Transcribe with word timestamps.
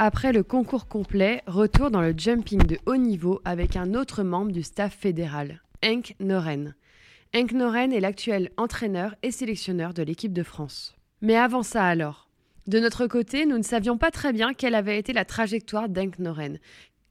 Après 0.00 0.32
le 0.32 0.44
concours 0.44 0.86
complet, 0.86 1.42
retour 1.48 1.90
dans 1.90 2.00
le 2.00 2.14
jumping 2.16 2.62
de 2.62 2.78
haut 2.86 2.96
niveau 2.96 3.40
avec 3.44 3.74
un 3.74 3.94
autre 3.94 4.22
membre 4.22 4.52
du 4.52 4.62
staff 4.62 4.94
fédéral, 4.94 5.60
Henk 5.84 6.14
Noren. 6.20 6.76
Henk 7.34 7.50
Noren 7.50 7.92
est 7.92 7.98
l'actuel 7.98 8.50
entraîneur 8.56 9.16
et 9.24 9.32
sélectionneur 9.32 9.94
de 9.94 10.04
l'équipe 10.04 10.32
de 10.32 10.44
France. 10.44 10.94
Mais 11.20 11.34
avant 11.34 11.64
ça 11.64 11.84
alors 11.84 12.28
de 12.68 12.78
notre 12.80 13.06
côté, 13.06 13.46
nous 13.46 13.56
ne 13.56 13.62
savions 13.62 13.96
pas 13.96 14.10
très 14.10 14.32
bien 14.32 14.52
quelle 14.52 14.74
avait 14.74 14.98
été 14.98 15.14
la 15.14 15.24
trajectoire 15.24 15.88
d'Enk 15.88 16.18
Noren, 16.18 16.58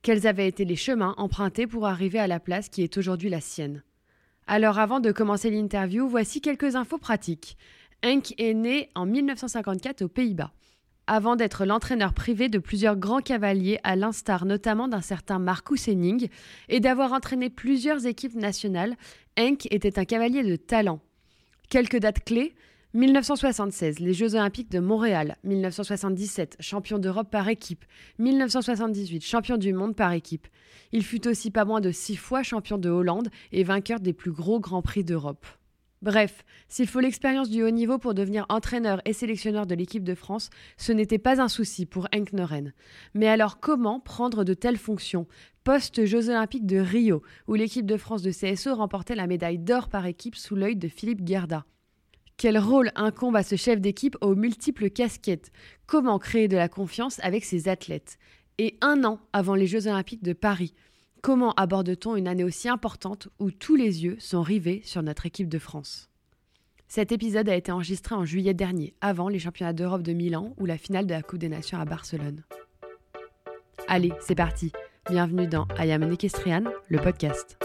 quels 0.04 0.28
avaient 0.28 0.48
été 0.48 0.64
les 0.64 0.76
chemins 0.76 1.16
empruntés 1.18 1.66
pour 1.68 1.88
arriver 1.88 2.20
à 2.20 2.28
la 2.28 2.40
place 2.40 2.70
qui 2.70 2.84
est 2.84 2.96
aujourd'hui 2.96 3.30
la 3.30 3.42
sienne? 3.42 3.84
Alors 4.46 4.80
avant 4.80 5.02
de 5.02 5.12
commencer 5.12 5.50
l'interview, 5.50 6.08
voici 6.08 6.40
quelques 6.40 6.76
infos 6.76 7.00
pratiques. 7.00 7.58
Henk 8.06 8.34
est 8.38 8.54
né 8.54 8.90
en 8.96 9.06
1954 9.06 10.04
aux 10.04 10.08
Pays-Bas. 10.08 10.54
Avant 11.10 11.38
d'être 11.38 11.66
l'entraîneur 11.66 12.14
privé 12.14 12.50
de 12.50 12.60
plusieurs 12.60 12.98
grands 12.98 13.22
cavaliers, 13.22 13.80
à 13.86 13.96
l'instar 13.96 14.46
notamment 14.46 14.90
d'un 14.90 15.02
certain 15.02 15.40
Marcus 15.40 15.88
Henning, 15.88 16.28
et 16.68 16.82
d'avoir 16.82 17.14
entraîné 17.14 17.50
plusieurs 17.50 18.06
équipes 18.06 18.36
nationales, 18.36 18.98
Henk 19.40 19.68
était 19.72 20.00
un 20.00 20.04
cavalier 20.04 20.44
de 20.44 20.58
talent. 20.58 21.00
Quelques 21.70 22.00
dates 22.00 22.26
clés 22.26 22.54
1976, 22.94 24.00
les 24.00 24.14
Jeux 24.14 24.36
Olympiques 24.36 24.72
de 24.72 24.80
Montréal. 24.80 25.38
1977, 25.46 26.58
champion 26.60 26.98
d'Europe 26.98 27.30
par 27.30 27.48
équipe. 27.48 27.86
1978, 28.20 29.24
champion 29.24 29.58
du 29.58 29.72
monde 29.72 29.96
par 29.96 30.12
équipe. 30.12 30.48
Il 30.92 31.04
fut 31.04 31.26
aussi 31.28 31.52
pas 31.52 31.64
moins 31.64 31.80
de 31.80 31.92
six 31.92 32.16
fois 32.18 32.44
champion 32.44 32.78
de 32.78 32.90
Hollande 32.90 33.30
et 33.52 33.64
vainqueur 33.64 34.00
des 34.00 34.14
plus 34.14 34.32
gros 34.32 34.60
Grands 34.60 34.82
Prix 34.82 35.04
d'Europe. 35.04 35.46
Bref, 36.04 36.46
s'il 36.68 36.88
faut 36.88 37.00
l'expérience 37.00 37.50
du 37.50 37.64
haut 37.64 37.72
niveau 37.72 37.98
pour 37.98 38.14
devenir 38.14 38.46
entraîneur 38.50 39.02
et 39.06 39.14
sélectionneur 39.14 39.66
de 39.66 39.74
l'équipe 39.74 40.04
de 40.04 40.14
France, 40.14 40.52
ce 40.78 40.92
n'était 40.92 41.18
pas 41.18 41.42
un 41.42 41.48
souci 41.48 41.86
pour 41.88 42.08
Henk 42.14 42.34
Noren. 42.34 42.74
Mais 43.16 43.28
alors 43.28 43.60
comment 43.60 44.00
prendre 44.00 44.44
de 44.44 44.54
telles 44.54 44.78
fonctions? 44.78 45.28
Post-Jeux 45.64 46.30
Olympiques 46.30 46.68
de 46.68 46.78
Rio, 46.78 47.24
où 47.48 47.56
l'équipe 47.56 47.86
de 47.86 47.98
France 47.98 48.22
de 48.22 48.32
CSO 48.32 48.76
remportait 48.76 49.16
la 49.16 49.28
médaille 49.28 49.60
d'or 49.60 49.90
par 49.90 50.06
équipe 50.06 50.36
sous 50.36 50.56
l'œil 50.56 50.76
de 50.76 50.88
Philippe 50.88 51.28
Gerda. 51.28 51.66
Quel 52.38 52.60
rôle 52.60 52.92
incombe 52.96 53.36
à 53.36 53.42
ce 53.42 53.56
chef 53.56 53.82
d'équipe 53.82 54.16
aux 54.22 54.36
multiples 54.36 54.92
casquettes? 54.92 55.52
Comment 55.88 56.20
créer 56.20 56.48
de 56.48 56.56
la 56.56 56.70
confiance 56.70 57.20
avec 57.24 57.44
ses 57.44 57.68
athlètes? 57.68 58.20
Et 58.60 58.78
un 58.82 59.04
an 59.04 59.20
avant 59.34 59.56
les 59.56 59.66
Jeux 59.66 59.88
Olympiques 59.88 60.24
de 60.24 60.34
Paris, 60.34 60.74
comment 61.22 61.54
aborde-t-on 61.54 62.16
une 62.16 62.28
année 62.28 62.44
aussi 62.44 62.70
importante 62.70 63.28
où 63.40 63.52
tous 63.52 63.76
les 63.76 64.04
yeux 64.04 64.18
sont 64.20 64.42
rivés 64.42 64.82
sur 64.84 65.04
notre 65.04 65.26
équipe 65.26 65.50
de 65.50 65.60
France? 65.60 66.10
Cet 66.88 67.12
épisode 67.12 67.50
a 67.50 67.56
été 67.56 67.72
enregistré 67.72 68.16
en 68.16 68.26
juillet 68.26 68.54
dernier, 68.54 68.94
avant 69.02 69.28
les 69.28 69.40
championnats 69.40 69.74
d'Europe 69.74 70.04
de 70.04 70.14
Milan 70.14 70.54
ou 70.58 70.66
la 70.66 70.78
finale 70.78 71.06
de 71.06 71.14
la 71.14 71.22
Coupe 71.22 71.40
des 71.40 71.50
Nations 71.50 71.80
à 71.80 71.86
Barcelone. 71.86 72.44
Allez, 73.88 74.14
c'est 74.22 74.36
parti. 74.36 74.72
Bienvenue 75.10 75.48
dans 75.48 75.68
I 75.78 75.92
Am 75.92 76.10
le 76.90 76.98
podcast. 77.00 77.58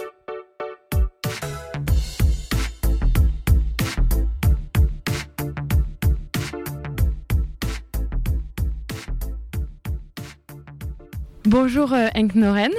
Bonjour 11.45 11.93
euh, 11.93 12.09
Henk 12.15 12.35
Noren. 12.35 12.73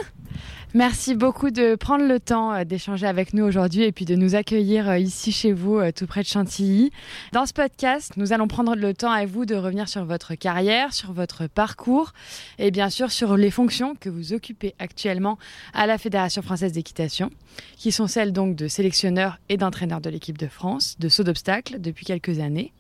Merci 0.76 1.14
beaucoup 1.14 1.52
de 1.52 1.76
prendre 1.76 2.04
le 2.04 2.20
temps 2.20 2.52
euh, 2.52 2.64
d'échanger 2.64 3.06
avec 3.06 3.36
nous 3.36 3.44
aujourd'hui 3.44 3.84
et 3.84 3.92
puis 3.92 4.06
de 4.06 4.16
nous 4.16 4.34
accueillir 4.34 4.90
euh, 4.90 4.98
ici 4.98 5.32
chez 5.32 5.54
vous, 5.54 5.80
tout 5.92 6.08
près 6.08 6.24
de 6.24 6.28
Chantilly. 6.28 6.92
Dans 7.32 7.46
ce 7.46 7.54
podcast, 7.54 8.14
nous 8.18 8.34
allons 8.34 8.48
prendre 8.48 8.76
le 8.76 8.96
temps 8.96 9.12
avec 9.12 9.30
vous 9.30 9.46
de 9.46 9.54
revenir 9.54 9.88
sur 9.88 10.04
votre 10.04 10.34
carrière, 10.34 10.92
sur 10.92 11.14
votre 11.14 11.46
parcours 11.46 12.14
et 12.58 12.72
bien 12.72 12.90
sûr 12.90 13.12
sur 13.12 13.38
les 13.38 13.52
fonctions 13.52 13.94
que 13.94 14.10
vous 14.10 14.34
occupez 14.34 14.74
actuellement 14.80 15.38
à 15.76 15.86
la 15.86 16.00
Fédération 16.00 16.42
française 16.42 16.72
d'équitation, 16.72 17.30
qui 17.78 17.92
sont 17.92 18.08
celles 18.08 18.34
donc 18.34 18.56
de 18.56 18.68
sélectionneur 18.68 19.38
et 19.50 19.58
d'entraîneur 19.58 20.02
de 20.02 20.10
l'équipe 20.10 20.40
de 20.40 20.48
France, 20.48 20.96
de 20.98 21.08
saut 21.08 21.24
d'obstacles 21.24 21.82
depuis 21.82 22.04
quelques 22.04 22.40
années. 22.40 22.74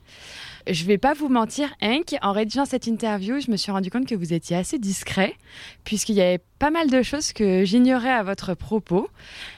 Je 0.67 0.85
vais 0.85 0.97
pas 0.97 1.13
vous 1.13 1.27
mentir, 1.27 1.73
Hank, 1.81 2.15
en 2.21 2.31
rédigeant 2.31 2.63
cette 2.63 2.87
interview, 2.87 3.41
je 3.41 3.51
me 3.51 3.57
suis 3.57 3.71
rendu 3.71 3.89
compte 3.89 4.07
que 4.07 4.15
vous 4.15 4.33
étiez 4.33 4.55
assez 4.55 4.79
discret, 4.79 5.35
puisqu'il 5.83 6.15
y 6.15 6.21
avait 6.21 6.39
pas 6.57 6.71
mal 6.71 6.89
de 6.89 7.01
choses 7.01 7.33
que 7.33 7.65
j'ignorais 7.65 8.11
à 8.11 8.23
votre 8.23 8.53
propos 8.53 9.09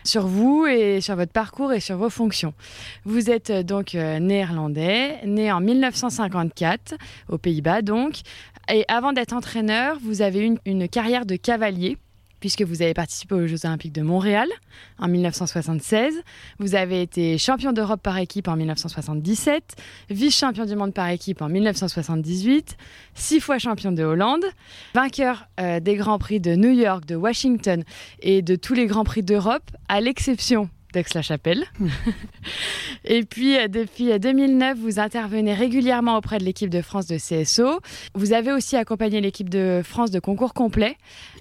sur 0.03 0.25
vous 0.25 0.65
et 0.65 1.01
sur 1.01 1.15
votre 1.15 1.31
parcours 1.31 1.73
et 1.73 1.79
sur 1.79 1.97
vos 1.97 2.09
fonctions. 2.09 2.55
Vous 3.03 3.29
êtes 3.29 3.51
euh, 3.51 3.61
donc 3.61 3.93
euh, 3.93 4.17
néerlandais, 4.17 5.19
né 5.25 5.51
en 5.51 5.61
1954 5.61 6.95
aux 7.29 7.37
Pays-Bas 7.37 7.83
donc, 7.83 8.21
et 8.67 8.83
avant 8.87 9.13
d'être 9.13 9.33
entraîneur, 9.33 9.99
vous 10.01 10.23
avez 10.23 10.47
eu 10.47 10.57
une 10.65 10.89
carrière 10.89 11.27
de 11.27 11.35
cavalier 11.35 11.97
puisque 12.45 12.61
vous 12.61 12.83
avez 12.83 12.93
participé 12.93 13.33
aux 13.33 13.47
Jeux 13.47 13.65
Olympiques 13.65 13.91
de 13.91 14.03
Montréal 14.03 14.47
en 14.99 15.07
1976. 15.07 16.13
Vous 16.59 16.75
avez 16.75 17.01
été 17.01 17.39
champion 17.39 17.73
d'Europe 17.73 18.03
par 18.03 18.19
équipe 18.19 18.47
en 18.47 18.55
1977, 18.55 19.73
vice-champion 20.11 20.65
du 20.65 20.75
monde 20.75 20.93
par 20.93 21.09
équipe 21.09 21.41
en 21.41 21.49
1978, 21.49 22.77
six 23.15 23.39
fois 23.39 23.57
champion 23.57 23.91
de 23.91 24.03
Hollande, 24.03 24.45
vainqueur 24.93 25.47
euh, 25.59 25.79
des 25.79 25.95
Grands 25.95 26.19
Prix 26.19 26.39
de 26.39 26.53
New 26.53 26.69
York, 26.69 27.07
de 27.07 27.15
Washington 27.15 27.83
et 28.19 28.43
de 28.43 28.55
tous 28.55 28.75
les 28.75 28.85
Grands 28.85 29.05
Prix 29.05 29.23
d'Europe, 29.23 29.71
à 29.89 29.99
l'exception 29.99 30.69
d'Aix-la-Chapelle. 30.95 31.65
et 33.05 33.23
puis, 33.23 33.57
euh, 33.57 33.67
depuis 33.67 34.17
2009, 34.17 34.77
euh, 34.77 34.81
vous 34.81 34.99
intervenez 34.99 35.53
régulièrement 35.53 36.17
auprès 36.17 36.37
de 36.37 36.43
l'équipe 36.43 36.69
de 36.69 36.81
France 36.81 37.05
de 37.05 37.17
CSO. 37.17 37.81
Vous 38.15 38.33
avez 38.33 38.51
aussi 38.51 38.75
accompagné 38.77 39.21
l'équipe 39.21 39.49
de 39.49 39.81
France 39.83 40.09
de 40.09 40.19
concours 40.19 40.53
complet 40.53 40.97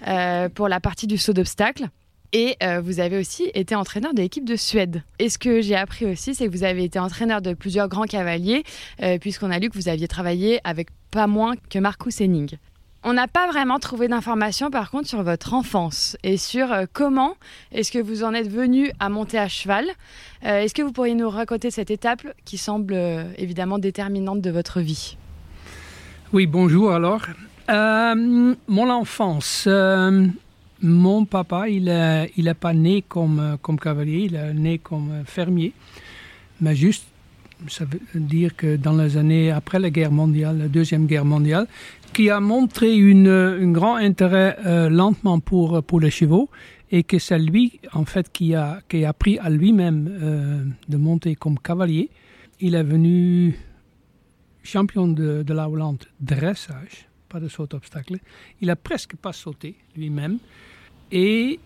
euh, 0.06 0.48
pour 0.48 0.69
la 0.69 0.81
partie 0.81 1.06
du 1.06 1.16
saut 1.16 1.32
d'obstacle. 1.32 1.88
Et 2.37 2.56
vous 2.82 2.98
avez 2.98 3.16
aussi 3.16 3.48
été 3.54 3.76
entraîneur 3.76 4.12
de 4.12 4.20
l'équipe 4.20 4.44
de 4.44 4.56
Suède. 4.56 5.04
Et 5.20 5.28
ce 5.28 5.38
que 5.38 5.62
j'ai 5.62 5.76
appris 5.76 6.04
aussi, 6.04 6.34
c'est 6.34 6.48
que 6.48 6.50
vous 6.50 6.65
avez 6.65 6.82
été 6.82 6.98
entraîneur 6.98 7.41
de 7.41 7.54
plusieurs 7.54 7.88
grands 7.88 8.06
cavaliers, 8.06 8.65
puisqu'on 9.21 9.53
a 9.53 9.60
lu 9.60 9.71
que 9.71 9.78
vous 9.78 9.89
aviez 9.89 10.09
travaillé 10.09 10.59
avec 10.65 10.89
pas 11.12 11.28
moins 11.28 11.54
que 11.71 11.78
Marcus 11.78 12.21
Henning. 12.21 12.57
On 13.06 13.12
n'a 13.12 13.28
pas 13.28 13.47
vraiment 13.47 13.78
trouvé 13.78 14.09
d'informations 14.09 14.71
par 14.71 14.91
contre 14.91 15.09
sur 15.09 15.22
votre 15.22 15.53
enfance 15.53 16.16
et 16.22 16.39
sur 16.39 16.72
euh, 16.72 16.86
comment 16.91 17.34
est-ce 17.71 17.92
que 17.92 17.98
vous 17.98 18.24
en 18.24 18.33
êtes 18.33 18.51
venu 18.51 18.91
à 18.98 19.10
monter 19.10 19.39
à 19.39 19.47
cheval. 19.47 19.84
Euh, 20.47 20.60
est-ce 20.60 20.72
que 20.72 20.80
vous 20.80 20.91
pourriez 20.91 21.15
nous 21.15 21.28
raconter 21.28 21.71
cette 21.71 21.91
étape 21.91 22.22
qui 22.47 22.56
semble 22.56 22.95
euh, 22.95 23.24
évidemment 23.36 23.78
déterminante 23.78 24.41
de 24.41 24.51
votre 24.51 24.80
vie? 24.80 25.18
Oui, 26.33 26.47
bonjour 26.47 26.92
alors. 26.92 27.21
mon 27.68 28.91
enfance, 28.91 29.68
mon 30.80 31.24
papa, 31.27 31.68
il 31.68 31.84
n'est 31.84 32.33
il 32.39 32.54
pas 32.54 32.72
né 32.72 33.04
comme, 33.07 33.59
comme 33.60 33.78
cavalier, 33.78 34.28
il 34.30 34.34
est 34.34 34.54
né 34.54 34.78
comme 34.78 35.24
fermier, 35.27 35.74
mais 36.62 36.74
juste 36.74 37.04
ça 37.68 37.84
veut 37.84 38.21
dire 38.21 38.57
que 38.57 38.77
dans 38.77 38.97
les 38.97 39.16
années 39.16 39.50
après 39.50 39.78
la 39.78 39.91
guerre 39.91 40.10
mondiale, 40.10 40.59
la 40.59 40.68
deuxième 40.68 41.07
guerre 41.07 41.24
mondiale, 41.24 41.66
qui 42.15 42.31
a 42.31 42.39
montré 42.39 42.95
une, 42.95 43.27
un 43.27 43.72
grand 43.72 43.97
intérêt 43.97 44.57
euh, 44.65 44.89
lentement 44.89 45.41
pour, 45.41 46.01
les 46.01 46.11
chevaux 46.11 46.49
et 46.93 47.03
que 47.03 47.19
c'est 47.19 47.41
lui, 47.41 47.81
en 47.93 48.05
fait, 48.05 48.31
qui 48.31 48.55
a, 48.55 48.81
qui 48.89 49.05
a 49.05 49.09
appris 49.09 49.37
à 49.39 49.51
lui-même 49.51 50.09
euh, 50.22 50.65
de 50.89 50.97
monter 50.97 51.34
comme 51.34 51.59
cavalier. 51.59 52.11
Il 52.61 52.77
est 52.77 52.84
venu 52.84 53.59
champion 54.63 55.09
de, 55.09 55.45
la 55.49 55.69
Hollande 55.69 56.05
dressage, 56.21 57.09
pas 57.28 57.41
de 57.41 57.49
saut 57.49 57.75
obstacle. 57.75 58.19
Il 58.60 58.71
a 58.71 58.77
presque 58.77 59.17
pas 59.17 59.33
sauté 59.33 59.75
lui-même. 59.97 60.39
Et 61.10 61.59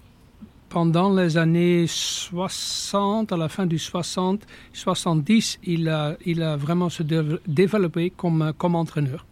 pendant 0.70 1.14
les 1.14 1.36
années 1.36 1.84
60, 1.86 3.32
à 3.32 3.36
la 3.36 3.50
fin 3.50 3.66
du 3.66 3.78
60, 3.78 4.46
70, 4.72 5.58
il 5.64 5.88
a, 5.90 6.16
vraiment 6.56 6.88
se 6.88 7.02
développé 7.02 8.10
comme 8.10 8.74
entraîneur. 8.74 9.26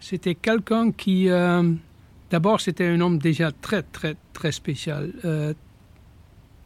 C'était 0.00 0.34
quelqu'un 0.34 0.92
qui, 0.92 1.28
euh, 1.28 1.72
d'abord, 2.30 2.60
c'était 2.60 2.86
un 2.86 3.00
homme 3.00 3.18
déjà 3.18 3.52
très, 3.52 3.82
très, 3.82 4.16
très 4.32 4.52
spécial, 4.52 5.12
euh, 5.24 5.54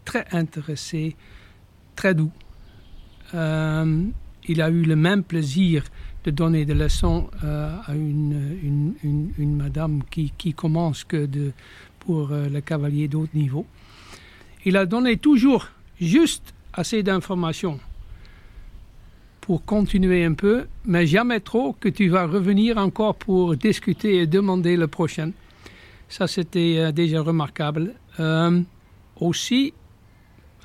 très 0.05 0.27
intéressé, 0.33 1.17
très 1.97 2.15
doux. 2.15 2.33
Euh, 3.35 4.05
il 4.49 4.61
a 4.61 4.69
eu 4.69 4.83
le 4.83 4.97
même 4.97 5.23
plaisir 5.23 5.85
de 6.25 6.31
donner 6.31 6.65
des 6.65 6.75
leçons 6.75 7.29
à 7.43 7.95
une, 7.95 8.95
une, 9.03 9.33
une, 9.39 9.57
madame 9.57 10.03
qui, 10.09 10.33
qui 10.37 10.53
commence 10.53 11.03
que 11.03 11.27
de, 11.27 11.53
pour 11.99 12.29
le 12.29 12.61
cavalier 12.61 13.09
d'autre 13.09 13.35
niveau 13.35 13.67
il 14.65 14.77
a 14.77 14.87
donné 14.87 15.17
toujours 15.17 15.69
juste 16.01 16.55
assez 16.73 17.03
d'informations 17.03 17.81
pour 19.43 19.65
continuer 19.65 20.25
un 20.25 20.35
peu, 20.35 20.67
mais 20.87 21.07
jamais 21.07 21.41
trop 21.41 21.75
que 21.75 21.89
tu 21.89 22.09
vas 22.09 22.27
revenir 22.27 22.79
encore 22.79 23.17
pour 23.17 23.57
discuter 23.57 24.21
et 24.21 24.27
demander 24.27 24.77
le 24.77 24.87
prochain. 24.87 25.33
Ça, 26.09 26.29
c'était 26.29 26.77
euh, 26.79 26.93
déjà 26.93 27.21
remarquable. 27.21 27.95
Euh, 28.21 28.63
aussi, 29.21 29.75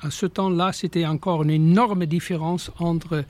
à 0.00 0.10
ce 0.10 0.26
temps-là, 0.26 0.72
c'était 0.72 1.06
encore 1.06 1.42
une 1.42 1.50
énorme 1.50 2.06
différence 2.06 2.70
entre 2.78 3.24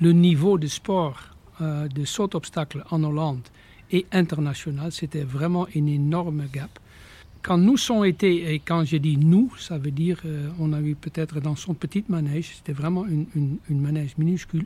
le 0.00 0.12
niveau 0.12 0.58
de 0.58 0.68
sport 0.68 1.18
euh, 1.60 1.88
de 1.88 2.04
saut 2.04 2.34
obstacle 2.36 2.84
en 2.90 3.02
Hollande 3.02 3.48
et 3.90 4.06
international. 4.12 4.92
C'était 4.92 5.24
vraiment 5.24 5.66
une 5.74 5.88
énorme 5.88 6.44
gap 6.52 6.78
quand 7.44 7.58
nous 7.58 7.76
sommes 7.76 8.06
été, 8.06 8.54
et 8.54 8.58
quand 8.58 8.84
je 8.84 8.96
dis 8.96 9.18
nous, 9.18 9.52
ça 9.58 9.76
veut 9.76 9.90
dire 9.90 10.18
euh, 10.24 10.48
on 10.58 10.72
a 10.72 10.80
eu 10.80 10.94
peut-être 10.94 11.40
dans 11.40 11.54
son 11.54 11.74
petit 11.74 12.02
manège, 12.08 12.56
c'était 12.56 12.72
vraiment 12.72 13.04
une, 13.06 13.26
une, 13.36 13.80
manège 13.80 14.16
minuscule, 14.16 14.64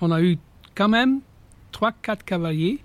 on 0.00 0.10
a 0.10 0.22
eu 0.22 0.38
quand 0.74 0.88
même 0.88 1.20
trois, 1.70 1.92
quatre 1.92 2.24
cavaliers 2.24 2.78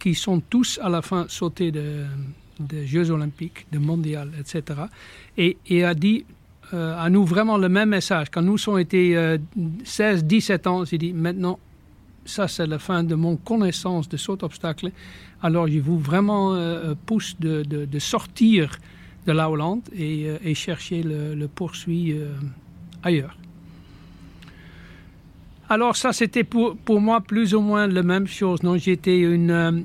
qui 0.00 0.14
sont 0.16 0.40
tous 0.40 0.80
à 0.82 0.88
la 0.88 1.02
fin 1.02 1.26
sautés 1.28 1.70
de, 1.70 2.04
Jeux 2.86 3.10
olympiques, 3.10 3.66
de 3.70 3.78
mondial, 3.78 4.32
etc. 4.40 4.80
Et, 5.36 5.58
et 5.68 5.84
a 5.84 5.94
dit 5.94 6.24
euh, 6.72 6.98
à 6.98 7.10
nous 7.10 7.24
vraiment 7.24 7.58
le 7.58 7.68
même 7.68 7.90
message. 7.90 8.28
Quand 8.30 8.40
nous 8.40 8.56
sommes 8.56 8.78
été 8.78 9.36
16, 9.84 10.24
17 10.24 10.66
ans, 10.66 10.84
j'ai 10.84 10.96
dit 10.98 11.12
maintenant 11.12 11.58
ça 12.26 12.48
c'est 12.48 12.66
la 12.66 12.78
fin 12.78 13.02
de 13.02 13.14
mon 13.14 13.36
connaissance 13.36 14.08
de 14.08 14.16
saut 14.16 14.42
obstacle. 14.44 14.90
Alors 15.42 15.68
je 15.68 15.78
vous 15.78 15.98
vraiment 15.98 16.54
euh, 16.54 16.94
pousse 17.06 17.36
de, 17.38 17.62
de, 17.62 17.98
sortir 17.98 18.78
de 19.26 19.32
la 19.32 19.50
Hollande 19.50 19.82
et, 19.96 20.26
euh, 20.26 20.54
chercher 20.54 21.02
le, 21.02 21.46
poursuit 21.46 22.12
euh, 22.12 22.32
ailleurs. 23.02 23.36
Alors 25.68 25.96
ça 25.96 26.12
c'était 26.12 26.44
pour, 26.44 26.76
pour 26.76 27.00
moi 27.00 27.20
plus 27.20 27.54
ou 27.54 27.60
moins 27.60 27.86
la 27.86 28.02
même 28.02 28.26
chose. 28.26 28.60
J'étais 28.76 29.18
une, 29.18 29.84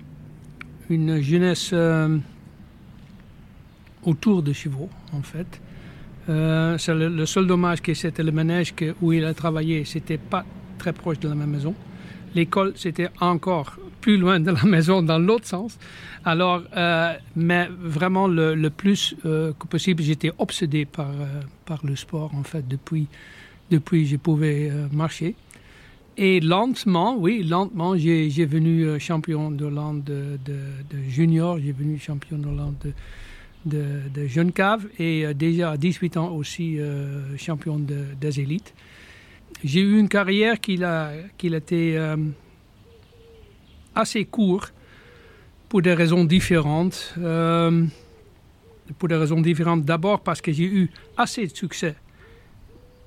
une 0.90 1.22
jeunesse 1.22 1.74
autour 4.04 4.44
de 4.44 4.54
chevaux 4.54 4.90
en 5.14 5.22
fait. 5.22 5.62
c'est 6.28 6.94
le, 6.94 7.26
seul 7.26 7.48
dommage 7.48 7.82
que 7.82 7.94
c'était 7.94 8.24
le 8.24 8.32
manège 8.32 8.74
où 9.02 9.12
il 9.14 9.26
a 9.26 9.34
travaillé, 9.34 9.86
c'était 9.86 10.20
pas 10.20 10.46
très 10.78 10.94
proche 10.94 11.20
de 11.20 11.28
la 11.28 11.36
même 11.36 11.50
maison. 11.50 11.76
L'école, 12.34 12.74
c'était 12.76 13.10
encore 13.20 13.76
plus 14.00 14.18
loin 14.18 14.40
de 14.40 14.52
la 14.52 14.64
maison 14.66 15.02
dans 15.02 15.20
l'autre 15.20 15.48
sens. 15.48 15.78
Alors, 16.24 16.64
euh, 16.76 17.14
mais 17.36 17.68
vraiment 17.80 18.28
le, 18.28 18.70
plus 18.70 19.16
euh, 19.26 19.54
que 19.60 19.68
possible, 19.68 20.04
j'étais 20.04 20.32
obsédé 20.38 20.86
par, 20.86 21.10
euh, 21.10 21.42
par 21.66 21.80
le 21.86 21.96
sport, 21.96 22.32
en 22.36 22.44
fait, 22.44 22.68
depuis, 22.68 23.08
depuis 23.70 24.06
je 24.06 24.18
pouvais 24.18 24.72
marcher. 24.92 25.36
Et 26.18 26.40
lentement, 26.40 27.16
oui, 27.18 27.44
lentement, 27.44 27.98
j'ai 27.98 28.46
venu 28.46 29.00
champion 29.00 29.50
d'Hollande 29.50 30.04
de, 30.04 30.38
de, 30.46 30.98
de, 30.98 31.04
junior, 31.10 31.58
j'ai 31.58 31.72
venu 31.72 31.98
champion 31.98 32.38
d'Hollande 32.38 32.76
de, 32.84 32.92
de, 33.66 34.10
de 34.14 34.28
jeune 34.28 34.52
cave 34.52 34.88
et 35.00 35.34
déjà 35.34 35.72
à 35.72 35.78
18 35.78 36.18
ans 36.18 36.32
aussi 36.34 36.78
champion 37.38 37.80
des 37.80 38.40
élites. 38.42 38.74
J'ai 39.64 39.82
eu 39.82 40.00
une 40.00 40.10
carrière 40.10 40.60
qui 40.60 40.84
a, 40.84 41.12
qui 41.38 41.54
a 41.54 41.58
été 41.58 41.98
euh, 41.98 42.18
assez 43.94 44.26
courte 44.26 44.74
pour 45.70 45.82
des 45.82 45.94
raisons 45.94 46.26
différentes. 46.26 47.14
Euh, 47.20 47.86
pour 48.98 49.08
des 49.08 49.16
raisons 49.16 49.40
différentes, 49.40 49.86
d'abord 49.86 50.22
parce 50.22 50.42
que 50.42 50.52
j'ai 50.52 50.66
eu 50.66 50.92
assez 51.16 51.48
de 51.48 51.56
succès 51.56 51.96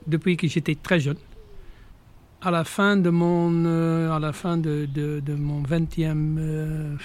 depuis 0.06 0.36
que 0.36 0.46
j'étais 0.46 0.76
très 0.76 1.00
jeune. 1.00 1.18
À 2.40 2.50
la 2.50 2.64
fin 2.64 2.96
de 2.96 3.10
mon, 3.10 3.64
euh, 3.66 4.10
à 4.12 4.18
la 4.18 4.32
fin 4.32 4.56
de, 4.56 4.86
de, 4.86 5.20
de 5.20 5.34
mon 5.34 5.62
20e, 5.62 6.96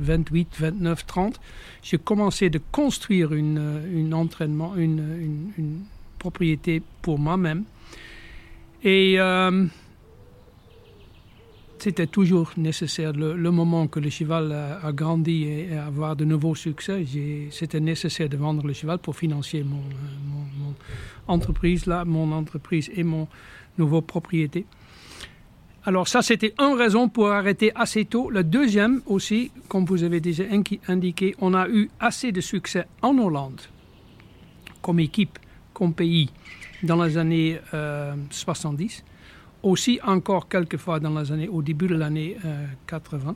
28, 0.00 0.48
29, 0.58 1.06
30, 1.06 1.40
j'ai 1.82 1.96
commencé 1.98 2.50
de 2.50 2.60
construire 2.72 3.32
une, 3.32 3.82
une 3.92 4.12
entraînement, 4.12 4.74
une, 4.76 4.98
une, 4.98 5.52
une 5.56 5.80
propriété 6.18 6.82
pour 7.02 7.18
moi-même 7.18 7.64
et 8.82 9.16
euh, 9.18 9.66
c'était 11.78 12.06
toujours 12.06 12.52
nécessaire. 12.56 13.12
Le, 13.12 13.50
moment 13.50 13.86
que 13.88 14.00
le 14.00 14.10
cheval 14.10 14.52
a, 14.52 14.92
grandi 14.92 15.44
et, 15.44 15.76
avoir 15.76 16.16
de 16.16 16.24
nouveaux 16.24 16.54
succès, 16.54 17.04
c'était 17.50 17.80
nécessaire 17.80 18.28
de 18.28 18.36
vendre 18.36 18.66
le 18.66 18.72
cheval 18.72 18.98
pour 18.98 19.16
financer 19.16 19.62
mon, 19.62 19.76
mon, 19.76 20.74
entreprise, 21.28 21.86
là, 21.86 22.04
mon 22.04 22.32
entreprise 22.32 22.90
et 22.94 23.02
mon 23.04 23.28
nouveau 23.78 24.00
propriété. 24.00 24.66
Alors 25.84 26.08
ça, 26.08 26.20
c'était 26.20 26.54
une 26.58 26.76
raison 26.76 27.08
pour 27.08 27.30
arrêter 27.30 27.72
assez 27.74 28.04
tôt. 28.04 28.28
Le 28.30 28.44
deuxième 28.44 29.00
aussi, 29.06 29.50
comme 29.68 29.86
vous 29.86 30.02
avez 30.02 30.20
déjà 30.20 30.44
indiqué, 30.88 31.34
on 31.40 31.54
a 31.54 31.68
eu 31.68 31.90
assez 31.98 32.32
de 32.32 32.40
succès 32.40 32.86
en 33.00 33.16
Hollande, 33.16 33.60
comme 34.82 35.00
équipe, 35.00 35.38
comme 35.72 35.94
pays 35.94 36.30
dans 36.82 37.02
les 37.02 37.16
années 37.18 37.58
70, 38.30 39.04
euh, 39.04 39.68
aussi 39.68 40.00
encore 40.04 40.48
quelques 40.48 40.76
fois 40.76 41.00
dans 41.00 41.18
les 41.18 41.32
années, 41.32 41.48
au 41.48 41.62
début 41.62 41.86
de 41.86 41.94
l'année 41.94 42.36
80. 42.86 43.30
Euh, 43.30 43.34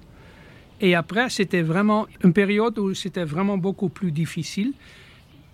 Et 0.80 0.94
après, 0.94 1.28
c'était 1.30 1.62
vraiment 1.62 2.06
une 2.22 2.32
période 2.32 2.78
où 2.78 2.94
c'était 2.94 3.24
vraiment 3.24 3.58
beaucoup 3.58 3.88
plus 3.88 4.10
difficile. 4.10 4.72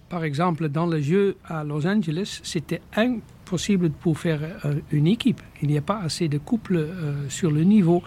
Par 0.08 0.24
exemple, 0.24 0.68
dans 0.68 0.86
le 0.86 1.00
jeu 1.00 1.36
à 1.44 1.62
Los 1.62 1.86
Angeles, 1.86 2.40
c'était 2.42 2.80
impossible 2.96 3.90
pour 3.90 4.18
faire 4.18 4.40
euh, 4.64 4.74
une 4.90 5.06
équipe. 5.06 5.40
Il 5.62 5.68
n'y 5.68 5.78
a 5.78 5.82
pas 5.82 6.00
assez 6.00 6.28
de 6.28 6.38
couples 6.38 6.88
sur 7.28 7.50
le 7.50 7.62
niveau. 7.62 8.02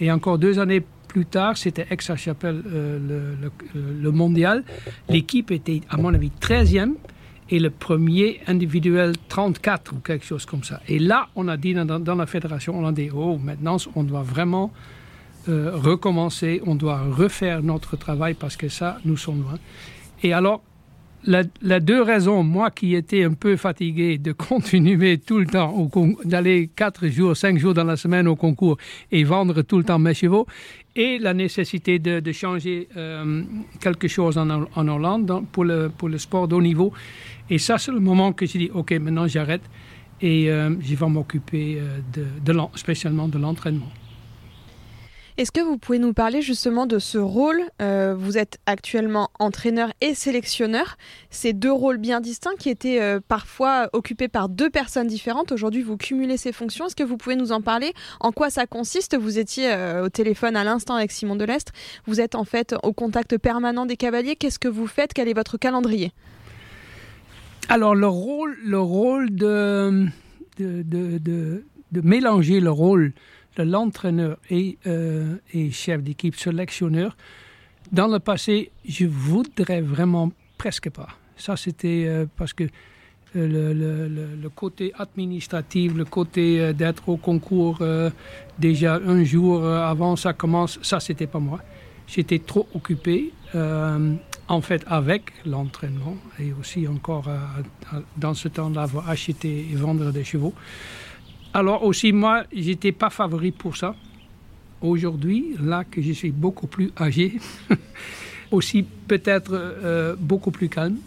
Et 0.00 0.10
encore 0.12 0.38
deux 0.38 0.58
années 0.58 0.84
plus 1.08 1.26
tard, 1.26 1.56
c'était 1.56 1.86
Aix-la-Chapelle, 1.90 2.62
le, 2.70 3.34
le, 3.74 4.10
mondial. 4.12 4.62
L'équipe 5.08 5.50
était, 5.50 5.80
à 5.88 5.96
mon 5.96 6.12
avis, 6.12 6.30
13e 6.38 6.92
et 7.50 7.58
le 7.58 7.70
premier 7.70 8.40
individuel 8.46 9.14
34 9.28 9.94
ou 9.94 10.00
quelque 10.00 10.24
chose 10.24 10.44
comme 10.44 10.64
ça. 10.64 10.80
Et 10.88 10.98
là, 10.98 11.28
on 11.34 11.48
a 11.48 11.56
dit 11.56 11.74
dans, 11.74 12.14
la 12.14 12.26
fédération, 12.26 12.78
on 12.78 12.86
a 12.86 12.92
dit, 12.92 13.10
oh, 13.14 13.38
maintenant, 13.38 13.76
on 13.94 14.02
doit 14.02 14.22
vraiment 14.22 14.72
euh, 15.48 15.70
recommencer, 15.74 16.60
on 16.66 16.74
doit 16.74 17.00
refaire 17.00 17.62
notre 17.62 17.96
travail 17.96 18.34
parce 18.34 18.56
que 18.56 18.68
ça, 18.68 18.98
nous 19.04 19.16
sommes 19.16 19.42
loin. 19.42 19.58
Et 20.22 20.32
alors, 20.32 20.62
la, 21.24 21.80
deux 21.80 22.02
raisons, 22.02 22.42
moi 22.42 22.70
qui 22.70 22.94
étais 22.94 23.24
un 23.24 23.34
peu 23.34 23.56
fatigué 23.56 24.18
de 24.18 24.32
continuer 24.48 25.18
tout 25.18 25.38
le 25.38 25.46
temps, 25.46 25.90
d'aller 26.24 26.70
quatre 26.74 27.08
jours, 27.08 27.36
cinq 27.36 27.58
jours 27.58 27.74
dans 27.74 27.84
la 27.84 27.96
semaine 27.96 28.28
au 28.28 28.36
concours 28.36 28.78
et 29.10 29.24
vendre 29.24 29.62
tout 29.62 29.78
le 29.78 29.84
temps 29.84 29.98
mes 29.98 30.14
chevaux, 30.14 30.46
et 30.94 31.18
la 31.18 31.34
nécessité 31.34 31.98
de, 31.98 32.32
changer 32.32 32.88
euh, 32.96 33.42
quelque 33.80 34.08
chose 34.08 34.36
en, 34.38 34.48
en 34.50 34.88
Hollande 34.88 35.44
pour, 35.52 35.64
le, 35.64 35.90
pour 35.90 36.08
le 36.08 36.18
sport 36.18 36.48
de 36.48 36.54
haut 36.54 36.62
niveau. 36.62 36.92
Et 37.50 37.58
ça, 37.58 37.78
c'est 37.78 37.92
le 37.92 38.00
moment 38.00 38.32
que 38.32 38.46
j'ai 38.46 38.58
dit, 38.58 38.70
OK, 38.72 38.92
maintenant 38.92 39.26
j'arrête 39.26 39.62
et 40.20 40.50
euh, 40.50 40.74
je 40.80 40.94
vais 40.94 41.08
m'occuper 41.08 41.78
euh, 41.78 42.00
de 42.12 42.52
spécialement 42.74 43.28
de 43.28 43.38
l'entraînement. 43.38 43.90
Est-ce 45.38 45.52
que 45.52 45.60
vous 45.60 45.78
pouvez 45.78 46.00
nous 46.00 46.14
parler 46.14 46.42
justement 46.42 46.86
de 46.86 46.98
ce 46.98 47.16
rôle 47.16 47.62
euh, 47.80 48.12
Vous 48.18 48.38
êtes 48.38 48.58
actuellement 48.66 49.30
entraîneur 49.38 49.92
et 50.00 50.12
sélectionneur. 50.14 50.96
Ces 51.30 51.52
deux 51.52 51.70
rôles 51.70 51.98
bien 51.98 52.20
distincts 52.20 52.56
qui 52.58 52.70
étaient 52.70 53.00
euh, 53.00 53.20
parfois 53.20 53.88
occupés 53.92 54.26
par 54.26 54.48
deux 54.48 54.68
personnes 54.68 55.06
différentes. 55.06 55.52
Aujourd'hui, 55.52 55.82
vous 55.82 55.96
cumulez 55.96 56.38
ces 56.38 56.50
fonctions. 56.50 56.86
Est-ce 56.86 56.96
que 56.96 57.04
vous 57.04 57.16
pouvez 57.16 57.36
nous 57.36 57.52
en 57.52 57.62
parler? 57.62 57.92
En 58.18 58.32
quoi 58.32 58.50
ça 58.50 58.66
consiste? 58.66 59.16
Vous 59.16 59.38
étiez 59.38 59.72
euh, 59.72 60.06
au 60.06 60.08
téléphone 60.08 60.56
à 60.56 60.64
l'instant 60.64 60.96
avec 60.96 61.12
Simon 61.12 61.36
Delestre. 61.36 61.70
Vous 62.06 62.20
êtes 62.20 62.34
en 62.34 62.42
fait 62.42 62.74
au 62.82 62.92
contact 62.92 63.38
permanent 63.38 63.86
des 63.86 63.96
cavaliers. 63.96 64.34
Qu'est-ce 64.34 64.58
que 64.58 64.66
vous 64.66 64.88
faites? 64.88 65.12
Quel 65.14 65.28
est 65.28 65.34
votre 65.34 65.56
calendrier? 65.56 66.10
Alors, 67.68 67.94
le 67.94 68.08
rôle, 68.08 68.58
le 68.64 68.80
rôle 68.80 69.32
de, 69.32 70.04
de, 70.58 70.82
de, 70.82 71.62
de 71.92 72.00
mélanger 72.00 72.58
le 72.58 72.72
rôle 72.72 73.12
l'entraîneur 73.62 74.38
et, 74.50 74.78
euh, 74.86 75.36
et 75.52 75.70
chef 75.70 76.02
d'équipe 76.02 76.36
sélectionneur. 76.36 77.16
Dans 77.92 78.08
le 78.08 78.18
passé, 78.18 78.70
je 78.86 79.06
voudrais 79.06 79.80
vraiment 79.80 80.30
presque 80.58 80.90
pas. 80.90 81.08
Ça, 81.36 81.56
c'était 81.56 82.04
euh, 82.06 82.26
parce 82.36 82.52
que 82.52 82.64
le, 83.34 83.72
le, 83.72 84.48
côté 84.48 84.92
administratif, 84.98 85.94
le 85.94 86.06
côté 86.06 86.72
d'être 86.72 87.10
au 87.10 87.18
concours 87.18 87.82
déjà 88.58 88.94
un 88.94 89.22
jour 89.22 89.66
avant 89.66 90.16
ça 90.16 90.32
commence, 90.32 90.78
ça, 90.80 90.98
c'était 90.98 91.26
pas 91.26 91.38
moi. 91.38 91.60
J'étais 92.06 92.38
trop 92.38 92.66
occupé 92.74 93.34
en 93.54 94.60
fait 94.62 94.82
avec 94.86 95.34
l'entraînement 95.44 96.16
et 96.40 96.54
aussi 96.58 96.88
encore 96.88 97.28
dans 98.16 98.32
ce 98.32 98.48
temps-là 98.48 98.86
acheter 99.06 99.66
et 99.70 99.76
vendre 99.76 100.10
des 100.10 100.24
chevaux. 100.24 100.54
Alors 101.58 101.82
aussi 101.82 102.12
moi, 102.12 102.44
j'étais 102.52 102.92
pas 102.92 103.10
favori 103.10 103.50
pour 103.50 103.76
ça. 103.76 103.96
Aujourd'hui, 104.80 105.56
là 105.60 105.82
que 105.82 106.00
je 106.00 106.12
suis 106.12 106.30
beaucoup 106.30 106.68
plus 106.68 106.92
âgé, 106.96 107.40
aussi 108.52 108.84
peut-être 108.84 109.50
euh, 109.52 110.14
beaucoup 110.16 110.52
plus 110.52 110.68
calme 110.68 110.98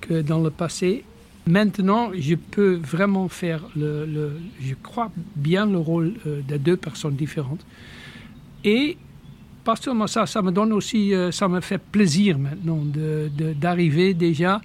que 0.00 0.22
dans 0.22 0.40
le 0.40 0.50
passé. 0.50 1.02
Maintenant, 1.48 2.12
je 2.14 2.36
peux 2.36 2.74
vraiment 2.76 3.28
faire 3.28 3.64
le, 3.74 4.38
je 4.60 4.74
crois 4.80 5.10
bien 5.34 5.66
le 5.66 5.78
rôle 5.78 6.14
euh, 6.24 6.40
de 6.46 6.56
deux 6.56 6.76
personnes 6.76 7.16
différentes. 7.16 7.66
Et 8.62 8.96
pas 9.64 9.74
seulement 9.74 10.06
ça, 10.06 10.24
ça 10.26 10.40
me 10.40 10.52
donne 10.52 10.72
aussi, 10.72 11.14
euh, 11.14 11.32
ça 11.32 11.48
me 11.48 11.60
fait 11.60 11.78
plaisir 11.78 12.38
maintenant 12.38 12.80
d'arriver 13.60 14.14
de, 14.14 14.20
déjà 14.20 14.60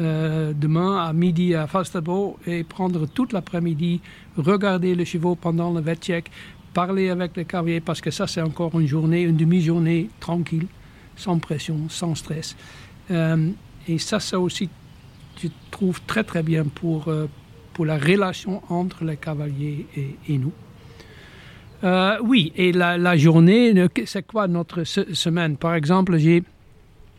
euh, 0.00 0.52
demain 0.54 1.04
à 1.04 1.12
midi 1.12 1.54
à 1.54 1.66
Falsterbo 1.66 2.38
et 2.46 2.64
prendre 2.64 3.06
toute 3.06 3.32
l'après-midi, 3.32 4.00
regarder 4.36 4.94
les 4.94 5.04
chevaux 5.04 5.34
pendant 5.34 5.72
le 5.72 5.80
vet 5.80 5.96
check, 5.96 6.30
parler 6.72 7.10
avec 7.10 7.36
les 7.36 7.44
cavaliers 7.44 7.80
parce 7.80 8.00
que 8.00 8.10
ça 8.10 8.26
c'est 8.26 8.42
encore 8.42 8.78
une 8.78 8.86
journée, 8.86 9.22
une 9.22 9.36
demi-journée 9.36 10.10
tranquille, 10.20 10.66
sans 11.16 11.38
pression, 11.38 11.88
sans 11.88 12.14
stress. 12.14 12.56
Euh, 13.10 13.50
et 13.86 13.98
ça, 13.98 14.18
ça 14.18 14.40
aussi, 14.40 14.68
je 15.40 15.48
trouve 15.70 16.00
très 16.02 16.24
très 16.24 16.42
bien 16.42 16.64
pour, 16.64 17.12
pour 17.74 17.84
la 17.84 17.98
relation 17.98 18.62
entre 18.70 19.04
les 19.04 19.16
cavaliers 19.16 19.86
et, 20.26 20.38
nous. 20.38 20.52
Euh, 21.82 22.16
oui, 22.22 22.52
et 22.56 22.72
la, 22.72 23.16
journée, 23.16 23.74
c'est 24.06 24.26
quoi 24.26 24.48
notre 24.48 24.84
semaine? 24.84 25.56
Par 25.58 25.74
exemple, 25.74 26.16
j'ai 26.16 26.42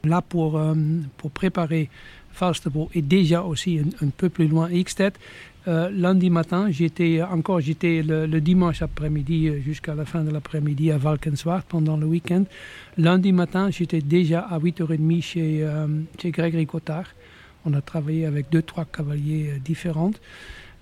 là 0.03 0.21
pour, 0.21 0.57
euh, 0.57 0.73
pour 1.17 1.31
préparer 1.31 1.89
Falsterbo 2.35 2.89
et 2.93 3.01
déjà 3.01 3.41
aussi 3.41 3.79
un, 4.01 4.09
peu 4.09 4.29
plus 4.29 4.47
loin 4.47 4.69
Xtet. 4.69 5.13
Euh, 5.67 5.89
lundi 5.89 6.29
matin, 6.29 6.69
j'étais 6.69 7.23
encore 7.23 7.59
j'étais 7.59 8.03
le, 8.03 8.39
dimanche 8.39 8.83
après-midi 8.83 9.61
jusqu'à 9.63 9.95
la 9.95 10.05
fin 10.05 10.23
de 10.23 10.29
l'après-midi 10.29 10.91
à 10.91 10.97
Valkenswaard 10.97 11.63
pendant 11.63 11.97
le 11.97 12.05
week-end. 12.05 12.43
Lundi 12.97 13.31
matin, 13.31 13.71
j'étais 13.71 14.01
déjà 14.01 14.41
à 14.41 14.59
8h30 14.59 15.21
chez, 15.23 15.63
euh, 15.63 15.87
chez 16.21 16.31
Grégory 16.31 16.67
Cotard. 16.67 17.07
On 17.65 17.73
a 17.73 17.81
travaillé 17.81 18.25
avec 18.25 18.51
deux, 18.51 18.61
trois 18.61 18.85
cavaliers 18.85 19.53
différents. 19.63 20.11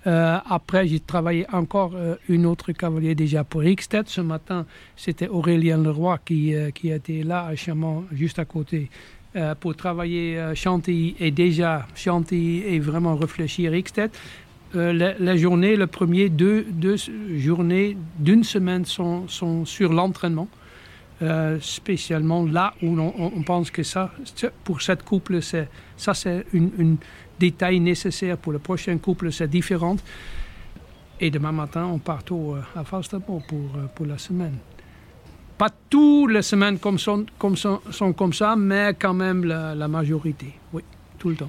Euh, 0.06 0.38
après, 0.48 0.86
j'ai 0.86 1.00
travaillé 1.00 1.46
encore 1.52 1.92
euh, 1.94 2.16
une 2.28 2.44
autre 2.44 2.72
cavalier 2.72 3.14
déjà 3.14 3.42
pour 3.42 3.62
Rickstead. 3.62 4.08
Ce 4.08 4.20
matin, 4.20 4.66
c'était 4.96 5.28
Aurélien 5.28 5.78
Leroy 5.78 6.18
qui, 6.24 6.54
euh, 6.54 6.70
qui 6.70 6.90
était 6.90 7.22
là 7.22 7.46
à 7.46 7.56
Chamont, 7.56 8.04
juste 8.12 8.38
à 8.38 8.44
côté, 8.44 8.90
euh, 9.36 9.54
pour 9.56 9.74
travailler 9.74 10.38
euh, 10.38 10.54
Chantilly. 10.54 11.16
Et 11.18 11.32
déjà, 11.32 11.88
Chantilly 11.96 12.62
est 12.76 12.78
vraiment 12.78 13.16
réfléchi 13.16 13.66
à 13.66 13.70
Rickstead. 13.70 14.10
La, 14.72 15.36
journée, 15.36 15.74
le 15.76 15.86
premier 15.86 16.28
deux, 16.28 16.64
deux 16.68 16.96
journées 17.36 17.96
d'une 18.18 18.42
semaine 18.42 18.84
sont, 18.84 19.28
sont 19.28 19.64
sur 19.64 19.92
l'entraînement. 19.92 20.48
Euh, 21.22 21.58
spécialement 21.60 22.44
là 22.44 22.74
où 22.82 22.98
on, 22.98 23.42
pense 23.42 23.70
que 23.70 23.84
ça, 23.84 24.12
pour 24.64 24.82
cette 24.82 25.04
couple, 25.04 25.42
c'est, 25.42 25.68
ça 25.96 26.12
c'est 26.12 26.44
une 26.52 26.96
détail 27.38 27.78
nécessaire 27.78 28.36
pour 28.36 28.52
le 28.52 28.58
prochain 28.58 28.98
couple, 28.98 29.30
c'est 29.30 29.48
différent. 29.48 29.96
Et 31.20 31.30
demain 31.30 31.52
matin, 31.52 31.86
on 31.86 31.98
part 31.98 32.22
au, 32.30 32.56
à 32.74 32.82
Falsterbo 32.82 33.42
pour, 33.46 33.70
pour 33.94 34.06
la 34.06 34.18
semaine. 34.18 34.58
Pas 35.64 35.70
toutes 35.88 36.30
les 36.30 36.42
semaines 36.42 36.78
comme 36.78 36.98
sont, 36.98 37.24
comme 37.38 37.56
sont, 37.56 37.80
sont 37.90 38.12
comme 38.12 38.34
ça, 38.34 38.54
mais 38.54 38.92
quand 39.00 39.14
même 39.14 39.46
la, 39.46 39.88
majorité. 39.88 40.52
Oui, 40.74 40.82
tout 41.18 41.30
le 41.30 41.36
temps. 41.36 41.48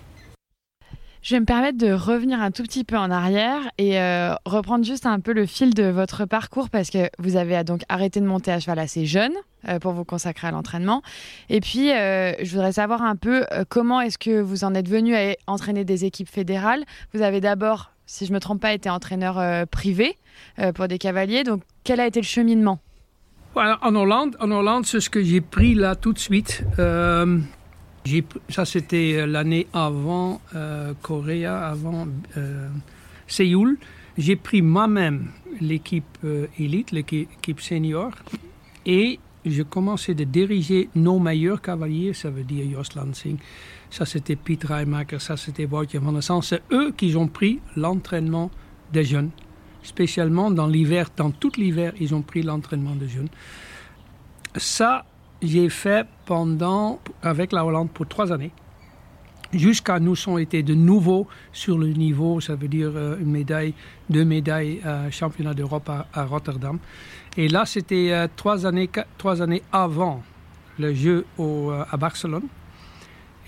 Je 1.22 1.36
vais 1.36 1.42
me 1.42 1.46
permettre 1.46 1.78
de 1.78 1.92
revenir 1.92 2.40
un 2.40 2.52
tout 2.52 2.64
petit 2.64 2.86
peu 2.86 2.96
en 2.96 3.12
arrière 3.12 3.60
et 3.78 4.00
euh, 4.00 4.34
reprendre 4.46 4.86
juste 4.86 5.06
un 5.06 5.20
peu 5.20 5.34
le 5.34 5.46
fil 5.46 5.74
de 5.74 5.84
votre 5.84 6.24
parcours 6.24 6.70
parce 6.70 6.92
que 6.92 7.10
vous 7.20 7.36
avez 7.36 7.62
donc 7.66 7.82
arrêté 7.90 8.22
de 8.22 8.26
monter 8.26 8.54
à 8.54 8.62
cheval 8.62 8.80
assez 8.80 9.06
jeune 9.06 9.34
euh, 9.68 9.80
pour 9.80 9.92
vous 9.92 10.06
consacrer 10.06 10.48
à 10.48 10.52
l'entraînement. 10.52 11.02
Et 11.50 11.60
puis, 11.60 11.92
euh, 11.92 12.32
je 12.42 12.50
voudrais 12.52 12.72
savoir 12.72 13.02
un 13.02 13.18
peu 13.18 13.44
comment 13.68 14.00
est-ce 14.00 14.18
que 14.18 14.40
vous 14.40 14.64
en 14.64 14.74
êtes 14.76 14.88
venu 14.88 15.14
à 15.14 15.36
entraîner 15.46 15.84
des 15.84 16.06
équipes 16.06 16.30
fédérales. 16.30 16.86
Vous 17.14 17.22
avez 17.22 17.42
d'abord, 17.42 17.92
si 18.06 18.26
je 18.26 18.32
ne 18.32 18.36
me 18.36 18.40
trompe 18.40 18.62
pas, 18.62 18.72
été 18.72 18.90
entraîneur 18.90 19.68
privé 19.68 20.18
pour 20.74 20.88
des 20.88 21.00
cavaliers. 21.00 21.44
Donc, 21.44 21.64
quel 21.84 22.00
a 22.00 22.08
été 22.08 22.22
le 22.22 22.26
cheminement? 22.26 22.80
En 23.56 23.96
Hollande, 23.96 24.36
en 24.40 24.52
Hollande, 24.52 24.86
c'est 24.86 25.00
ce 25.00 25.10
que 25.10 25.24
j'ai 25.24 25.42
pris 25.42 25.76
là 25.76 25.96
tout 25.96 26.14
de 26.14 26.20
suite. 26.20 26.64
Euh, 26.80 27.40
ça, 28.50 28.66
c'était 28.66 29.26
l'année 29.26 29.68
avant 29.74 30.42
euh, 30.56 30.94
Corée, 31.02 31.46
avant 31.46 32.08
euh, 32.38 32.70
Séoul. 33.28 33.78
J'ai 34.18 34.36
pris 34.36 34.62
moi-même 34.62 35.32
l'équipe 35.60 36.18
euh, 36.24 36.48
élite, 36.60 36.92
l'équipe 36.92 37.60
senior, 37.60 38.12
et 38.86 39.20
je 39.46 39.62
commençais 39.64 40.14
de 40.14 40.24
diriger 40.24 40.90
nos 40.96 41.20
meilleurs 41.20 41.62
cavaliers, 41.62 42.14
ça 42.14 42.30
veut 42.30 42.44
dire 42.44 42.66
Jos 42.72 42.98
Lansing, 42.98 43.38
ça 43.90 44.06
c'était 44.06 44.36
Piet 44.36 44.60
Rijmaker, 44.64 45.22
ça 45.22 45.36
c'était 45.36 45.66
Woutje 45.66 45.98
van 45.98 46.14
der 46.14 46.24
Sand. 46.24 46.44
C'est 46.44 46.62
eux 46.72 46.94
qui 46.96 47.16
ont 47.16 47.28
pris 47.28 47.60
l'entraînement 47.76 48.50
des 48.94 49.04
jeunes, 49.04 49.32
spécialement 49.86 50.52
dans 50.52 50.68
l'hiver, 50.68 51.10
dans 51.16 51.32
tout 51.32 51.52
l'hiver, 51.58 51.94
ils 52.00 52.14
ont 52.14 52.22
pris 52.22 52.42
l'entraînement 52.42 52.96
des 52.96 53.08
jeunes. 53.08 53.30
Ça, 54.56 55.06
j'ai 55.42 55.70
fait 55.70 56.08
pendant, 56.26 57.00
avec 57.22 57.52
la 57.52 57.66
Hollande 57.66 57.90
pour 57.92 58.08
trois 58.08 58.32
années, 58.32 58.52
jusqu'à 59.54 60.00
nous 60.00 60.16
sont 60.16 60.38
été 60.38 60.64
de 60.64 60.74
nouveau 60.74 61.28
sur 61.52 61.78
le 61.78 61.88
niveau, 61.88 62.42
ça 62.42 62.56
veut 62.56 62.68
dire 62.68 62.92
euh, 62.96 63.18
une 63.20 63.32
médaille, 63.32 63.74
deux 64.10 64.26
médailles 64.26 64.82
euh, 64.86 65.10
championnat 65.12 65.54
d'Europe 65.54 65.90
à, 65.90 66.26
Rotterdam. 66.26 66.80
Et 67.38 67.48
là, 67.48 67.66
c'était 67.66 68.12
euh, 68.12 68.28
trois, 68.36 68.66
années, 68.66 68.90
trois 69.18 69.42
années 69.42 69.62
avant 69.72 70.24
le 70.80 70.94
jeu 70.94 71.26
euh, 71.40 71.84
à 71.90 71.98
Barcelone. 71.98 72.48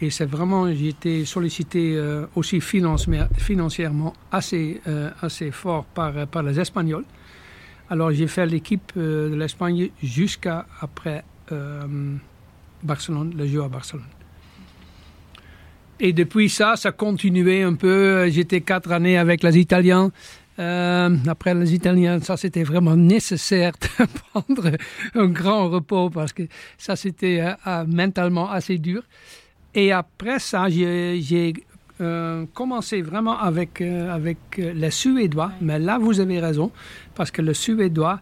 Et 0.01 0.09
c'est 0.09 0.25
vraiment, 0.25 0.71
j'ai 0.73 0.89
été 0.89 1.25
sollicité 1.25 1.95
euh, 1.95 2.25
aussi 2.35 2.61
financièrement 2.61 4.13
assez, 4.31 4.81
euh, 4.87 5.09
assez 5.21 5.51
fort 5.51 5.85
par, 5.85 6.27
par 6.27 6.43
les 6.43 6.59
Espagnols. 6.59 7.05
Alors 7.89 8.11
j'ai 8.11 8.27
fait 8.27 8.45
l'équipe 8.45 8.91
de 8.95 9.33
l'Espagne 9.33 9.89
jusqu'à 10.03 10.65
après 10.81 11.23
Barcelone, 12.83 13.33
le 13.37 13.47
jeu 13.47 13.63
à 13.63 13.69
Barcelone. 13.69 14.03
Et 15.99 16.13
depuis 16.13 16.49
ça, 16.49 16.75
ça 16.75 16.91
continuait 16.91 17.63
un 17.63 17.73
peu. 17.73 18.29
J'étais 18.29 18.61
quatre 18.61 18.91
années 18.91 19.17
avec 19.17 19.41
les 19.41 19.57
Italiens. 19.57 20.11
Euh, 20.59 21.15
après 21.27 21.53
les 21.53 21.73
Italiens, 21.73 22.19
ça 22.19 22.35
c'était 22.35 22.63
vraiment 22.63 22.95
nécessaire 22.95 23.73
de 23.99 24.05
prendre 24.31 24.71
un 25.13 25.27
grand 25.27 25.69
repos 25.69 26.09
parce 26.09 26.33
que 26.33 26.43
ça 26.77 26.95
c'était 26.95 27.43
euh, 27.67 27.85
mentalement 27.85 28.49
assez 28.49 28.77
dur. 28.79 29.03
Et 29.77 29.91
après 29.91 30.39
ça, 30.39 30.67
j'ai 30.69 31.53
euh, 32.01 32.45
commencé 32.51 33.03
vraiment 33.03 33.37
avec, 33.37 33.79
euh, 33.79 34.11
avec 34.11 34.39
les 34.57 34.89
Suédois. 34.89 35.51
Mais 35.61 35.77
là, 35.77 35.99
vous 35.99 36.19
avez 36.19 36.39
raison, 36.39 36.71
parce 37.13 37.29
que 37.29 37.43
le 37.43 37.53
Suédois, 37.53 38.19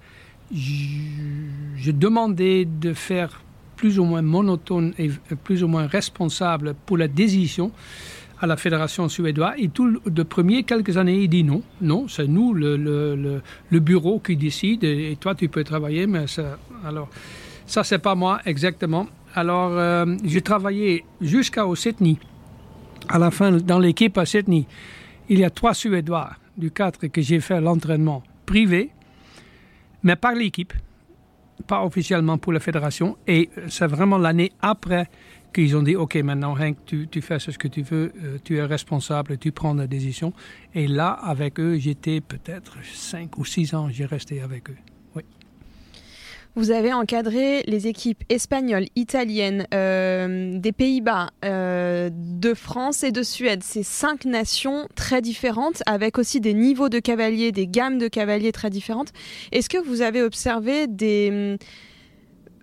je, 0.54 1.92
demandais 1.92 2.66
de 2.66 2.94
faire 2.94 3.42
plus 3.78 4.00
ou 4.00 4.04
moins 4.04 4.22
monotone 4.22 4.94
et 5.00 5.10
plus 5.46 5.64
ou 5.64 5.70
moins 5.70 5.88
responsable 5.88 6.76
pour 6.86 6.98
la 6.98 7.08
décision 7.08 7.72
à 8.42 8.48
la 8.48 8.58
fédération 8.58 9.08
suédoise. 9.08 9.54
Et 9.58 9.70
tout 9.70 10.02
de 10.06 10.24
premier, 10.24 10.64
quelques 10.64 10.98
années, 10.98 11.24
il 11.24 11.30
dit 11.30 11.46
non, 11.46 11.64
non, 11.80 12.10
c'est 12.10 12.28
nous, 12.28 12.54
le, 12.54 12.76
le, 12.76 13.16
le, 13.16 13.42
le, 13.70 13.80
bureau 13.80 14.20
qui 14.20 14.36
décide, 14.36 14.84
et 14.84 15.18
toi, 15.18 15.36
tu 15.36 15.48
peux 15.48 15.64
travailler, 15.64 16.06
mais 16.06 16.28
ça, 16.28 16.58
alors, 16.86 17.08
ça, 17.66 17.86
c'est 17.86 18.00
pas 18.00 18.14
moi 18.14 18.42
exactement. 18.46 19.08
Alors, 19.36 19.72
euh, 19.74 20.06
j'ai 20.24 20.42
travaillé 20.42 21.04
jusqu'au 21.20 21.76
Sydney. 21.76 22.18
À 23.10 23.20
la 23.20 23.32
fin, 23.32 23.52
dans 23.52 23.80
l'équipe 23.80 24.18
à 24.18 24.26
Sydney, 24.26 24.66
il 25.28 25.40
y 25.40 25.44
a 25.44 25.50
trois 25.50 25.74
Suédois 25.74 26.32
du 26.58 26.72
4 26.72 27.08
que 27.08 27.22
j'ai 27.22 27.42
fait 27.42 27.60
l'entraînement 27.60 28.24
privé, 28.46 28.92
mais 30.04 30.16
par 30.16 30.34
l'équipe 30.34 30.74
pas 31.68 31.84
officiellement 31.84 32.38
pour 32.38 32.54
la 32.54 32.62
fédération. 32.62 33.18
Et 33.28 33.50
c'est 33.68 33.88
vraiment 33.88 34.18
l'année 34.18 34.54
après 34.62 35.10
qu'ils 35.54 35.76
ont 35.76 35.84
dit, 35.84 35.96
OK, 35.96 36.16
maintenant, 36.16 36.56
Hank, 36.58 36.78
tu, 36.86 37.08
tu, 37.10 37.22
fais 37.22 37.40
ce 37.40 37.52
que 37.52 37.68
tu 37.68 37.82
veux, 37.82 38.14
euh, 38.24 38.38
tu 38.44 38.58
es 38.58 38.64
responsable, 38.64 39.38
tu 39.38 39.52
prends 39.52 39.74
la 39.74 39.88
décision. 39.88 40.32
Et 40.74 40.88
là, 40.88 41.12
avec 41.12 41.60
eux, 41.60 41.78
j'étais 41.78 42.22
peut-être 42.22 42.78
5 42.84 43.38
ou 43.38 43.46
6 43.46 43.74
ans, 43.74 43.90
j'ai 43.90 44.06
resté 44.06 44.42
avec 44.42 44.70
eux. 44.70 44.78
Vous 46.58 46.72
avez 46.72 46.94
encadré 46.94 47.64
les 47.68 47.88
équipes 47.88 48.24
espagnoles, 48.30 48.86
italiennes, 48.96 49.68
euh, 49.74 50.58
des 50.58 50.72
Pays-Bas, 50.72 51.32
euh, 51.44 52.10
de 52.14 52.54
France 52.54 53.04
et 53.04 53.12
de 53.12 53.24
Suède. 53.24 53.62
C'est 53.62 53.84
cinq 53.84 54.24
nations 54.24 54.88
très 54.96 55.22
différentes, 55.22 55.84
avec 55.86 56.18
aussi 56.18 56.40
des 56.40 56.54
niveaux 56.54 56.88
de 56.88 57.00
cavaliers, 57.00 57.52
des 57.52 57.68
gammes 57.68 57.98
de 57.98 58.08
cavaliers 58.08 58.54
très 58.54 58.70
différentes. 58.70 59.12
Est-ce 59.52 59.68
que 59.68 59.78
vous 59.78 60.02
avez 60.02 60.22
observé 60.22 60.88
des 60.88 61.58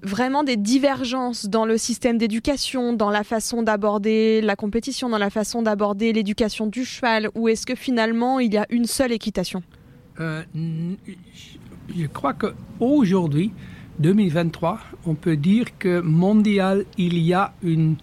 vraiment 0.02 0.42
des 0.42 0.56
divergences 0.56 1.46
dans 1.46 1.64
le 1.64 1.76
système 1.78 2.18
d'éducation, 2.18 2.94
dans 2.94 3.10
la 3.10 3.24
façon 3.24 3.62
d'aborder 3.62 4.40
la 4.40 4.56
compétition, 4.56 5.08
dans 5.08 5.18
la 5.18 5.30
façon 5.30 5.62
d'aborder 5.62 6.12
l'éducation 6.12 6.66
du 6.66 6.84
cheval, 6.84 7.28
ou 7.34 7.48
est-ce 7.48 7.66
que 7.66 7.74
finalement 7.74 8.40
il 8.40 8.52
y 8.52 8.56
a 8.56 8.66
une 8.70 8.86
seule 8.86 9.12
équitation? 9.12 9.62
Euh, 10.18 10.42
Je 11.94 12.06
crois 12.06 12.32
qu'aujourd'hui, 12.34 13.52
2023, 13.98 14.80
on 15.06 15.14
peut 15.14 15.36
dire 15.36 15.66
que 15.78 16.00
mondial, 16.00 16.84
il 16.98 17.18
y 17.18 17.34
a 17.34 17.52
une, 17.62 17.96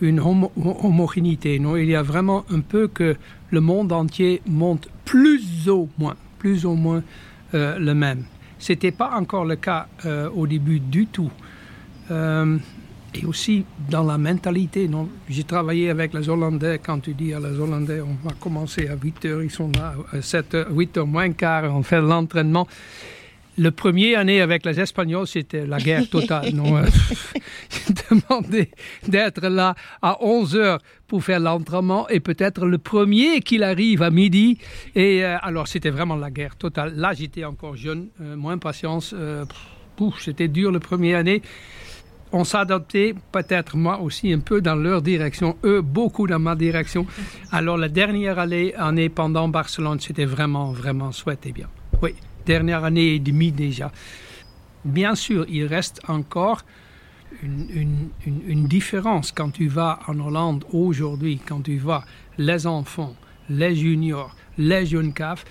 homogénéité. 0.00 1.58
Non? 1.58 1.76
Il 1.76 1.88
y 1.88 1.96
a 1.96 2.02
vraiment 2.02 2.44
un 2.50 2.60
peu 2.60 2.88
que 2.88 3.16
le 3.50 3.60
monde 3.60 3.92
entier 3.92 4.42
monte 4.46 4.88
plus 5.04 5.68
ou 5.68 5.88
moins, 5.98 6.16
plus 6.38 6.64
ou 6.64 6.74
moins 6.74 7.02
euh, 7.54 7.78
le 7.78 7.94
même. 7.94 8.24
Ce 8.58 8.72
n'était 8.72 8.92
pas 8.92 9.10
encore 9.16 9.44
le 9.44 9.56
cas 9.56 9.86
euh, 10.04 10.28
au 10.30 10.46
début 10.46 10.80
du 10.80 11.06
tout. 11.06 11.30
Euh, 12.10 12.58
et 13.14 13.24
aussi 13.24 13.64
dans 13.90 14.04
la 14.04 14.18
mentalité. 14.18 14.88
J'ai 15.28 15.44
travaillé 15.44 15.90
avec 15.90 16.12
les 16.14 16.28
Hollandais. 16.28 16.80
Quand 16.84 17.00
tu 17.00 17.14
dis 17.14 17.32
à 17.32 17.40
les 17.40 17.58
Hollandais, 17.58 18.00
on 18.00 18.28
va 18.28 18.34
commencer 18.38 18.88
à 18.88 18.96
8 19.02 19.24
heures, 19.26 19.42
ils 19.42 19.50
sont 19.50 19.70
là 19.74 19.94
à 20.12 20.20
7 20.20 20.54
h 20.54 20.66
8 20.70 20.98
h 20.98 21.04
moins 21.06 21.32
quart, 21.32 21.64
on 21.74 21.82
fait 21.82 22.00
l'entraînement. 22.00 22.66
Le 23.58 23.72
premier 23.72 24.14
année 24.14 24.40
avec 24.40 24.64
les 24.64 24.78
Espagnols, 24.78 25.26
c'était 25.26 25.66
la 25.66 25.78
guerre 25.78 26.08
totale. 26.08 26.54
non, 26.54 26.76
euh, 26.76 26.84
demandé 28.10 28.70
d'être 29.06 29.48
là 29.48 29.74
à 30.00 30.22
11 30.24 30.54
heures 30.54 30.78
pour 31.08 31.24
faire 31.24 31.40
l'entraînement 31.40 32.08
et 32.08 32.20
peut-être 32.20 32.66
le 32.66 32.78
premier 32.78 33.40
qu'il 33.40 33.64
arrive 33.64 34.02
à 34.02 34.10
midi. 34.10 34.58
Et 34.94 35.24
euh, 35.24 35.36
alors, 35.42 35.66
c'était 35.66 35.90
vraiment 35.90 36.14
la 36.14 36.30
guerre 36.30 36.54
totale. 36.54 36.94
Là, 36.94 37.14
j'étais 37.14 37.44
encore 37.44 37.74
jeune, 37.76 38.08
euh, 38.20 38.36
moins 38.36 38.58
patience. 38.58 39.12
c'était 40.20 40.48
dur 40.48 40.70
le 40.70 40.78
premier 40.78 41.14
année. 41.14 41.42
On 42.30 42.44
s'adaptait, 42.44 43.14
peut-être 43.32 43.76
moi 43.76 44.00
aussi, 44.00 44.32
un 44.32 44.38
peu 44.38 44.60
dans 44.60 44.76
leur 44.76 45.02
direction, 45.02 45.56
eux 45.64 45.80
beaucoup 45.80 46.28
dans 46.28 46.38
ma 46.38 46.54
direction. 46.54 47.06
Alors, 47.50 47.76
la 47.76 47.88
dernière 47.88 48.38
année, 48.38 48.72
année 48.76 49.08
pendant 49.08 49.48
Barcelone, 49.48 49.98
c'était 49.98 50.26
vraiment, 50.26 50.70
vraiment 50.70 51.10
et 51.44 51.52
bien. 51.52 51.66
Oui 52.02 52.14
dernière 52.48 52.82
année 52.84 53.14
et 53.14 53.18
demie 53.18 53.52
déjà. 53.52 53.92
Bien 54.84 55.14
sûr, 55.14 55.44
il 55.50 55.66
reste 55.66 56.00
encore 56.08 56.62
une, 57.42 58.66
différence 58.66 59.32
quand 59.32 59.50
tu 59.50 59.68
vas 59.68 60.00
en 60.08 60.18
Hollande 60.18 60.64
aujourd'hui, 60.72 61.38
quand 61.46 61.62
tu 61.62 61.76
vois 61.76 62.04
les 62.38 62.66
enfants, 62.66 63.14
les 63.50 63.74
juniors, 63.76 64.34
les 64.56 64.86
jeunes 64.86 65.12
CAF, 65.12 65.44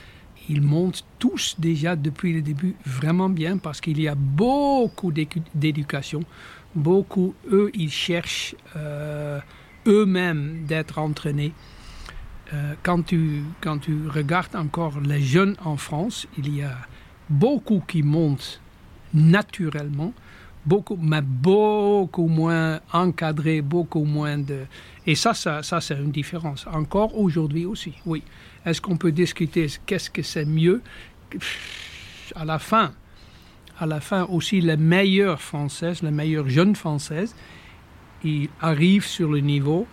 ils 0.50 0.62
montent 0.62 1.06
tous 1.20 1.56
déjà 1.60 1.96
depuis 1.96 2.34
le 2.34 2.42
début 2.42 2.76
vraiment 2.86 3.30
bien 3.30 3.58
parce 3.58 3.80
qu'il 3.80 4.02
y 4.02 4.08
a 4.08 4.16
beaucoup 4.16 5.12
d'éducation. 5.12 6.22
Beaucoup, 6.74 7.36
eux, 7.52 7.70
ils 7.76 7.92
cherchent 7.92 8.56
euh, 8.76 9.40
eux-mêmes 9.86 10.66
d'être 10.68 10.98
entraînés. 10.98 11.54
Euh, 12.54 12.76
quand, 12.82 13.04
tu, 13.04 13.44
quand 13.62 13.80
tu 13.80 14.08
regardes 14.08 14.56
encore 14.56 15.00
les 15.02 15.22
jeunes 15.22 15.56
en 15.66 15.76
France, 15.76 16.28
il 16.38 16.56
y 16.56 16.62
a 16.62 16.78
beaucoup 17.30 17.84
qui 17.86 18.04
montent 18.04 18.62
naturellement, 19.14 20.14
beaucoup, 20.66 20.98
mais 21.02 21.22
beaucoup 21.22 22.28
moins 22.28 22.80
encadré, 22.94 23.62
beaucoup 23.62 24.06
moins 24.06 24.38
de... 24.38 24.62
Et 25.06 25.16
ça, 25.16 25.34
ça, 25.34 25.62
ça 25.62 25.82
c'est 25.82 25.96
une 25.96 26.12
différence. 26.12 26.66
Encore 26.72 27.18
aujourd'hui 27.18 27.66
aussi, 27.66 27.94
oui. 28.06 28.24
Est-ce 28.66 28.82
qu'on 28.82 28.98
peut 28.98 29.12
discuter 29.12 29.68
qu'est-ce 29.86 30.10
que 30.10 30.22
c'est 30.22 30.46
mieux? 30.46 30.82
À 32.36 32.46
la 32.46 32.60
fin, 32.60 32.94
à 33.80 33.86
la 33.86 34.00
fin 34.00 34.24
aussi, 34.24 34.62
les 34.62 34.78
meilleures 34.78 35.42
françaises, 35.42 36.02
les 36.02 36.12
meilleures 36.12 36.50
jeunes 36.50 36.76
françaises, 36.76 37.36
ils 38.24 38.50
arrivent 38.62 39.06
sur 39.06 39.32
le 39.32 39.40
niveau, 39.40 39.86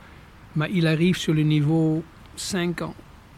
mais 0.56 0.70
ils 0.72 0.86
arrivent 0.86 1.16
sur 1.16 1.34
le 1.34 1.42
niveau 1.42 2.02
5 2.36 2.82
ans, 2.82 2.94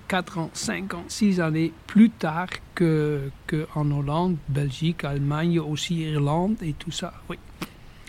4 0.09 0.39
ans, 0.39 0.51
5 0.53 0.95
ans, 0.95 1.05
6 1.09 1.41
années 1.41 1.73
plus 1.87 2.11
tard 2.11 2.49
qu'en 2.75 3.31
que 3.47 3.67
Hollande, 3.75 4.37
Belgique, 4.49 5.05
Allemagne, 5.05 5.59
aussi 5.61 5.97
Irlande 5.97 6.57
et 6.63 6.73
tout 6.73 6.91
ça. 6.91 7.13
Oui. 7.29 7.39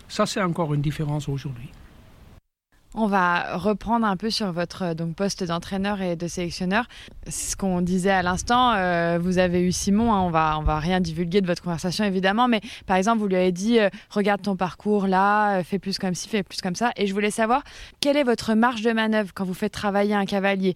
Ça, 0.08 0.26
c'est 0.26 0.42
encore 0.42 0.74
une 0.74 0.82
différence 0.82 1.28
aujourd'hui. 1.28 1.70
On 3.00 3.06
va 3.06 3.58
reprendre 3.58 4.08
un 4.08 4.18
peu 4.18 4.32
sur 4.32 4.52
votre 4.52 4.82
euh, 4.82 5.14
poste 5.16 5.44
d'entraîneur 5.44 6.02
et 6.02 6.16
de 6.16 6.28
sélectionneur. 6.28 6.86
C'est 7.28 7.52
ce 7.52 7.56
qu'on 7.56 7.82
disait 7.82 8.10
à 8.10 8.24
l'instant. 8.24 8.74
Euh, 8.74 9.20
vous 9.22 9.38
avez 9.38 9.62
eu 9.62 9.72
Simon, 9.72 10.12
hein, 10.12 10.22
on 10.22 10.32
va, 10.32 10.58
on 10.58 10.64
va 10.64 10.80
rien 10.80 11.00
divulguer 11.00 11.42
de 11.42 11.46
votre 11.46 11.62
conversation 11.62 12.06
évidemment, 12.06 12.48
mais 12.48 12.60
par 12.88 12.98
exemple, 12.98 13.20
vous 13.20 13.28
lui 13.28 13.36
avez 13.36 13.52
dit 13.52 13.80
euh, 13.80 13.90
regarde 14.10 14.42
ton 14.42 14.56
parcours 14.56 15.06
là, 15.06 15.62
fais 15.64 15.78
plus 15.78 16.00
comme 16.00 16.16
ci, 16.16 16.28
fais 16.28 16.42
plus 16.42 16.60
comme 16.60 16.74
ça. 16.74 16.92
Et 16.96 17.06
je 17.06 17.14
voulais 17.14 17.30
savoir 17.30 17.62
quelle 18.00 18.18
est 18.18 18.24
votre 18.24 18.56
marge 18.56 18.82
de 18.82 18.92
manœuvre 18.92 19.30
quand 19.36 19.46
vous 19.46 19.54
faites 19.54 19.74
travailler 19.74 20.16
un 20.16 20.26
cavalier? 20.26 20.74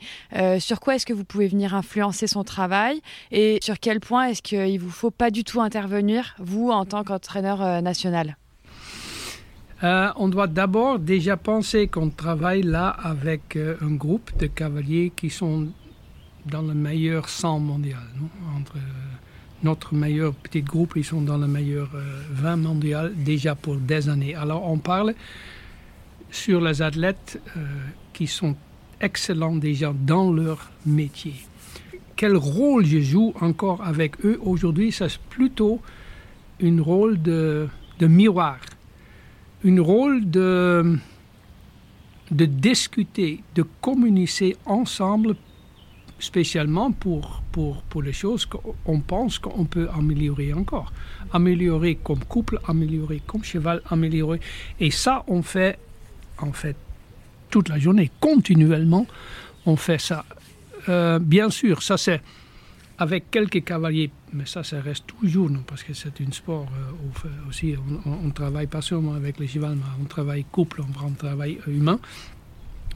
Sur 0.60 0.80
quoi 0.80 0.96
est-ce 0.96 1.08
que 1.08 1.14
vous 1.14 1.26
pouvez 1.26 1.48
venir 1.48 1.74
influencer 1.74 2.28
son 2.28 2.44
travail? 2.44 3.02
Et 3.32 3.58
sur 3.64 3.80
quel 3.80 4.00
point 4.00 4.26
est-ce 4.26 4.44
qu'il 4.44 4.76
ne 4.76 4.80
vous 4.80 4.92
faut 4.92 5.12
pas 5.12 5.32
du 5.32 5.44
tout 5.44 5.60
intervenir, 5.60 6.36
vous, 6.38 6.70
en 6.70 6.86
tant 6.86 7.04
qu'entraîneur 7.04 7.82
national? 7.82 8.36
Euh, 9.84 10.10
on 10.16 10.30
doit 10.30 10.48
d'abord 10.48 11.00
déjà 11.00 11.38
penser 11.38 11.88
qu'on 11.88 12.10
travaille 12.10 12.62
là 12.62 12.90
avec 12.90 13.56
euh, 13.56 13.76
un 13.82 13.92
groupe 13.92 14.32
de 14.38 14.46
cavaliers 14.46 15.12
qui 15.16 15.32
sont 15.32 15.70
dans 16.46 16.62
le 16.62 16.76
meilleur 16.76 17.28
100 17.28 17.60
mondial. 17.60 18.04
Entre 18.56 18.76
euh, 18.76 18.80
notre 19.64 19.96
meilleur 19.96 20.36
petit 20.36 20.62
groupe, 20.62 20.94
ils 20.98 21.04
sont 21.04 21.22
dans 21.22 21.38
le 21.38 21.48
meilleur 21.48 21.90
20 22.32 22.58
mondial 22.58 23.14
déjà 23.16 23.56
pour 23.56 23.76
des 23.76 24.08
années. 24.08 24.36
Alors 24.36 24.70
on 24.70 24.78
parle 24.78 25.16
sur 26.30 26.62
les 26.62 26.82
athlètes 26.82 27.40
qui 28.14 28.26
sont 28.26 28.56
excellents 29.00 29.56
déjà 29.56 29.94
dans 29.94 30.32
leur 30.32 30.72
métier. 30.86 31.36
Quel 32.16 32.36
rôle 32.36 32.86
je 32.86 33.00
joue 33.00 33.34
encore 33.40 33.84
avec 33.84 34.26
eux 34.26 34.40
aujourd'hui? 34.44 34.92
C'est 34.92 35.16
plutôt 35.30 35.80
un 36.64 36.82
rôle 36.82 37.22
de, 37.22 37.68
de 38.00 38.08
miroir 38.08 38.58
un 39.66 39.82
rôle 39.82 40.30
de, 40.30 40.98
de 42.32 42.46
discuter, 42.46 43.44
de 43.56 43.64
communiquer 43.82 44.56
ensemble, 44.66 45.36
spécialement 46.20 46.92
pour, 46.92 47.42
pour, 47.52 47.82
pour 47.84 48.04
les 48.04 48.14
choses 48.14 48.46
qu'on 48.46 49.00
pense 49.00 49.40
qu'on 49.40 49.66
peut 49.66 49.90
améliorer 49.96 50.54
encore. 50.54 50.94
Améliorer 51.34 51.96
comme 51.96 52.24
couple, 52.24 52.60
améliorer 52.68 53.22
comme 53.26 53.44
cheval, 53.44 53.82
améliorer. 53.90 54.40
Et 54.80 54.92
ça, 54.92 55.24
on 55.28 55.42
fait 55.42 55.80
en 56.38 56.52
fait 56.52 56.76
toute 57.50 57.70
la 57.70 57.78
journée, 57.78 58.10
continuellement, 58.20 59.06
on 59.66 59.76
fait 59.76 60.00
ça. 60.00 60.26
Euh, 60.90 61.20
bien 61.20 61.50
sûr, 61.50 61.84
ça 61.84 61.98
c'est 61.98 62.22
avec 63.02 63.32
quelques 63.32 63.64
cavaliers, 63.64 64.12
mais 64.32 64.46
ça, 64.46 64.64
ça 64.64 64.80
reste 64.80 65.08
toujours, 65.08 65.50
non, 65.50 65.64
parce 65.66 65.82
que 65.82 65.92
c'est 65.92 66.22
un 66.22 66.32
sport 66.32 66.68
euh, 66.72 67.50
aussi, 67.50 67.74
on 68.06 68.28
ne 68.28 68.32
travaille 68.32 68.68
pas 68.68 68.84
seulement 68.84 69.16
avec 69.16 69.40
les 69.40 69.48
chevaux, 69.48 69.70
mais 69.70 69.82
on 70.00 70.06
travaille 70.06 70.46
couple, 70.52 70.84
on, 71.04 71.10
travaille 71.14 71.58
humain. 71.66 72.00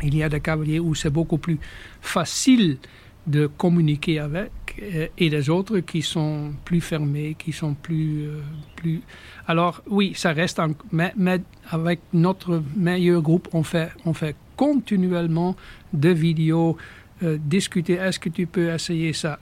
Il 0.03 0.15
y 0.15 0.21
a 0.21 0.29
des 0.29 0.41
cavaliers 0.41 0.79
où 0.79 0.93
c'est 0.93 1.09
beaucoup 1.09 1.39
plus 1.39 1.57
facile 2.01 2.77
de 3.25 3.47
communiquer 3.47 4.19
avec, 4.19 4.51
euh, 4.79 5.07
et 5.17 5.31
des 5.31 5.49
autres 5.49 5.79
qui 5.79 6.03
sont 6.03 6.53
plus 6.63 6.81
fermés, 6.81 7.35
qui 7.39 7.51
sont 7.51 7.73
plus... 7.73 8.27
Euh, 8.27 8.41
plus... 8.75 9.01
Alors 9.47 9.81
oui, 9.87 10.13
ça 10.15 10.33
reste, 10.33 10.61
mais, 10.91 11.13
mais, 11.17 11.41
avec 11.71 12.01
notre 12.13 12.61
meilleur 12.75 13.23
groupe, 13.23 13.47
on 13.53 13.63
fait, 13.63 13.89
on 14.05 14.13
fait 14.13 14.35
continuellement 14.55 15.55
des 15.91 16.13
vidéos, 16.13 16.77
discuter, 17.23 17.93
est-ce 17.93 18.19
que 18.19 18.29
tu 18.29 18.45
peux 18.45 18.69
essayer 18.71 19.11
ça? 19.11 19.39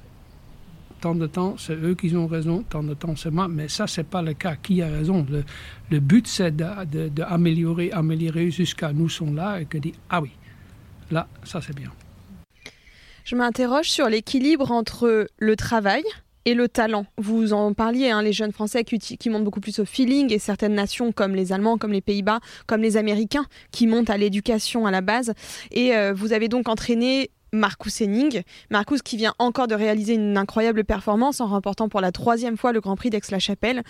Tant 1.03 1.15
de 1.15 1.27
temps, 1.27 1.55
c'est 1.57 1.75
eux 1.75 1.95
qui 1.95 2.15
ont 2.15 2.27
raison, 2.27 2.63
tant 2.63 2.81
de 2.81 2.93
temps, 2.93 3.13
c'est 3.17 3.29
moi. 3.29 3.49
Mais 3.49 3.67
ça, 3.67 3.87
c'est 3.87 4.05
pas 4.05 4.21
le 4.21 4.33
cas. 4.33 4.55
Qui 4.55 4.81
a 4.81 4.87
raison? 4.87 5.25
Le, 5.91 5.99
but, 5.99 6.25
c'est 6.27 6.55
d'améliorer, 6.55 7.89
de, 7.89 7.93
améliorer 7.93 8.51
jusqu'à 8.51 8.93
nous 8.93 9.09
sommes 9.09 9.35
là 9.35 9.59
et 9.59 9.65
que 9.65 9.77
dit 9.77 9.91
ah 10.09 10.21
oui, 10.21 10.31
là, 11.11 11.27
ça 11.43 11.59
c'est 11.59 11.75
bien. 11.75 11.91
Je 13.25 13.35
m'interroge 13.35 13.89
sur 13.89 14.07
l'équilibre 14.07 14.71
entre 14.71 15.27
le 15.37 15.55
travail 15.57 16.03
et 16.45 16.53
le 16.53 16.69
talent. 16.69 17.05
Vous 17.17 17.51
en 17.51 17.73
parliez, 17.73 18.09
hein, 18.09 18.21
les 18.21 18.31
jeunes 18.31 18.53
Français 18.53 18.85
qui, 18.85 18.97
qui, 18.97 19.29
montent 19.29 19.43
beaucoup 19.43 19.59
plus 19.59 19.79
au 19.79 19.85
feeling 19.85 20.31
et 20.31 20.39
certaines 20.39 20.73
nations 20.73 21.11
comme 21.11 21.35
les 21.35 21.51
Allemands, 21.51 21.77
comme 21.77 21.91
les 21.91 22.01
Pays-Bas, 22.01 22.39
comme 22.65 22.81
les 22.81 22.95
Américains 22.95 23.45
qui 23.71 23.87
montent 23.87 24.09
à 24.09 24.15
l'éducation 24.15 24.85
à 24.85 24.91
la 24.91 25.01
base. 25.01 25.33
Et 25.71 25.97
euh, 25.97 26.13
vous 26.13 26.31
avez 26.31 26.47
donc 26.47 26.69
entraîné 26.69 27.29
Marcus 27.53 28.01
Henning. 28.01 28.41
Marcus 28.69 29.01
qui 29.01 29.15
vient 29.15 29.33
encore 29.39 29.67
de 29.67 29.75
réaliser 29.75 30.15
une 30.15 30.37
incroyable 30.37 30.83
performance 30.83 31.39
en 31.39 31.47
remportant 31.47 31.87
pour 31.87 32.01
la 32.01 32.11
troisième 32.11 32.57
fois 32.57 32.73
le 32.73 32.81
Grand 32.81 32.97
Prix 32.97 33.11
d'Aix-la-Chapelle. 33.11 33.83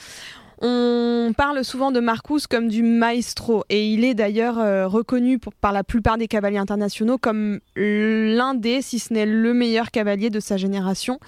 On 0.62 1.34
parle 1.36 1.66
souvent 1.66 1.92
de 1.92 2.00
Marcus 2.00 2.48
comme 2.48 2.70
du 2.70 2.84
maestro 2.84 3.66
et 3.70 3.90
il 3.92 4.06
est 4.06 4.14
d'ailleurs 4.14 4.60
euh, 4.60 4.88
reconnu 4.88 5.40
par 5.60 5.72
la 5.74 5.84
plupart 5.84 6.18
des 6.18 6.28
cavaliers 6.28 6.58
internationaux 6.60 7.18
comme 7.18 7.60
l'un 7.76 8.54
des, 8.54 8.82
si 8.82 9.00
ce 9.00 9.14
n'est 9.14 9.26
le 9.26 9.54
meilleur 9.54 9.92
cavalier 9.92 10.30
de 10.30 10.40
sa 10.40 10.56
génération. 10.56 11.20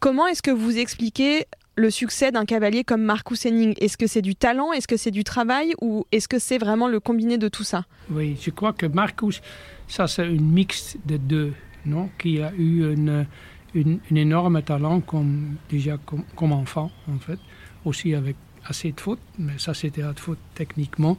Comment 0.00 0.26
est-ce 0.26 0.42
que 0.42 0.50
vous 0.50 0.78
expliquez 0.78 1.46
le 1.76 1.90
succès 1.90 2.32
d'un 2.32 2.44
cavalier 2.44 2.82
comme 2.82 3.02
Marcus 3.02 3.46
Henning? 3.46 3.74
Est-ce 3.78 3.96
que 3.96 4.06
c'est 4.06 4.22
du 4.22 4.34
talent? 4.34 4.72
Est-ce 4.72 4.88
que 4.88 4.96
c'est 4.96 5.10
du 5.10 5.22
travail? 5.22 5.74
Ou 5.80 6.04
est-ce 6.10 6.26
que 6.26 6.38
c'est 6.38 6.58
vraiment 6.58 6.88
le 6.88 6.98
combiné 6.98 7.38
de 7.38 7.48
tout 7.48 7.64
ça? 7.64 7.84
Oui, 8.10 8.36
je 8.40 8.50
crois 8.50 8.72
que 8.72 8.86
Marcus, 8.86 9.42
ça 9.86 10.08
c'est 10.08 10.26
une 10.26 10.50
mixte 10.50 10.96
de 11.06 11.18
deux, 11.18 11.52
non 11.86 12.10
Qui 12.18 12.40
a 12.40 12.52
eu 12.54 12.92
une, 12.92 13.26
une, 13.74 14.00
énorme 14.16 14.62
talent 14.62 15.00
comme, 15.00 15.56
déjà 15.68 15.98
comme, 16.04 16.24
comme 16.36 16.52
enfant, 16.52 16.90
en 17.08 17.18
fait, 17.18 17.38
aussi 17.84 18.14
avec 18.14 18.36
assez 18.64 18.92
de 18.92 19.00
fautes, 19.00 19.20
mais 19.38 19.54
ça 19.58 19.74
c'était 19.74 20.02
de 20.02 20.20
faute 20.20 20.38
techniquement. 20.54 21.16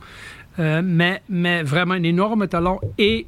Euh, 0.60 0.82
mais, 0.84 1.22
mais 1.30 1.64
vraiment 1.64 1.96
un 1.96 2.04
énorme 2.04 2.48
talent 2.48 2.80
et 2.98 3.28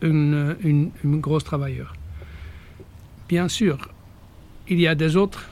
une, 0.00 0.56
une, 0.62 0.90
grosse 1.20 1.44
travailleur. 1.44 1.94
Bien 3.28 3.48
sûr, 3.48 3.88
il 4.68 4.80
y 4.80 4.86
a 4.86 4.94
des 4.94 5.16
autres 5.16 5.50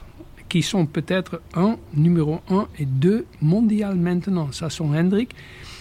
qui 0.49 0.63
sont 0.63 0.87
peut-être 0.87 1.43
un, 1.55 1.77
numéro 1.95 2.41
un 2.49 2.69
et 2.79 2.87
deux 2.87 3.27
mondial 3.43 3.97
maintenant. 3.97 4.53
Ça, 4.53 4.71
c'est 4.71 4.83
Hendrik. 4.83 5.35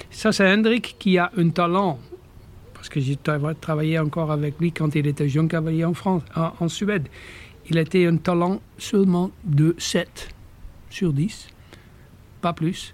Ça, 0.10 0.32
c'est 0.32 0.52
Hendrik 0.52 0.96
qui 1.00 1.18
a 1.18 1.32
un 1.38 1.50
talent, 1.50 2.00
parce 2.86 2.94
que 2.94 3.00
j'ai 3.00 3.18
travaillé 3.62 3.98
encore 3.98 4.32
avec 4.32 4.60
lui 4.60 4.72
quand 4.72 4.94
il 4.94 5.08
était 5.08 5.28
jeune 5.28 5.48
cavalier 5.48 5.86
en, 5.86 5.96
France, 5.96 6.22
en, 6.36 6.70
Suède. 6.70 7.08
Il 7.68 7.80
était 7.80 8.06
un 8.06 8.18
talent 8.18 8.62
seulement 8.78 9.32
de 9.44 9.76
7 9.80 10.30
sur 10.92 11.12
10 11.12 11.48
pas 12.42 12.54
plus, 12.54 12.94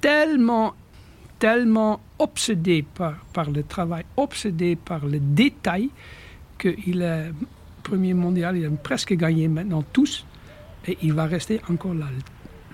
tellement, 0.00 0.74
tellement 1.38 2.00
obsédé 2.18 2.82
par, 2.82 3.14
par 3.32 3.52
le 3.52 3.62
travail, 3.62 4.04
obsédé 4.16 4.74
par 4.74 5.06
le 5.06 5.20
détail, 5.20 5.90
qu'il 6.58 7.02
est 7.02 7.30
premier 7.84 8.14
mondial, 8.14 8.56
il 8.56 8.66
a 8.66 8.70
presque 8.70 9.12
gagné 9.12 9.46
maintenant 9.46 9.84
tous, 9.92 10.26
et 10.88 10.98
il 11.02 11.12
va 11.12 11.26
rester 11.26 11.60
encore 11.70 11.94
là 11.94 12.06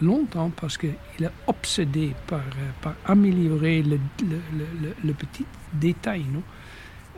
longtemps 0.00 0.50
parce 0.58 0.78
qu'il 0.78 0.94
est 1.20 1.30
obsédé 1.46 2.14
par, 2.26 2.40
par 2.80 2.94
améliorer 3.04 3.82
le, 3.82 3.98
le, 4.22 4.94
le, 5.04 5.12
petit 5.12 5.44
détail. 5.74 6.24
Non? 6.32 6.42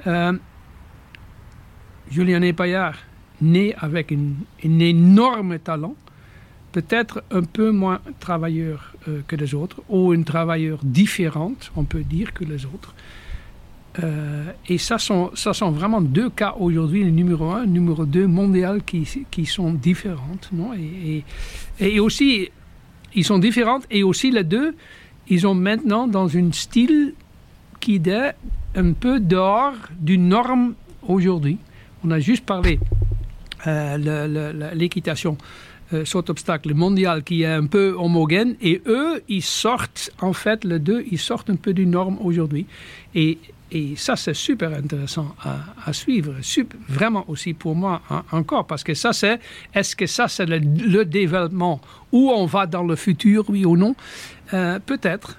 Euh, 0.06 0.32
Julien 2.10 2.52
Paillard, 2.52 2.96
né 3.40 3.74
avec 3.78 4.12
un 4.12 4.78
énorme 4.78 5.58
talent, 5.58 5.94
peut-être 6.72 7.22
un 7.30 7.42
peu 7.42 7.70
moins 7.70 8.00
travailleur 8.18 8.94
euh, 9.08 9.20
que 9.26 9.36
les 9.36 9.54
autres, 9.54 9.82
ou 9.88 10.12
une 10.12 10.24
travailleur 10.24 10.78
différente, 10.82 11.70
on 11.76 11.84
peut 11.84 12.02
dire, 12.02 12.32
que 12.32 12.44
les 12.44 12.66
autres. 12.66 12.94
Euh, 14.02 14.50
et 14.68 14.78
ça 14.78 14.98
sont, 14.98 15.30
ça 15.34 15.52
sont 15.52 15.70
vraiment 15.70 16.00
deux 16.00 16.28
cas 16.30 16.56
aujourd'hui, 16.58 17.04
le 17.04 17.10
numéro 17.10 17.52
un, 17.52 17.60
le 17.60 17.70
numéro 17.70 18.04
deux 18.04 18.26
mondial, 18.26 18.82
qui, 18.82 19.46
sont 19.46 19.72
différentes. 19.72 20.50
Non? 20.52 20.72
Et, 20.74 21.22
et, 21.78 22.00
aussi, 22.00 22.50
ils 23.14 23.24
sont 23.24 23.38
différentes, 23.38 23.86
et 23.90 24.02
aussi 24.02 24.32
les 24.32 24.44
deux, 24.44 24.74
ils 25.28 25.42
sont 25.42 25.54
maintenant 25.54 26.08
dans 26.08 26.36
un 26.36 26.50
style 26.50 27.14
qui 27.84 27.96
est 27.96 28.34
un 28.74 28.92
peu 28.94 29.20
dehors 29.20 29.74
d'une 30.00 30.28
norme 30.28 30.74
aujourd'hui. 31.06 31.58
On 32.02 32.10
a 32.10 32.18
juste 32.18 32.46
parlé 32.46 32.80
euh, 33.66 34.72
l'équitation 34.74 35.36
euh, 35.92 36.06
saut 36.06 36.30
obstacle 36.30 36.72
mondial 36.72 37.22
qui 37.22 37.42
est 37.42 37.52
un 37.62 37.66
peu 37.66 37.94
homogène 37.98 38.56
et 38.62 38.80
eux, 38.86 39.22
ils 39.28 39.42
sortent, 39.42 40.10
en 40.22 40.32
fait, 40.32 40.64
les 40.64 40.78
deux, 40.78 41.04
ils 41.10 41.18
sortent 41.18 41.50
un 41.50 41.56
peu 41.56 41.74
du 41.74 41.84
norme 41.84 42.16
aujourd'hui. 42.22 42.66
Et, 43.14 43.38
ça, 43.96 44.14
c'est 44.14 44.34
super 44.34 44.72
intéressant 44.72 45.34
à, 45.42 45.92
suivre, 45.92 46.34
vraiment 46.88 47.24
aussi 47.26 47.54
pour 47.54 47.74
moi 47.74 48.02
encore, 48.30 48.68
parce 48.68 48.84
que 48.84 48.94
ça, 48.94 49.12
c'est, 49.12 49.40
est-ce 49.74 49.96
que 49.96 50.06
ça, 50.06 50.28
c'est 50.28 50.46
le, 50.46 51.04
développement 51.04 51.80
où 52.12 52.30
on 52.30 52.46
va 52.46 52.66
dans 52.66 52.84
le 52.84 52.94
futur, 52.94 53.44
oui 53.48 53.64
ou 53.64 53.76
non? 53.76 53.96
Euh, 54.52 54.78
Peut-être. 54.78 55.36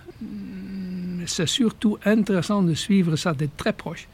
C'est 1.25 1.47
surtout 1.47 1.97
intéressant 2.05 2.61
de 2.63 2.73
suivre 2.73 3.15
ça 3.15 3.33
de 3.33 3.47
très 3.57 3.73
proche, 3.73 4.07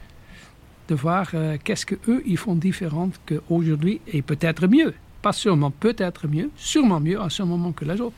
de 0.88 0.94
voir 0.94 1.30
euh, 1.34 1.56
qu'est-ce 1.62 1.86
que 1.86 1.96
eux 2.08 2.22
ils 2.26 2.36
font 2.36 2.54
différent 2.54 3.10
qu'aujourd'hui 3.26 4.00
et 4.08 4.22
peut-être 4.22 4.66
mieux. 4.66 4.94
Pas 5.22 5.32
sûrement, 5.32 5.70
peut-être 5.70 6.26
mieux, 6.26 6.50
sûrement 6.56 7.00
mieux 7.00 7.20
à 7.20 7.30
ce 7.30 7.42
moment 7.42 7.72
que 7.72 7.84
les 7.84 8.00
autres. 8.00 8.16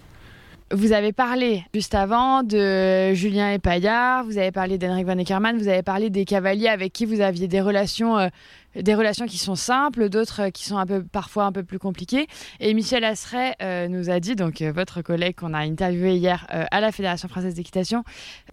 Vous 0.72 0.92
avez 0.92 1.12
parlé 1.12 1.62
juste 1.74 1.94
avant 1.94 2.42
de 2.42 3.12
Julien 3.12 3.52
Epaillard, 3.52 4.24
vous 4.24 4.38
avez 4.38 4.50
parlé 4.50 4.78
d'Henrik 4.78 5.06
Van 5.06 5.18
Eckermann, 5.18 5.58
vous 5.58 5.68
avez 5.68 5.82
parlé 5.82 6.08
des 6.08 6.24
cavaliers 6.24 6.68
avec 6.68 6.92
qui 6.92 7.04
vous 7.04 7.20
aviez 7.20 7.48
des 7.48 7.60
relations 7.60 8.16
euh, 8.16 8.28
des 8.76 8.94
relations 8.94 9.26
qui 9.26 9.38
sont 9.38 9.54
simples, 9.54 10.08
d'autres 10.08 10.42
euh, 10.42 10.50
qui 10.50 10.64
sont 10.64 10.82
parfois 11.12 11.44
un 11.44 11.52
peu 11.52 11.62
plus 11.62 11.78
compliquées. 11.78 12.26
Et 12.60 12.74
Michel 12.74 13.04
Asseret 13.04 13.54
euh, 13.62 13.88
nous 13.88 14.10
a 14.10 14.20
dit, 14.20 14.36
donc 14.36 14.62
euh, 14.62 14.72
votre 14.72 15.02
collègue 15.02 15.36
qu'on 15.36 15.54
a 15.54 15.58
interviewé 15.58 16.16
hier 16.16 16.46
à 16.48 16.80
la 16.80 16.92
Fédération 16.92 17.28
française 17.28 17.54
d'équitation, 17.54 18.04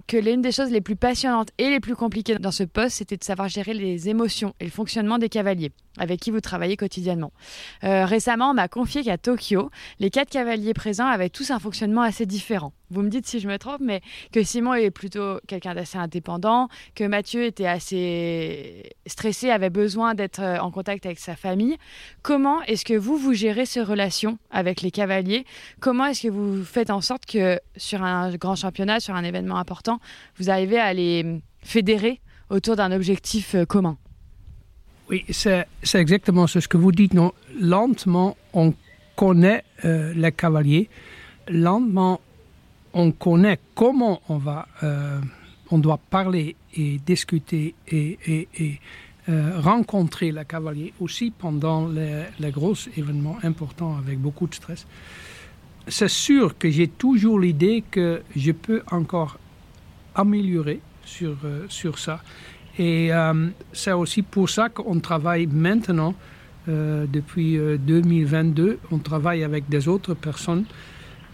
que 0.07 0.17
l'une 0.17 0.41
des 0.41 0.51
choses 0.51 0.71
les 0.71 0.81
plus 0.81 0.95
passionnantes 0.95 1.49
et 1.57 1.69
les 1.69 1.79
plus 1.79 1.95
compliquées 1.95 2.36
dans 2.36 2.51
ce 2.51 2.63
poste, 2.63 2.97
c'était 2.97 3.17
de 3.17 3.23
savoir 3.23 3.47
gérer 3.49 3.73
les 3.73 4.10
émotions 4.10 4.53
et 4.60 4.65
le 4.65 4.71
fonctionnement 4.71 5.17
des 5.17 5.29
cavaliers 5.29 5.71
avec 5.97 6.21
qui 6.21 6.31
vous 6.31 6.39
travaillez 6.39 6.77
quotidiennement. 6.77 7.34
récemment, 7.84 8.51
on 8.51 8.53
m'a 8.53 8.69
confié 8.69 9.03
qu'à 9.03 9.17
Tokyo, 9.17 9.69
les 9.99 10.10
quatre 10.10 10.29
cavaliers 10.29 10.73
présents 10.73 11.07
avaient 11.07 11.29
tous 11.29 11.51
un 11.51 11.60
fonctionnement 11.60 12.01
assez 12.01 12.25
différent 12.25 12.71
vous 12.91 13.01
me 13.01 13.10
dites 13.10 13.25
si 13.25 13.39
je 13.39 13.47
me 13.47 13.57
trompe, 13.57 13.81
mais 13.81 14.01
que 14.31 14.43
Simon 14.43 14.73
est 14.73 14.91
plutôt 14.91 15.39
quelqu'un 15.47 15.73
d'assez 15.73 15.97
indépendant, 15.97 16.67
que 16.93 17.05
Mathieu 17.05 17.45
était 17.45 17.65
assez 17.65 18.84
stressé, 19.05 19.49
avait 19.49 19.69
besoin 19.69 20.11
d'être 20.13 20.41
euh, 20.41 20.60
en 20.60 20.71
contact 20.71 21.06
avec 21.06 21.19
sa 21.19 21.36
famille. 21.36 21.78
Comment 22.21 22.62
est-ce 22.63 22.86
que 22.86 22.93
vous, 22.93 23.17
vous 23.17 23.34
gérez 23.34 23.65
ces 23.65 23.82
relations 23.82 24.38
avec 24.52 24.82
les 24.82 24.91
cavaliers? 24.91 25.45
Comment 25.80 26.06
est-ce 26.06 26.24
que 26.24 26.28
vous 26.30 26.63
faites 26.63 26.89
en 26.89 27.02
sorte 27.02 27.26
que 27.26 27.60
sur 27.78 28.04
un 28.04 28.32
grand 28.36 28.56
championnat, 28.56 29.00
sur 29.00 29.15
un 29.15 29.24
événement 29.24 29.58
important, 29.58 30.00
vous 30.38 30.50
arrivez 30.50 30.80
à 30.80 30.93
les 30.93 31.41
fédérer 31.62 32.19
autour 32.50 32.76
d'un 32.76 32.91
objectif 32.91 33.56
euh, 33.56 33.65
commun? 33.65 33.97
Oui, 35.10 35.26
c'est 35.30 35.65
exactement 35.95 36.47
ce 36.47 36.60
que 36.60 36.78
vous 36.78 36.93
dites. 36.93 37.13
Non, 37.13 37.34
lentement, 37.60 38.38
on 38.54 38.74
connaît 39.15 39.65
euh, 39.84 40.13
les 40.13 40.32
cavaliers. 40.32 40.89
Lentement, 41.50 42.21
on 42.93 43.12
connaît 43.12 43.60
comment 43.76 44.21
on 44.30 44.38
va, 44.38 44.67
on 45.69 45.80
doit 45.80 46.00
parler 46.10 46.56
et 46.76 47.00
discuter 47.06 47.76
et, 47.88 48.80
euh, 49.29 49.60
rencontrer 49.60 50.31
le 50.31 50.43
cavalier 50.43 50.93
aussi 50.99 51.31
pendant 51.31 51.88
les, 51.88 52.51
gros 52.51 52.73
événements 52.97 53.38
importants 53.43 53.97
avec 53.97 54.19
beaucoup 54.19 54.47
de 54.47 54.55
stress. 54.55 54.86
C'est 55.88 56.10
sûr 56.10 56.57
que 56.57 56.69
j'ai 56.69 56.88
toujours 56.88 57.39
l'idée 57.39 57.84
que 57.89 58.21
je 58.36 58.51
peux 58.51 58.81
encore 58.91 59.38
améliorer 60.15 60.79
sur, 61.03 61.36
euh, 61.43 61.65
sur 61.69 61.97
ça. 61.99 62.21
Et 62.79 63.12
c'est 63.73 63.91
aussi 63.91 64.21
pour 64.21 64.49
ça 64.49 64.69
qu'on 64.69 64.99
travaille 65.01 65.45
maintenant, 65.45 66.15
depuis 66.65 67.57
2022, 67.57 68.79
on 68.91 68.97
travaille 68.97 69.43
avec 69.43 69.67
des 69.67 69.89
autres 69.89 70.13
personnes 70.13 70.63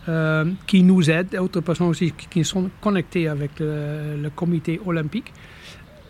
euh, 0.10 0.46
qui 0.66 0.84
nous 0.84 1.10
aident, 1.12 1.36
d'autres 1.36 1.60
personnes 1.60 1.88
aussi 1.88 2.14
qui 2.30 2.46
sont 2.46 2.70
connectées 2.80 3.28
avec 3.28 3.60
le, 3.60 4.30
comité 4.34 4.80
olympique. 4.86 5.34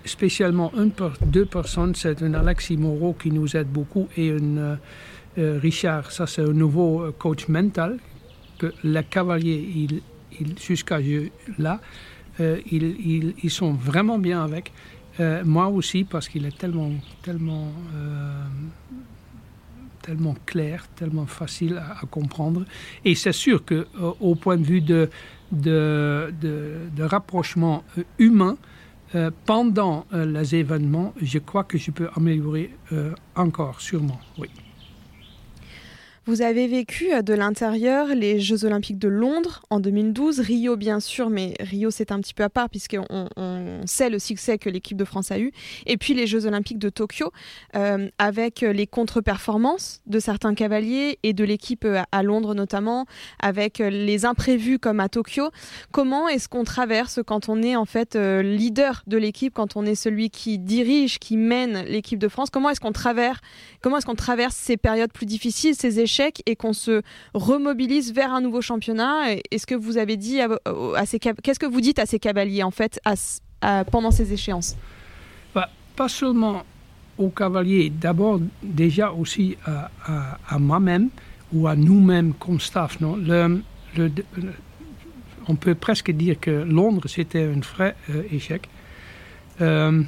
Spécialement 0.07 0.71
une, 0.75 0.91
deux 1.25 1.45
personnes, 1.45 1.93
c'est 1.95 2.21
un 2.23 2.33
Alexis 2.33 2.77
Moreau 2.77 3.13
qui 3.13 3.31
nous 3.31 3.55
aide 3.55 3.67
beaucoup 3.67 4.07
et 4.17 4.31
un 4.31 4.57
euh, 4.57 4.75
euh, 5.37 5.59
Richard, 5.61 6.11
ça 6.11 6.25
c'est 6.25 6.41
un 6.41 6.53
nouveau 6.53 7.11
coach 7.19 7.47
mental 7.47 7.97
que 8.57 8.73
les 8.83 9.03
cavaliers, 9.03 9.69
il, 9.75 10.01
il, 10.39 10.57
jusqu'à 10.57 10.99
là, 11.59 11.79
ils, 12.39 13.33
ils, 13.43 13.51
sont 13.51 13.73
vraiment 13.73 14.17
bien 14.17 14.43
avec. 14.43 14.71
moi 15.43 15.67
aussi, 15.67 16.03
parce 16.03 16.27
qu'il 16.27 16.43
est 16.45 16.57
tellement, 16.57 16.91
tellement 17.21 17.71
tellement 20.07 20.35
clair, 20.45 20.87
tellement 20.95 21.25
facile 21.25 21.77
à, 21.77 22.05
comprendre. 22.05 22.63
Et 23.03 23.13
c'est 23.13 23.33
sûr 23.33 23.65
que 23.65 23.75
euh, 23.75 24.11
au 24.21 24.35
point 24.35 24.55
de 24.55 24.63
vue 24.63 24.81
de, 24.81 25.09
de, 25.51 26.33
de, 26.41 27.03
rapprochement 27.03 27.83
euh, 27.97 28.03
humain, 28.17 28.57
euh, 29.15 29.31
pendant 29.45 30.05
les 30.11 30.55
événements, 30.55 31.13
je 31.21 31.39
crois 31.39 31.63
que 31.63 31.77
je 31.77 31.91
peux 31.91 32.09
améliorer 32.15 32.71
encore, 33.35 33.79
sûrement, 33.81 34.19
oui. 34.37 34.49
Vous 36.27 36.41
avez 36.41 36.67
vécu 36.67 37.07
de 37.23 37.33
l'intérieur 37.33 38.07
les 38.07 38.41
Jeux 38.41 38.65
Olympiques 38.65 38.99
de 38.99 39.07
Londres 39.07 39.61
en 39.69 39.79
2012, 39.79 40.41
Rio 40.41 40.75
bien 40.75 40.99
sûr, 40.99 41.29
mais 41.29 41.53
Rio 41.61 41.89
c'est 41.89 42.11
un 42.11 42.19
petit 42.19 42.33
peu 42.33 42.43
à 42.43 42.49
part 42.49 42.69
puisqu'on 42.69 43.29
on 43.37 43.79
sait 43.85 44.09
le 44.09 44.19
succès 44.19 44.57
que 44.57 44.69
l'équipe 44.69 44.97
de 44.97 45.05
France 45.05 45.31
a 45.31 45.39
eu, 45.39 45.53
et 45.85 45.95
puis 45.95 46.13
les 46.13 46.27
Jeux 46.27 46.45
Olympiques 46.45 46.79
de 46.79 46.89
Tokyo 46.89 47.31
euh, 47.77 48.09
avec 48.17 48.59
les 48.59 48.87
contre-performances 48.87 50.01
de 50.05 50.19
certains 50.19 50.53
cavaliers 50.53 51.17
et 51.23 51.31
de 51.31 51.45
l'équipe 51.45 51.87
à 52.11 52.23
Londres 52.23 52.55
notamment, 52.55 53.05
avec 53.39 53.77
les 53.77 54.25
imprévus 54.25 54.79
comme 54.79 54.99
à 54.99 55.07
Tokyo. 55.07 55.49
Comment 55.93 56.27
est-ce 56.27 56.49
qu'on 56.49 56.65
traverse 56.65 57.21
quand 57.25 57.47
on 57.47 57.63
est 57.63 57.77
en 57.77 57.85
fait 57.85 58.17
euh, 58.17 58.41
leader 58.41 59.03
de 59.07 59.15
l'équipe, 59.15 59.53
quand 59.53 59.77
on 59.77 59.85
est 59.85 59.95
celui 59.95 60.29
qui 60.29 60.59
dirige, 60.59 61.19
qui 61.19 61.37
mène 61.37 61.83
l'équipe 61.83 62.19
de 62.19 62.27
France? 62.27 62.49
Comment 62.49 62.69
est-ce 62.69 62.81
qu'on 62.81 62.91
traverse, 62.91 63.39
comment 63.79 63.99
est-ce 63.99 64.05
qu'on 64.05 64.15
traverse 64.15 64.57
ces 64.57 64.75
périodes 64.75 65.13
plus 65.13 65.25
difficiles, 65.25 65.73
ces 65.73 66.01
échecs 66.01 66.16
et 66.45 66.55
qu'on 66.55 66.73
se 66.73 67.01
remobilise 67.33 68.13
vers 68.13 68.33
un 68.33 68.41
nouveau 68.41 68.61
championnat. 68.61 69.33
Est-ce 69.51 69.65
que 69.65 69.75
vous 69.75 69.97
avez 69.97 70.17
dit 70.17 70.39
à, 70.41 71.05
ces 71.05 71.19
qu'est-ce 71.19 71.59
que 71.59 71.65
vous 71.65 71.81
dites 71.81 71.99
à 71.99 72.05
ces 72.05 72.19
cavaliers 72.19 72.63
en 72.63 72.71
fait 72.71 72.99
pendant 73.91 74.11
ces 74.11 74.33
échéances? 74.33 74.75
Bah, 75.53 75.69
Pas 75.95 76.09
seulement 76.09 76.63
aux 77.17 77.29
cavaliers, 77.29 77.89
d'abord 77.89 78.39
déjà 78.61 79.11
aussi 79.11 79.57
à, 79.65 80.59
moi-même 80.59 81.09
ou 81.53 81.67
à 81.67 81.75
nous-mêmes 81.75 82.33
comme 82.33 82.59
staff. 82.59 82.99
Non? 82.99 83.17
On 85.49 85.55
peut 85.55 85.75
presque 85.75 86.11
dire 86.11 86.39
que 86.39 86.51
Londres 86.51 87.07
c'était 87.07 87.43
un 87.43 87.59
vrai 87.59 87.95
euh, 88.09 88.23
échec. 88.31 88.67
Euh, 89.61 90.03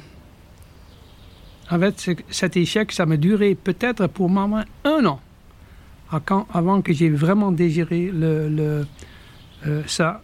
en 1.70 1.78
fait, 1.78 2.10
cet 2.28 2.56
échec, 2.56 2.92
ça 2.92 3.06
m'a 3.06 3.16
duré 3.16 3.54
peut-être 3.54 4.06
pour 4.06 4.28
moi 4.28 4.64
un 4.84 5.06
an 5.06 5.20
avant 6.10 6.82
que 6.82 6.92
j'ai 6.92 7.10
vraiment 7.10 7.52
désiré 7.52 8.10
le, 8.12 8.84
euh, 9.66 9.82
ça, 9.86 10.22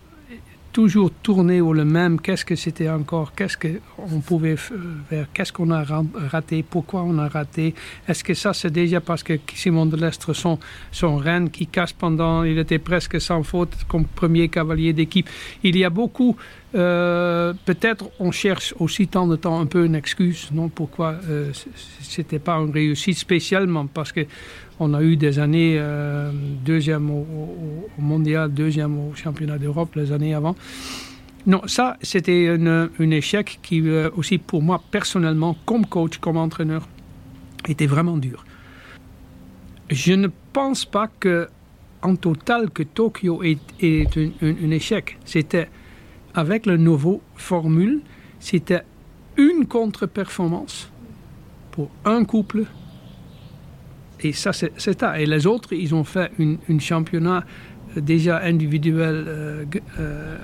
toujours 0.76 1.10
tourner 1.22 1.62
au 1.62 1.72
le 1.72 1.86
même, 1.86 2.20
qu'est-ce 2.20 2.44
que 2.44 2.54
c'était 2.54 2.90
encore, 2.90 3.32
qu'est-ce 3.34 3.56
qu'on 3.56 4.20
pouvait 4.20 4.56
faire, 4.56 5.26
qu'est-ce 5.32 5.50
qu'on 5.50 5.70
a 5.70 5.82
raté, 6.30 6.62
pourquoi 6.62 7.02
on 7.02 7.16
a 7.16 7.28
raté, 7.28 7.74
est-ce 8.06 8.22
que 8.22 8.34
ça 8.34 8.52
c'est 8.52 8.70
déjà 8.70 9.00
parce 9.00 9.22
que 9.22 9.38
Simon 9.54 9.86
de 9.86 9.96
Lestre, 9.96 10.34
son, 10.34 10.58
son 10.92 11.16
reine 11.16 11.48
qui 11.48 11.66
casse 11.66 11.94
pendant, 11.94 12.42
il 12.42 12.58
était 12.58 12.78
presque 12.78 13.18
sans 13.18 13.42
faute 13.42 13.72
comme 13.88 14.04
premier 14.04 14.50
cavalier 14.50 14.92
d'équipe. 14.92 15.30
Il 15.62 15.78
y 15.78 15.84
a 15.84 15.88
beaucoup 15.88 16.36
euh, 16.76 17.54
peut-être 17.64 18.10
on 18.20 18.30
cherche 18.30 18.74
aussi 18.78 19.08
tant 19.08 19.26
de 19.26 19.36
temps 19.36 19.58
un 19.58 19.66
peu 19.66 19.86
une 19.86 19.94
excuse, 19.94 20.50
non 20.52 20.68
Pourquoi 20.68 21.16
euh, 21.28 21.50
c'était 22.02 22.38
pas 22.38 22.56
une 22.56 22.70
réussite 22.70 23.16
spécialement 23.16 23.86
parce 23.86 24.12
que 24.12 24.26
on 24.78 24.92
a 24.92 25.02
eu 25.02 25.16
des 25.16 25.38
années 25.38 25.76
euh, 25.78 26.30
deuxième 26.64 27.10
au, 27.10 27.26
mondial, 27.98 28.52
deuxième 28.52 28.98
au 28.98 29.14
championnat 29.14 29.56
d'Europe 29.56 29.94
les 29.94 30.12
années 30.12 30.34
avant. 30.34 30.54
Non, 31.46 31.62
ça 31.66 31.96
c'était 32.02 32.48
un 32.58 33.10
échec 33.10 33.58
qui 33.62 33.82
aussi 34.16 34.36
pour 34.36 34.62
moi 34.62 34.82
personnellement, 34.90 35.56
comme 35.64 35.86
coach, 35.86 36.18
comme 36.18 36.36
entraîneur, 36.36 36.86
était 37.66 37.86
vraiment 37.86 38.18
dur. 38.18 38.44
Je 39.88 40.12
ne 40.12 40.28
pense 40.52 40.84
pas 40.84 41.08
que 41.20 41.48
en 42.02 42.16
total 42.16 42.70
que 42.70 42.82
Tokyo 42.82 43.42
est, 43.42 43.58
un 44.42 44.70
échec. 44.70 45.16
C'était 45.24 45.68
avec 46.36 46.66
la 46.66 46.76
nouvelle 46.76 47.18
formule, 47.34 48.00
c'était 48.38 48.82
une 49.36 49.66
contre-performance 49.66 50.90
pour 51.72 51.90
un 52.04 52.24
couple. 52.24 52.64
Et 54.20 54.32
ça, 54.32 54.52
c'est 54.52 54.72
ça. 54.78 55.20
Et 55.20 55.26
les 55.26 55.46
autres, 55.46 55.72
ils 55.72 55.94
ont 55.94 56.04
fait 56.04 56.30
un 56.38 56.78
championnat 56.78 57.44
euh, 57.96 58.00
déjà 58.00 58.40
individuel, 58.42 59.24
euh, 59.26 59.64
euh, 59.98 60.36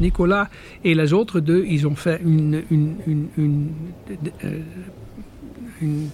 Nicolas, 0.00 0.48
et 0.84 0.94
les 0.94 1.12
autres 1.12 1.40
deux, 1.40 1.64
ils 1.66 1.86
ont 1.86 1.94
fait 1.94 2.20
une, 2.24 2.62
une, 2.70 3.68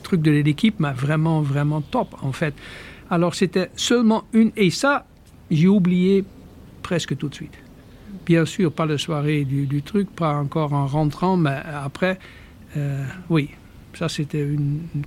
truc 0.03 0.21
de 0.21 0.31
l'équipe, 0.31 0.79
mais 0.79 0.93
vraiment, 0.93 1.41
vraiment 1.41 1.81
top, 1.81 2.15
en 2.21 2.33
fait. 2.33 2.55
Alors, 3.11 3.35
c'était 3.35 3.71
seulement 3.77 4.25
une, 4.33 4.51
et 4.57 4.71
ça, 4.71 5.07
j'ai 5.51 5.69
oublié 5.69 6.25
presque 6.83 7.17
tout 7.17 7.29
de 7.29 7.35
suite. 7.35 7.64
Bien 8.25 8.47
sûr, 8.47 8.73
pas 8.73 8.87
la 8.87 8.97
soirée 8.97 9.45
du, 9.45 9.83
truc, 9.83 10.09
pas 10.11 10.35
encore 10.35 10.73
en 10.73 10.87
rentrant, 10.87 11.37
mais 11.37 11.61
après, 11.73 12.19
euh, 12.77 13.05
oui, 13.29 13.51
ça 13.93 14.09
c'était 14.09 14.49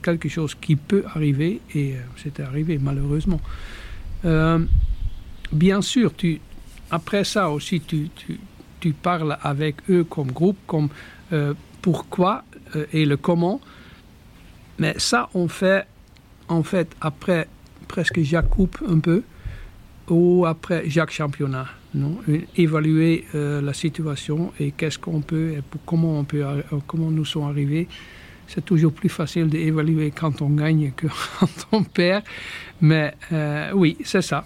quelque 0.03 0.29
chose 0.29 0.55
qui 0.55 0.75
peut 0.75 1.03
arriver 1.13 1.59
et 1.73 1.95
euh, 1.95 1.99
c'était 2.21 2.43
arrivé 2.43 2.77
malheureusement. 2.77 3.41
Euh, 4.25 4.59
bien 5.51 5.81
sûr, 5.81 6.13
après 6.91 7.23
ça 7.23 7.49
aussi, 7.49 7.81
tu, 7.81 8.09
tu, 8.15 8.39
tu, 8.79 8.93
parles 8.93 9.37
avec 9.41 9.77
eux 9.89 10.03
comme 10.03 10.31
groupe, 10.31 10.57
comme 10.67 10.89
pourquoi 11.81 12.43
et 12.93 13.05
le 13.05 13.17
comment. 13.17 13.59
Mais 14.79 14.93
ça, 14.97 15.29
on 15.33 15.47
fait 15.47 15.87
en 16.47 16.61
fait 16.61 16.95
après 17.01 17.47
presque 17.87 18.21
Jacques 18.21 18.49
Coupe 18.49 18.77
un 18.87 18.99
peu 18.99 19.23
ou 20.09 20.45
après 20.45 20.89
Jacques 20.89 21.11
Championnat 21.11 21.67
évaluer 22.55 23.25
euh, 23.35 23.61
la 23.61 23.73
situation 23.73 24.51
et 24.59 24.71
qu'est-ce 24.71 24.99
qu'on 24.99 25.21
peut 25.21 25.51
et 25.51 25.61
comment 25.85 26.19
on 26.19 26.23
peut 26.23 26.43
euh, 26.43 26.61
comment 26.85 27.11
nous 27.11 27.25
sommes 27.25 27.43
arrivés. 27.43 27.87
C'est 28.47 28.63
toujours 28.63 28.93
plus 28.93 29.09
facile 29.09 29.47
d'évaluer 29.47 30.11
quand 30.11 30.41
on 30.41 30.49
gagne 30.49 30.91
que 30.95 31.07
quand 31.39 31.67
on 31.71 31.83
perd. 31.83 32.23
Mais 32.81 33.13
euh, 33.31 33.71
oui 33.73 33.97
c'est 34.03 34.21
ça. 34.21 34.45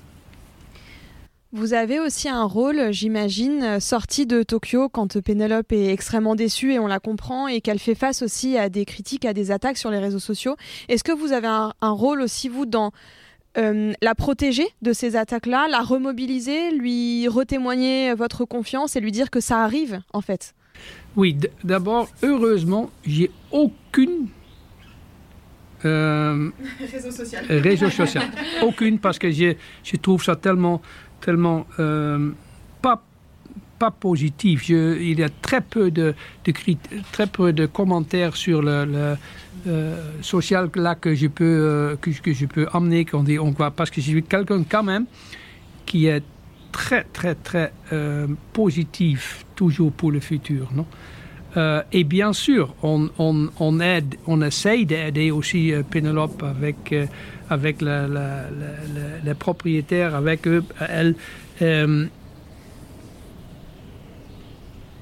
Vous 1.54 1.74
avez 1.74 2.00
aussi 2.00 2.30
un 2.30 2.46
rôle, 2.46 2.94
j'imagine, 2.94 3.82
sorti 3.82 4.26
de 4.26 4.42
Tokyo 4.42 4.88
quand 4.88 5.20
Pénélope 5.20 5.74
est 5.74 5.92
extrêmement 5.92 6.34
déçue 6.34 6.72
et 6.72 6.80
on 6.80 6.88
la 6.88 7.02
comprend 7.02 7.50
et 7.50 7.60
qu'elle 7.60 7.80
fait 7.80 7.94
face 7.94 8.22
aussi 8.22 8.58
à 8.58 8.70
des 8.70 8.86
critiques, 8.86 9.26
à 9.26 9.34
des 9.34 9.52
attaques 9.52 9.78
sur 9.78 9.92
les 9.92 10.00
réseaux 10.00 10.20
sociaux. 10.20 10.56
Est-ce 10.88 11.04
que 11.04 11.12
vous 11.12 11.34
avez 11.34 11.50
un 11.50 11.92
rôle 11.92 12.22
aussi, 12.22 12.48
vous, 12.48 12.66
dans 12.66 12.94
euh, 13.58 13.92
la 14.02 14.16
protéger 14.16 14.68
de 14.82 14.94
ces 14.94 15.16
attaques-là, 15.16 15.68
la 15.70 15.82
remobiliser, 15.82 16.72
lui 16.72 17.28
retémoigner 17.28 18.14
votre 18.14 18.46
confiance 18.46 18.96
et 18.96 19.02
lui 19.02 19.12
dire 19.12 19.30
que 19.30 19.40
ça 19.40 19.64
arrive 19.64 20.02
en 20.14 20.22
fait 20.22 20.56
Oui, 21.16 21.38
d'abord, 21.64 22.08
heureusement, 22.24 22.90
j'ai 23.06 23.30
aucune 23.52 24.28
euh, 25.84 26.50
réseau 26.92 27.12
social. 27.12 27.46
Réseau 27.50 27.90
social. 27.90 28.24
aucune 28.62 29.00
parce 29.00 29.20
que 29.20 29.32
je, 29.32 29.56
je 29.84 29.98
trouve 29.98 30.24
ça 30.24 30.36
tellement, 30.36 30.82
tellement 31.20 31.66
euh, 31.80 32.32
pas 32.82 33.04
pas 33.80 33.90
positif. 33.90 34.70
il 34.70 35.20
y 35.20 35.24
a 35.24 35.30
très 35.42 35.60
peu 35.60 35.90
de, 35.90 36.14
de, 36.46 36.54
très 37.12 37.26
peu 37.26 37.52
de 37.52 37.66
commentaires 37.66 38.36
sur 38.36 38.62
le, 38.62 39.16
social 40.21 40.69
là 40.76 40.95
que 40.95 41.13
je 41.13 41.28
peux 41.28 41.43
euh, 41.43 41.95
que, 41.95 42.34
je 42.34 42.45
peux 42.45 42.67
amener 42.74 43.06
quand 43.06 43.24
on 43.39 43.52
voit 43.52 43.71
parce 43.71 43.89
que 43.89 44.02
je 44.02 44.08
suis 44.08 44.24
quelqu'un 44.24 44.63
quand 44.63 44.84
même 44.84 45.06
qui 45.86 46.08
est 46.08 46.24
très 46.71 47.04
très 47.04 47.36
très 47.36 47.74
euh, 47.93 48.28
positif 48.54 49.45
toujours 49.56 49.91
pour 49.91 50.12
le 50.12 50.19
futur 50.19 50.69
non? 50.74 50.86
Et 51.91 52.06
bien 52.06 52.32
sûr 52.32 52.74
on, 52.82 53.10
on, 53.19 53.80
aide 53.82 54.15
on 54.26 54.41
essaye 54.41 54.86
d'aider 54.86 55.32
aussi 55.32 55.74
Penelope 55.89 56.41
avec 56.43 56.95
avec 57.50 57.82
la, 57.82 58.08
les 59.26 59.34
propriétaires 59.34 60.15
avec 60.15 60.47
eux 60.47 60.63
elle 60.88 61.15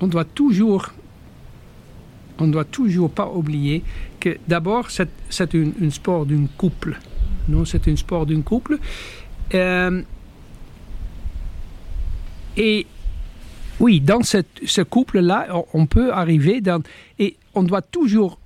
on 0.02 0.08
doit 0.08 0.26
toujours 0.26 0.90
on 2.40 2.48
ne 2.48 2.52
doit 2.52 2.66
toujours 2.66 3.12
pas 3.12 3.28
oublier 3.28 3.84
que 4.20 4.38
d'abord, 4.48 4.90
c'est 4.90 5.10
un, 5.56 5.90
sport 5.90 6.26
d'un 6.26 6.46
couple. 6.58 7.00
Non, 7.48 7.66
c'est 7.66 7.88
un 7.88 7.96
sport 7.96 8.26
d'un 8.26 8.42
couple. 8.42 8.80
Euh, 9.54 10.02
et 12.58 12.86
oui, 13.80 14.02
dans 14.02 14.22
ce 14.24 14.82
couple-là, 14.82 15.48
on 15.74 15.86
peut 15.86 16.12
arriver 16.12 16.62
dans... 16.62 16.82
Et 17.18 17.38
on 17.56 17.64
doit 17.64 17.82
toujours 17.82 18.40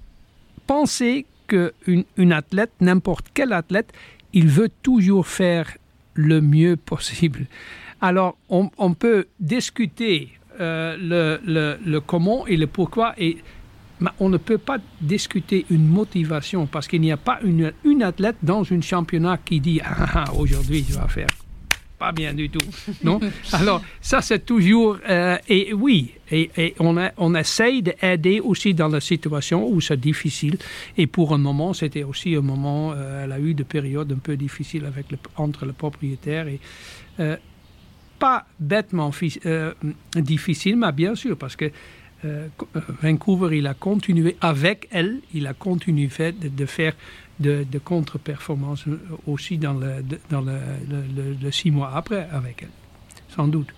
penser 0.67 1.25
qu'une 1.47 2.05
une 2.17 2.31
athlète, 2.31 2.71
n'importe 2.79 3.27
quel 3.33 3.51
athlète, 3.53 3.91
il 4.33 4.47
veut 4.47 4.69
toujours 4.81 5.27
faire 5.27 5.77
le 6.13 6.41
mieux 6.41 6.77
possible. 6.77 7.47
Alors, 8.01 8.37
on, 8.49 8.69
on 8.77 8.93
peut 8.93 9.27
discuter 9.39 10.29
euh, 10.59 11.39
le, 11.45 11.79
le, 11.83 11.99
comment 11.99 12.45
et 12.45 12.57
le 12.57 12.67
pourquoi. 12.67 13.15
On 14.19 14.29
ne 14.29 14.37
peut 14.37 14.57
pas 14.57 14.77
discuter 15.01 15.65
une 15.69 15.87
motivation 15.87 16.65
parce 16.65 16.87
qu'il 16.87 17.01
n'y 17.01 17.11
a 17.11 17.17
pas 17.17 17.39
une, 17.43 17.73
une 17.83 18.03
athlète 18.03 18.37
dans 18.43 18.63
un 18.71 18.81
championnat 18.81 19.37
qui 19.37 19.59
dit 19.59 19.81
ah, 19.83 20.25
ah 20.25 20.33
aujourd'hui 20.33 20.85
je 20.87 20.93
vais 20.99 21.07
faire 21.07 21.27
pas 22.03 22.11
bien 22.11 22.33
du 22.33 22.49
tout. 22.49 22.67
Non? 23.01 23.19
Alors, 23.53 23.81
ça, 24.01 24.21
c'est 24.21 24.45
toujours. 24.45 24.97
Euh, 25.07 25.37
et 25.47 25.73
oui, 25.73 26.11
et, 26.29 26.49
et 26.57 26.75
on, 26.79 26.97
a, 26.97 27.11
on 27.17 27.33
essaye 27.33 27.81
d'aider 27.81 28.41
aussi 28.41 28.73
dans 28.73 28.89
la 28.89 28.99
situation 28.99 29.69
où 29.69 29.79
c'est 29.79 29.99
difficile. 29.99 30.57
Et 30.97 31.07
pour 31.07 31.33
un 31.33 31.37
moment, 31.37 31.73
c'était 31.73 32.03
aussi 32.03 32.35
un 32.35 32.41
moment, 32.41 32.91
euh, 32.91 33.23
elle 33.23 33.31
a 33.31 33.39
eu 33.39 33.53
des 33.53 33.63
périodes 33.63 34.11
un 34.11 34.17
peu 34.17 34.35
difficiles 34.35 34.85
avec 34.85 35.11
le, 35.11 35.17
entre 35.37 35.65
le 35.65 35.73
propriétaire 35.73 36.47
et. 36.47 36.59
Euh, 37.19 37.37
pas 38.19 38.45
bêtement 38.57 39.11
difficile, 40.15 40.77
mais 40.77 40.91
bien 40.93 41.13
sûr, 41.13 41.35
parce 41.37 41.57
que 41.57 41.69
euh, 42.25 42.47
Vancouver, 43.01 43.57
il 43.57 43.67
a 43.67 43.73
continué 43.73 44.35
avec 44.41 44.87
elle, 44.91 45.19
il 45.33 45.47
a 45.47 45.53
continué 45.53 46.07
de, 46.07 46.47
de 46.47 46.65
faire 46.65 46.93
de, 47.39 47.65
contre-performances 47.83 48.85
aussi 49.27 49.57
dans, 49.57 49.73
le, 49.73 50.03
dans 50.29 50.41
le, 50.41 51.51
six 51.51 51.71
mois 51.71 51.91
après 51.95 52.27
avec 52.31 52.63
elle, 52.63 52.69
sans 53.35 53.47
doute. 53.47 53.69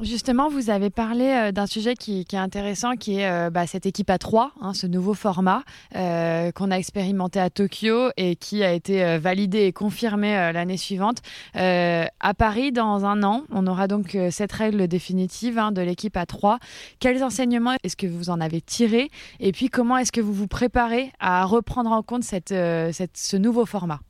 Justement, 0.00 0.48
vous 0.48 0.70
avez 0.70 0.90
parlé 0.90 1.24
euh, 1.24 1.52
d'un 1.52 1.66
sujet 1.66 1.94
qui, 1.94 2.20
est 2.20 2.34
intéressant, 2.34 2.94
qui 2.94 3.18
est 3.18 3.28
euh, 3.28 3.50
bah, 3.50 3.66
cette 3.66 3.84
équipe 3.84 4.10
à 4.10 4.18
3, 4.18 4.52
hein, 4.60 4.72
ce 4.72 4.86
nouveau 4.86 5.12
format 5.12 5.64
euh, 5.96 6.52
qu'on 6.52 6.70
a 6.70 6.76
expérimenté 6.76 7.40
à 7.40 7.50
Tokyo 7.50 8.10
et 8.16 8.36
qui 8.36 8.62
a 8.62 8.72
été 8.72 9.18
validé 9.18 9.64
et 9.64 9.72
confirmé 9.72 10.52
l'année 10.52 10.76
suivante. 10.76 11.18
À 11.54 12.34
Paris, 12.36 12.70
dans 12.72 13.04
un 13.04 13.22
an, 13.22 13.44
on 13.50 13.66
aura 13.66 13.88
donc 13.88 14.16
cette 14.30 14.52
règle 14.52 14.86
définitive 14.86 15.58
hein, 15.58 15.72
de 15.72 15.82
l'équipe 15.82 16.16
à 16.16 16.26
3. 16.26 16.58
Quels 17.00 17.24
enseignements 17.24 17.74
est-ce 17.82 17.96
que 17.96 18.06
vous 18.06 18.30
en 18.30 18.40
avez 18.40 18.60
tirés 18.60 19.10
Et 19.40 19.52
puis, 19.52 19.68
comment 19.68 19.96
est-ce 19.98 20.12
que 20.12 20.20
vous 20.20 20.32
vous 20.32 20.48
préparez 20.48 21.12
à 21.18 21.44
reprendre 21.44 21.90
en 21.90 22.02
compte 22.02 22.22
ce 22.24 23.36
nouveau 23.36 23.66
format? 23.66 24.00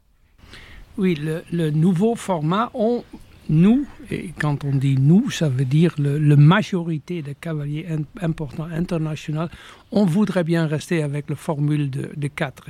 Oui, 0.99 1.14
le, 1.14 1.45
le 1.53 1.71
nouveau 1.71 2.14
format, 2.14 2.71
on 2.75 3.05
nous, 3.49 3.87
et 4.11 4.33
quand 4.39 4.65
on 4.65 4.75
dit 4.75 4.97
nous, 4.99 5.31
ça 5.31 5.49
veut 5.49 5.65
dire 5.65 5.95
le 5.99 6.37
majorité 6.37 7.23
des 7.23 7.35
cavaliers 7.35 7.87
importants 8.21 8.69
internationaux, 8.71 9.49
on 9.93 10.05
voudrait 10.05 10.45
bien 10.45 10.67
rester 10.67 11.03
avec 11.03 11.31
la 11.31 11.37
formule 11.37 11.91
de, 11.91 12.11
de 12.15 12.29
4. 12.29 12.65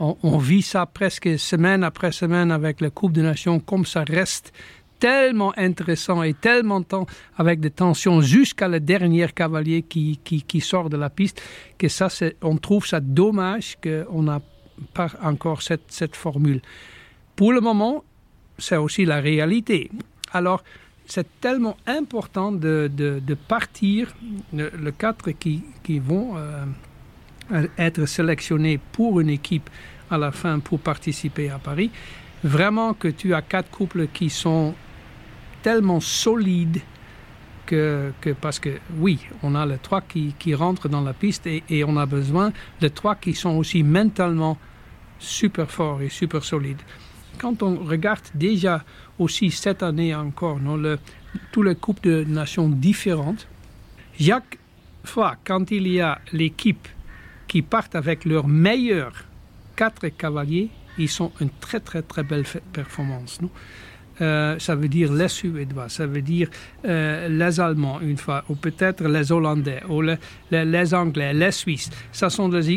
On, 0.00 0.38
vit 0.38 0.62
ça 0.62 0.86
presque 0.86 1.38
semaine 1.38 1.84
après 1.84 2.10
semaine 2.10 2.50
avec 2.50 2.80
la 2.80 2.90
Coupe 2.90 3.12
des 3.12 3.22
Nations, 3.22 3.60
comme 3.60 3.86
ça 3.86 4.02
reste 4.02 4.52
tellement 4.98 5.52
intéressant 5.56 6.22
et 6.24 6.34
tellement 6.34 6.82
temps 6.82 7.06
avec 7.36 7.60
des 7.60 7.70
tensions 7.70 8.20
jusqu'à 8.20 8.66
le 8.66 8.80
dernier 8.80 9.28
cavalier 9.28 9.82
qui, 9.82 10.60
sort 10.60 10.90
de 10.90 10.96
la 10.96 11.10
piste, 11.10 11.40
que 11.78 11.88
ça, 11.88 12.08
on 12.42 12.56
trouve 12.56 12.86
ça 12.86 12.98
dommage 12.98 13.76
qu'on 13.80 14.22
n'a 14.22 14.40
pas 14.94 15.10
encore 15.22 15.62
cette 15.62 16.16
formule. 16.16 16.60
Pour 17.36 17.52
le 17.52 17.60
moment, 17.60 18.02
c'est 18.58 18.76
aussi 18.76 19.04
la 19.04 19.20
réalité. 19.20 19.90
Alors, 20.32 20.62
c'est 21.06 21.40
tellement 21.40 21.76
important 21.86 22.50
de, 22.52 22.90
de, 22.94 23.34
partir, 23.34 24.14
le, 24.52 24.70
le 24.70 24.90
quatre 24.90 25.30
qui, 25.32 25.62
qui 25.82 25.98
vont 25.98 26.36
euh, 26.36 27.66
être 27.76 28.06
sélectionnés 28.06 28.78
pour 28.92 29.20
une 29.20 29.30
équipe 29.30 29.68
à 30.10 30.18
la 30.18 30.32
fin 30.32 30.58
pour 30.60 30.80
participer 30.80 31.50
à 31.50 31.58
Paris, 31.58 31.90
vraiment 32.42 32.94
que 32.94 33.08
tu 33.08 33.34
as 33.34 33.42
quatre 33.42 33.70
couples 33.70 34.08
qui 34.08 34.30
sont 34.30 34.74
tellement 35.62 36.00
solides 36.00 36.80
que, 37.66 38.12
que 38.20 38.30
parce 38.30 38.58
que 38.58 38.78
oui, 38.98 39.20
on 39.42 39.54
a 39.54 39.64
les 39.64 39.78
trois 39.78 40.02
qui, 40.02 40.34
qui 40.38 40.54
rentrent 40.54 40.88
dans 40.88 41.00
la 41.00 41.14
piste 41.14 41.46
et, 41.46 41.62
et 41.70 41.84
on 41.84 41.96
a 41.96 42.06
besoin 42.06 42.52
de 42.80 42.88
trois 42.88 43.14
qui 43.14 43.34
sont 43.34 43.56
aussi 43.56 43.82
mentalement 43.82 44.58
super 45.18 45.70
forts 45.70 46.02
et 46.02 46.10
super 46.10 46.44
solides 46.44 46.82
quand 47.38 47.62
on 47.62 47.76
regarde 47.84 48.24
déjà 48.34 48.84
aussi 49.18 49.50
cette 49.50 49.82
année 49.82 50.14
encore 50.14 50.58
le, 50.58 50.98
tous 51.52 51.62
les 51.62 51.74
coupes 51.74 52.02
de 52.02 52.24
nations 52.24 52.68
différentes, 52.68 53.46
chaque 54.18 54.58
fois 55.04 55.36
quand 55.44 55.70
il 55.70 55.88
y 55.88 56.00
a 56.00 56.18
l'équipe 56.32 56.88
qui 57.46 57.62
part 57.62 57.88
avec 57.94 58.24
leurs 58.24 58.48
meilleurs 58.48 59.24
quatre 59.76 60.08
cavaliers, 60.08 60.70
ils 60.98 61.08
sont 61.08 61.32
une 61.40 61.50
très 61.60 61.80
très 61.80 62.02
très 62.02 62.22
belle 62.22 62.44
performance. 62.72 63.38
Euh, 64.20 64.58
ça 64.60 64.76
veut 64.76 64.88
dire 64.88 65.12
les 65.12 65.28
Suédois, 65.28 65.88
ça 65.88 66.06
veut 66.06 66.22
dire 66.22 66.48
euh, 66.84 67.28
les 67.28 67.58
Allemands 67.58 68.00
une 68.00 68.16
fois, 68.16 68.44
ou 68.48 68.54
peut-être 68.54 69.04
les 69.08 69.32
Hollandais, 69.32 69.82
ou 69.88 70.02
les 70.02 70.94
Anglais, 70.94 71.34
les 71.34 71.50
Suisses. 71.50 71.90
Ça 72.12 72.30
sont 72.30 72.48
des 72.48 72.70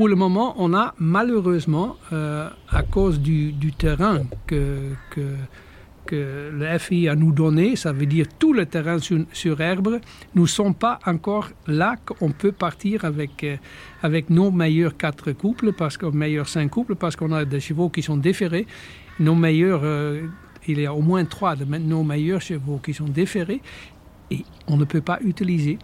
pour 0.00 0.08
le 0.08 0.16
moment, 0.16 0.54
on 0.56 0.72
a 0.72 0.94
malheureusement, 0.98 1.96
euh, 2.14 2.48
à 2.70 2.82
cause 2.82 3.20
du, 3.20 3.52
terrain 3.76 4.22
que, 4.46 4.94
le 6.10 6.78
FI 6.78 7.06
a 7.06 7.14
nous 7.14 7.32
donné, 7.32 7.76
ça 7.76 7.92
veut 7.92 8.06
dire 8.06 8.24
tout 8.38 8.54
le 8.54 8.64
terrain 8.64 8.98
sur, 8.98 9.18
sur 9.34 9.60
herbe, 9.60 10.00
nous 10.34 10.44
ne 10.44 10.48
sommes 10.48 10.74
pas 10.74 11.00
encore 11.04 11.50
là 11.66 11.96
qu'on 11.96 12.30
peut 12.30 12.50
partir 12.50 13.04
avec, 13.04 13.44
euh, 13.44 13.58
avec 14.02 14.30
nos 14.30 14.50
meilleurs 14.50 14.96
quatre 14.96 15.32
couples, 15.32 15.74
parce 15.74 15.98
que 15.98 16.06
meilleurs 16.06 16.48
cinq 16.48 16.70
couples, 16.70 16.94
parce 16.94 17.14
qu'on 17.14 17.32
a 17.32 17.44
des 17.44 17.60
chevaux 17.60 17.90
qui 17.90 18.00
sont 18.00 18.16
déférés. 18.16 18.66
Nos 19.18 19.34
meilleurs, 19.34 19.82
euh, 19.84 20.22
il 20.66 20.80
y 20.80 20.86
a 20.86 20.94
au 20.94 21.02
moins 21.02 21.26
trois 21.26 21.56
de 21.56 21.66
nos 21.66 22.04
meilleurs 22.04 22.40
chevaux 22.40 22.80
qui 22.82 22.94
sont 22.94 23.04
déférés 23.04 23.60
et 24.30 24.46
on 24.66 24.78
ne 24.78 24.86
peut 24.86 25.02
pas 25.02 25.18
utiliser. 25.22 25.78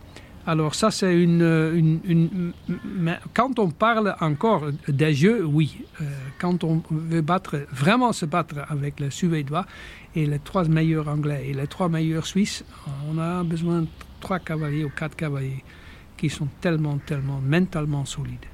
Alors 0.46 0.76
ça, 0.76 0.92
c'est 0.92 1.20
une, 1.20 2.52
Quand 3.34 3.58
on 3.58 3.70
parle 3.70 4.14
encore 4.20 4.66
des 4.86 5.12
jeux, 5.12 5.44
oui. 5.44 5.84
Euh, 6.00 6.04
quand 6.38 6.62
on 6.62 6.82
veut 6.90 7.20
battre, 7.20 7.66
vraiment 7.72 8.12
se 8.12 8.26
battre 8.26 8.64
avec 8.68 9.00
les 9.00 9.10
Suédois 9.10 9.66
et 10.14 10.24
les 10.24 10.38
trois 10.38 10.64
meilleurs 10.64 11.08
Anglais 11.08 11.48
et 11.48 11.52
les 11.52 11.66
trois 11.66 11.88
meilleurs 11.88 12.26
Suisses, 12.26 12.64
on 13.10 13.18
a 13.18 13.42
besoin 13.42 13.82
de 13.82 13.88
trois 14.20 14.38
cavaliers 14.38 14.84
ou 14.84 14.90
quatre 14.90 15.16
cavaliers 15.16 15.64
qui 16.16 16.30
sont 16.30 16.48
tellement, 16.60 16.98
tellement 16.98 17.40
mentalement 17.40 18.04
solides. 18.04 18.46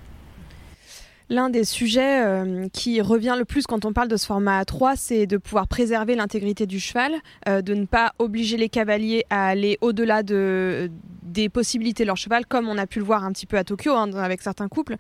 L'un 1.33 1.49
des 1.49 1.65
sujets 1.65 2.23
euh, 2.27 2.69
qui 2.75 3.01
revient 3.01 3.37
le 3.39 3.47
plus 3.47 3.67
quand 3.67 3.87
on 3.87 3.95
parle 3.95 4.09
de 4.09 4.19
ce 4.19 4.27
format 4.27 4.63
A3, 4.63 4.97
c'est 4.97 5.27
de 5.27 5.39
pouvoir 5.39 5.67
préserver 5.67 6.15
l'intégrité 6.15 6.67
du 6.67 6.79
cheval, 6.79 7.15
euh, 7.49 7.63
de 7.63 7.73
ne 7.73 7.87
pas 7.87 8.13
obliger 8.19 8.59
les 8.59 8.69
cavaliers 8.69 9.25
à 9.31 9.47
aller 9.47 9.79
au-delà 9.81 10.23
de, 10.23 10.91
des 11.23 11.49
possibilités 11.49 12.03
de 12.03 12.09
leur 12.09 12.19
cheval, 12.19 12.45
comme 12.45 12.69
on 12.69 12.77
a 12.77 12.87
pu 12.87 12.99
le 12.99 13.07
voir 13.07 13.25
un 13.25 13.33
petit 13.33 13.47
peu 13.47 13.57
à 13.57 13.65
Tokyo 13.65 13.93
hein, 13.93 14.13
avec 14.13 14.43
certains 14.43 14.69
couples. 14.69 14.97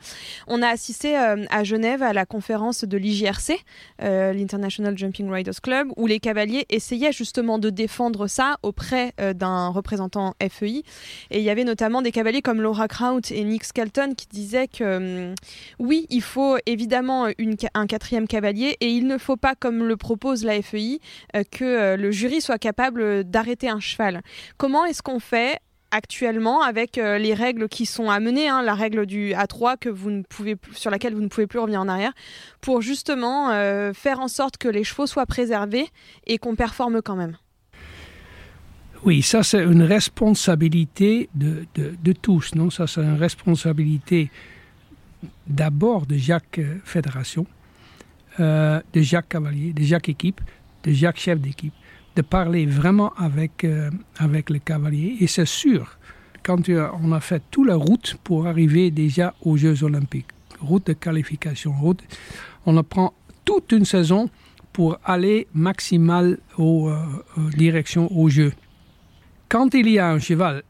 On 0.47 0.63
a 0.63 0.69
assisté 0.69 1.19
euh, 1.19 1.45
à 1.51 1.65
Genève 1.65 2.03
à 2.03 2.15
la 2.15 2.25
conférence 2.25 2.85
de 2.85 2.97
l'IJRC, 2.97 3.63
l'International 4.01 4.97
Jumping 4.97 5.31
Riders 5.31 5.61
Club, 5.63 5.89
où 5.99 6.07
les 6.07 6.19
cavaliers 6.19 6.65
essayaient 6.71 7.13
justement 7.13 7.59
de 7.59 7.69
défendre 7.69 8.27
ça 8.27 8.57
auprès 8.63 9.13
d'un 9.35 9.69
représentant 9.69 10.35
FEI. 10.41 10.83
Et 11.31 11.41
il 11.41 11.43
y 11.43 11.51
avait 11.51 11.65
notamment 11.65 12.01
des 12.01 12.11
cavaliers 12.11 12.41
comme 12.41 12.63
Laura 12.63 12.89
Kraut 12.89 13.21
et 13.31 13.45
Nick 13.45 13.65
Skelton 13.65 14.15
qui 14.17 14.27
disaient 14.29 14.69
que 14.69 15.35
oui, 15.79 16.07
il 16.09 16.22
faut 16.23 16.57
évidemment 16.67 17.29
un 17.75 17.87
quatrième 17.87 18.27
cavalier 18.27 18.77
et 18.81 18.89
il 18.89 19.07
ne 19.07 19.19
faut 19.19 19.37
pas, 19.37 19.55
comme 19.55 19.85
le 19.85 19.97
propose 19.97 20.45
la 20.45 20.61
FEI, 20.63 21.01
euh, 21.37 21.43
que 21.51 21.65
euh, 21.65 21.97
le 21.97 22.11
jury 22.11 22.41
soit 22.41 22.59
capable 22.59 23.25
d'arrêter 23.25 23.69
un 23.69 23.81
cheval. 23.81 24.23
Comment 24.57 24.85
est-ce 24.85 25.03
qu'on 25.03 25.21
fait 25.21 25.59
actuellement 25.91 26.63
avec 26.63 26.97
euh, 26.97 27.19
les 27.19 27.35
règles 27.35 27.69
qui 27.69 27.85
sont 27.85 28.09
amenées, 28.09 28.49
hein, 28.49 28.63
la 28.63 28.75
règle 28.75 29.05
du 29.05 29.33
A3 29.33 29.77
que 29.79 29.91
vous 29.91 30.11
ne 30.11 30.23
pouvez 30.23 30.57
sur 30.73 30.91
laquelle 30.91 31.15
vous 31.15 31.21
ne 31.21 31.29
pouvez 31.29 31.47
plus 31.47 31.59
revenir 31.59 31.81
en 31.81 31.89
arrière, 31.89 32.13
pour 32.61 32.81
justement 32.81 33.51
faire 33.93 34.21
en 34.21 34.29
sorte 34.29 34.57
que 34.57 34.69
les 34.69 34.85
chevaux 34.85 35.07
soient 35.07 35.27
préservés 35.27 35.89
et 36.27 36.39
qu'on 36.39 36.55
performe 36.55 37.03
quand 37.03 37.17
même? 37.17 37.37
Oui, 39.05 39.21
ça 39.21 39.43
c'est 39.43 39.63
une 39.63 39.83
responsabilité 39.83 41.29
de, 41.35 41.67
de, 41.75 41.93
de 42.03 42.13
tous, 42.13 42.55
non? 42.55 42.71
Ça 42.71 42.87
c'est 42.87 43.03
une 43.03 43.19
responsabilité 43.19 44.31
d'abord 45.47 46.07
de 46.07 46.17
Jacques 46.17 46.61
Fédération, 46.85 47.47
euh, 48.41 48.81
de 48.93 49.01
Jacques 49.01 49.29
Cavalier, 49.29 49.73
de 49.73 49.83
Jacques 49.83 50.09
Équipe, 50.09 50.41
de 50.85 50.93
Jacques 50.93 51.19
Chef 51.19 51.41
d'équipe 51.41 51.75
de 52.17 52.23
parler 52.23 52.67
vraiment 52.67 53.13
avec, 53.17 53.65
euh, 53.65 53.91
avec 54.19 54.51
les 54.51 54.61
cavaliers. 54.61 55.17
Et 55.21 55.27
c'est 55.27 55.47
sûr, 55.47 55.99
quand 56.43 56.69
on 56.69 57.13
a 57.13 57.21
fait 57.21 57.43
toute 57.51 57.67
la 57.67 57.77
route 57.77 58.17
pour 58.23 58.47
arriver 58.47 58.91
déjà 58.91 59.35
aux 59.43 59.57
Jeux 59.57 59.83
olympiques, 59.83 60.29
route 60.61 60.87
de 60.87 60.93
qualification, 60.93 61.73
route, 61.73 62.03
on 62.67 62.83
prend 62.83 63.15
toute 63.45 63.73
une 63.73 63.85
saison 63.85 64.29
pour 64.73 64.99
aller 65.05 65.47
maximal 65.55 66.39
aux 66.59 66.89
euh, 66.89 67.01
directions 67.57 68.11
aux 68.17 68.29
Jeux. 68.29 68.53
Quand 69.49 69.75
il 69.75 69.89
y 69.89 69.99
a 69.99 70.11
un 70.11 70.19
cheval 70.19 70.63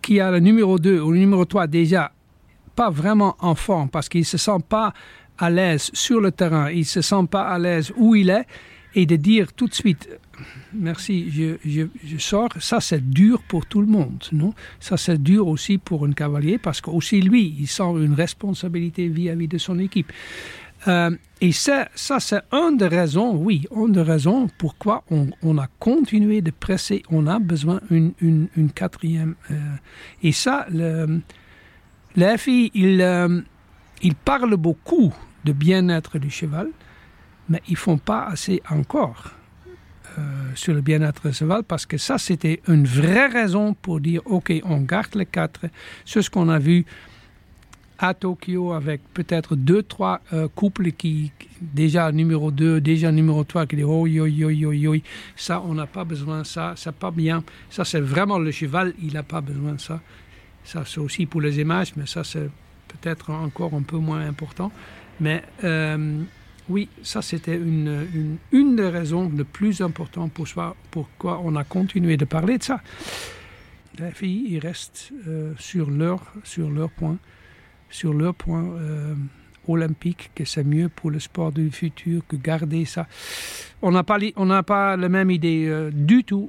qui 0.00 0.20
a 0.20 0.30
le 0.30 0.40
numéro 0.40 0.78
2 0.78 1.00
ou 1.00 1.12
le 1.12 1.18
numéro 1.18 1.44
3 1.44 1.66
déjà 1.66 2.11
pas 2.74 2.90
vraiment 2.90 3.36
en 3.40 3.54
forme 3.54 3.88
parce 3.88 4.08
qu'il 4.08 4.24
se 4.24 4.38
sent 4.38 4.58
pas 4.68 4.92
à 5.38 5.50
l'aise 5.50 5.90
sur 5.92 6.20
le 6.20 6.30
terrain, 6.30 6.70
il 6.70 6.84
se 6.84 7.00
sent 7.00 7.26
pas 7.30 7.48
à 7.48 7.58
l'aise 7.58 7.92
où 7.96 8.14
il 8.14 8.30
est, 8.30 8.46
et 8.94 9.06
de 9.06 9.16
dire 9.16 9.52
tout 9.52 9.66
de 9.66 9.74
suite 9.74 10.08
merci, 10.72 11.30
je, 11.30 11.86
je, 12.04 12.18
sors, 12.18 12.48
ça 12.58 12.80
c'est 12.80 13.08
dur 13.10 13.42
pour 13.42 13.66
tout 13.66 13.80
le 13.80 13.86
monde, 13.86 14.24
non? 14.32 14.54
Ça 14.80 14.96
c'est 14.96 15.22
dur 15.22 15.46
aussi 15.46 15.78
pour 15.78 16.04
un 16.04 16.12
cavalier 16.12 16.58
parce 16.58 16.80
que 16.80 16.90
aussi 16.90 17.20
lui, 17.20 17.54
il 17.58 17.66
sent 17.66 17.82
une 17.82 18.14
responsabilité 18.14 19.08
vis-à-vis 19.08 19.46
-vis 19.46 19.50
de 19.50 19.58
son 19.58 19.78
équipe. 19.78 20.12
Euh, 20.88 21.10
et 21.40 21.52
ça, 21.52 21.88
ça 21.94 22.18
c'est 22.18 22.42
une 22.50 22.76
des 22.76 22.88
raisons, 22.88 23.36
oui, 23.36 23.66
une 23.74 23.92
des 23.92 24.02
raisons 24.02 24.48
pourquoi 24.58 25.04
on, 25.10 25.28
on 25.42 25.58
a 25.58 25.68
continué 25.78 26.40
de 26.40 26.50
presser. 26.50 27.02
On 27.10 27.26
a 27.26 27.38
besoin 27.38 27.80
d'une 27.88 28.12
une, 28.20 28.48
une 28.56 28.70
quatrième. 28.70 29.34
Euh, 29.50 29.54
et 30.22 30.32
ça, 30.32 30.66
le, 30.70 31.20
FI, 32.16 32.70
il, 32.74 33.00
euh, 33.00 33.40
il 34.02 34.14
parle 34.14 34.56
beaucoup 34.56 35.14
de 35.44 35.52
bien-être 35.52 36.18
du 36.18 36.30
cheval, 36.30 36.68
mais 37.48 37.62
ils 37.68 37.76
font 37.76 37.98
pas 37.98 38.24
assez 38.24 38.62
encore. 38.70 39.32
Euh, 40.18 40.20
sur 40.54 40.74
le 40.74 40.82
bien-être 40.82 41.28
du 41.28 41.32
cheval 41.34 41.62
parce 41.62 41.86
que 41.86 41.96
ça 41.96 42.18
c'était 42.18 42.60
une 42.68 42.84
vraie 42.84 43.28
raison 43.28 43.72
pour 43.72 43.98
dire 43.98 44.20
ok 44.26 44.52
on 44.64 44.82
garde 44.82 45.14
les 45.14 45.24
quatre 45.24 45.60
c'est 46.04 46.20
ce 46.20 46.28
qu'on 46.28 46.50
a 46.50 46.58
vu 46.58 46.84
à 48.02 48.14
Tokyo 48.14 48.72
avec 48.72 49.00
peut-être 49.14 49.54
deux, 49.54 49.84
trois 49.84 50.20
euh, 50.32 50.48
couples 50.48 50.90
qui, 50.90 51.30
déjà 51.60 52.10
numéro 52.10 52.50
2, 52.50 52.80
déjà 52.80 53.12
numéro 53.12 53.44
3, 53.44 53.66
qui 53.66 53.76
disent 53.76 53.84
oh, 53.88 54.08
yo, 54.08 54.26
yo, 54.26 54.50
yo, 54.50 54.72
yo, 54.72 54.96
ça, 55.36 55.62
on 55.64 55.74
n'a 55.74 55.86
pas 55.86 56.02
besoin, 56.02 56.42
ça, 56.42 56.74
c'est 56.76 56.94
pas 56.94 57.12
bien. 57.12 57.44
Ça, 57.70 57.84
c'est 57.84 58.00
vraiment 58.00 58.40
le 58.40 58.50
cheval, 58.50 58.92
il 59.00 59.12
n'a 59.12 59.22
pas 59.22 59.40
besoin 59.40 59.74
de 59.74 59.80
ça. 59.80 60.00
Ça, 60.64 60.84
c'est 60.86 61.00
aussi 61.00 61.26
pour 61.26 61.40
les 61.40 61.58
images, 61.60 61.94
mais 61.96 62.06
ça, 62.06 62.24
c'est 62.24 62.48
peut-être 62.88 63.30
encore 63.30 63.74
un 63.74 63.82
peu 63.82 63.96
moins 63.96 64.26
important. 64.26 64.70
Mais 65.20 65.42
euh, 65.64 66.22
oui, 66.68 66.88
ça, 67.02 67.22
c'était 67.22 67.56
une, 67.56 68.36
une, 68.52 68.76
des 68.76 68.88
raisons 68.88 69.30
les 69.34 69.44
plus 69.44 69.80
importantes 69.80 70.32
pour 70.32 70.48
soi, 70.48 70.76
pourquoi 70.90 71.40
on 71.44 71.56
a 71.56 71.64
continué 71.64 72.16
de 72.16 72.24
parler 72.24 72.58
de 72.58 72.62
ça. 72.62 72.80
Les 73.98 74.10
filles, 74.10 74.46
ils 74.48 74.58
restent 74.58 75.12
euh, 75.26 75.52
sur, 75.58 75.90
leur, 75.90 76.20
sur 76.44 76.70
leur 76.70 76.90
point 76.90 77.18
sur 77.90 78.14
leur 78.14 78.34
point 78.34 78.64
euh, 78.64 79.14
olympique, 79.68 80.30
que 80.34 80.46
c'est 80.46 80.64
mieux 80.64 80.88
pour 80.88 81.10
le 81.10 81.20
sport 81.20 81.52
du 81.52 81.70
futur 81.70 82.22
que 82.26 82.36
garder 82.36 82.86
ça. 82.86 83.06
On 83.82 83.90
n'a 83.90 84.02
pas, 84.02 84.18
pas 84.66 84.96
la 84.96 85.08
même 85.10 85.30
idée 85.30 85.90
du 85.92 86.24
tout 86.24 86.48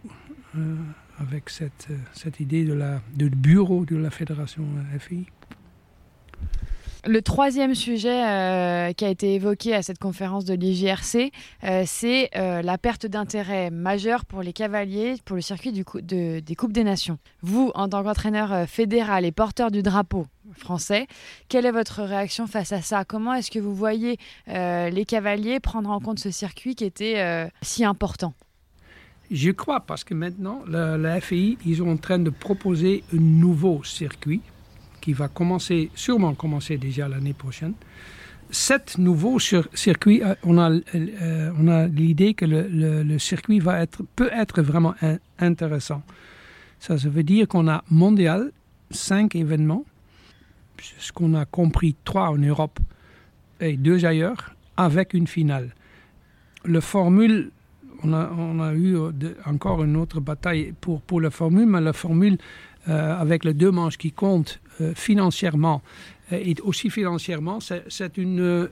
avec 1.27 1.49
cette, 1.49 1.87
cette 2.13 2.39
idée 2.39 2.63
de 2.65 2.73
du 3.15 3.29
bureau 3.29 3.85
de 3.85 3.95
la 3.95 4.09
fédération 4.09 4.63
FI. 4.99 5.25
Le 7.05 7.21
troisième 7.21 7.75
sujet 7.75 8.25
euh, 8.25 8.93
qui 8.93 9.03
a 9.03 9.09
été 9.09 9.33
évoqué 9.33 9.75
à 9.75 9.81
cette 9.81 9.99
conférence 9.99 10.45
de 10.45 10.53
l'IGRC, 10.53 11.33
euh, 11.65 11.83
c'est 11.85 12.29
euh, 12.37 12.61
la 12.61 12.77
perte 12.77 13.05
d'intérêt 13.05 13.69
majeure 13.71 14.23
pour 14.23 14.41
les 14.41 14.53
cavaliers 14.53 15.15
pour 15.25 15.35
le 15.35 15.41
circuit 15.41 15.73
des 15.73 15.83
Coupes 15.83 16.71
des 16.71 16.83
Nations. 16.85 17.17
Vous, 17.41 17.73
en 17.75 17.89
tant 17.89 18.03
qu'entraîneur 18.03 18.69
fédéral 18.69 19.25
et 19.25 19.33
porteur 19.33 19.69
du 19.69 19.83
drapeau 19.83 20.27
français, 20.55 21.07
quelle 21.49 21.65
est 21.65 21.71
votre 21.71 22.03
réaction 22.03 22.47
face 22.47 22.71
à 22.71 22.81
ça? 22.81 23.03
Comment 23.03 23.33
est-ce 23.33 23.51
que 23.51 23.59
vous 23.59 23.75
voyez 23.75 24.17
les 24.47 25.05
cavaliers 25.05 25.59
prendre 25.59 25.89
en 25.89 25.99
compte 25.99 26.19
ce 26.19 26.31
circuit 26.31 26.75
qui 26.75 26.85
était 26.85 27.49
si 27.61 27.83
important? 27.83 28.33
Je 29.33 29.51
crois 29.51 29.79
parce 29.81 30.03
que 30.03 30.13
maintenant, 30.13 30.61
la, 30.67 30.97
la 30.97 31.19
FI, 31.19 31.57
ils 31.65 31.77
sont 31.77 31.89
en 31.89 31.97
train 31.97 32.19
de 32.19 32.29
proposer 32.29 33.03
un 33.13 33.19
nouveau 33.19 33.83
circuit 33.83 34.41
qui 35.01 35.11
va 35.11 35.27
commencer, 35.27 35.89
sûrement 35.95 36.33
commencer 36.33 36.77
déjà 36.77 37.09
l'année 37.09 37.33
prochaine. 37.33 37.73
Cet 38.51 38.97
nouveau 38.97 39.39
circuit, 39.39 40.23
euh, 40.23 40.35
on 40.43 40.57
a, 40.57 40.69
euh, 40.69 41.51
on 41.59 41.67
a 41.67 41.87
l'idée 41.87 42.35
que 42.35 42.45
le, 42.45 43.17
circuit 43.17 43.59
va 43.59 43.81
être, 43.81 44.03
peut 44.15 44.29
être 44.31 44.61
vraiment 44.61 44.93
intéressant. 45.39 46.03
Ça, 46.79 46.97
ça 46.97 47.09
veut 47.09 47.23
dire 47.23 47.47
qu'on 47.47 47.67
a 47.67 47.83
mondial, 47.89 48.51
cinq 48.91 49.35
événements, 49.35 49.83
ce 50.99 51.11
qu'on 51.11 51.33
a 51.33 51.45
compris, 51.45 51.95
trois 52.05 52.29
en 52.29 52.37
Europe 52.37 52.79
et 53.59 53.75
deux 53.75 54.05
ailleurs, 54.05 54.55
avec 54.77 55.13
une 55.13 55.27
finale. 55.27 55.73
Le 56.63 56.79
formule, 56.79 57.51
on 58.03 58.59
a, 58.59 58.73
eu 58.73 58.97
euh, 58.97 59.11
encore 59.45 59.83
une 59.83 59.95
autre 59.97 60.19
bataille 60.19 60.73
pour, 60.79 61.21
la 61.21 61.29
formule, 61.29 61.65
mais 61.65 61.81
la 61.81 61.93
formule 61.93 62.37
euh, 62.89 63.19
avec 63.19 63.45
les 63.45 63.53
deux 63.53 63.71
manches 63.71 63.97
qui 63.97 64.11
comptent 64.11 64.59
euh, 64.81 64.93
financièrement 64.95 65.81
et 66.31 66.55
aussi 66.63 66.89
financièrement, 66.89 67.59
c'est 67.59 68.17
une, 68.17 68.69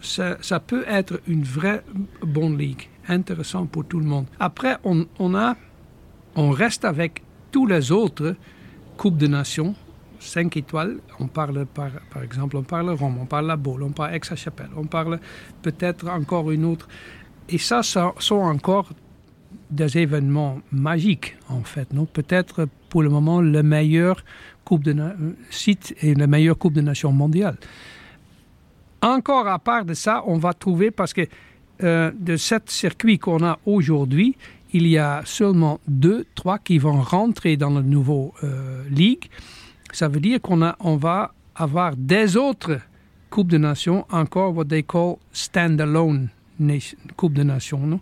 ça, 0.00 0.60
peut 0.64 0.84
être 0.86 1.20
une 1.26 1.42
vraie 1.42 1.82
bonne 2.22 2.56
ligue, 2.56 2.88
intéressant 3.08 3.66
pour 3.66 3.84
tout 3.84 3.98
le 3.98 4.06
monde. 4.06 4.26
Après, 4.38 4.76
on, 4.84 6.50
reste 6.50 6.84
avec 6.84 7.22
tous 7.50 7.66
les 7.66 7.90
autres 7.90 8.36
Coupes 8.96 9.16
de 9.16 9.26
Nations, 9.26 9.74
5 10.20 10.56
étoiles. 10.58 10.98
On 11.18 11.26
parle 11.26 11.66
par, 11.66 11.90
par 12.12 12.22
exemple, 12.22 12.56
on 12.58 12.62
parle 12.62 12.90
Rome, 12.90 13.18
on 13.20 13.26
parle 13.26 13.46
la 13.46 13.56
Baule, 13.56 13.82
on 13.82 13.90
parle 13.90 14.14
Aix-la-Chapelle, 14.14 14.70
on 14.76 14.84
parle 14.84 15.18
peut-être 15.62 16.08
encore 16.08 16.50
une 16.52 16.66
autre. 16.66 16.86
Et 17.50 17.58
ça, 17.58 17.82
ça 17.82 18.14
sont 18.18 18.36
encore 18.36 18.88
des 19.70 19.98
événements 19.98 20.60
magiques, 20.72 21.36
en 21.48 21.62
fait. 21.62 21.88
Peut-être 22.12 22.68
pour 22.88 23.02
le 23.02 23.08
moment 23.08 23.40
le 23.40 23.62
meilleur 23.62 24.24
coupe 24.64 24.84
de 24.84 24.94
site 25.50 25.94
et 26.00 26.14
la 26.14 26.26
meilleure 26.26 26.58
Coupe 26.58 26.74
de 26.74 26.80
Nations 26.80 27.12
mondiale. 27.12 27.56
Encore 29.02 29.48
à 29.48 29.58
part 29.58 29.84
de 29.84 29.94
ça, 29.94 30.22
on 30.26 30.38
va 30.38 30.52
trouver, 30.52 30.90
parce 30.90 31.12
que 31.12 31.22
euh, 31.82 32.12
de 32.16 32.36
sept 32.36 32.70
circuits 32.70 33.18
qu'on 33.18 33.42
a 33.42 33.58
aujourd'hui, 33.66 34.36
il 34.72 34.86
y 34.86 34.98
a 34.98 35.22
seulement 35.24 35.80
deux, 35.88 36.26
trois 36.34 36.58
qui 36.58 36.78
vont 36.78 37.00
rentrer 37.00 37.56
dans 37.56 37.70
la 37.70 37.82
nouvelle 37.82 38.30
euh, 38.44 38.84
ligue. 38.90 39.28
Ça 39.92 40.06
veut 40.08 40.20
dire 40.20 40.40
qu'on 40.40 40.60
on 40.78 40.96
va 40.96 41.32
avoir 41.56 41.96
des 41.96 42.36
autres 42.36 42.78
Coupes 43.30 43.48
de 43.48 43.58
Nations, 43.58 44.06
encore 44.10 44.56
what 44.56 44.66
they 44.66 44.82
call 44.82 45.16
stand-alone 45.32 46.28
Coupe 47.16 47.34
de 47.34 47.42
Nations. 47.42 47.86
Non? 47.86 48.00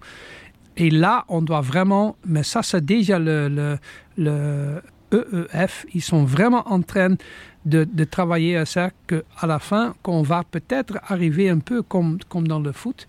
Et 0.77 0.91
là, 0.91 1.25
on 1.29 1.43
doit 1.43 1.61
vraiment, 1.61 2.17
mais 2.25 2.43
ça 2.43 2.63
c'est 2.63 2.85
déjà 2.85 3.19
le, 3.19 3.49
le, 3.49 3.79
le, 4.17 4.83
EEF, 5.13 5.87
ils 5.95 6.03
sont 6.03 6.25
vraiment 6.25 6.69
en 6.69 6.83
train 6.83 7.17
de, 7.65 8.05
travailler 8.05 8.57
à 8.57 8.65
ça, 8.65 8.91
qu'à 9.07 9.47
la 9.47 9.59
fin, 9.59 9.95
qu'on 10.03 10.23
va 10.23 10.45
peut-être 10.45 10.99
arriver 11.09 11.51
un 11.51 11.59
peu 11.59 11.83
comme, 11.83 12.19
comme 12.29 12.47
dans 12.47 12.61
le 12.61 12.73
foot, 12.73 13.07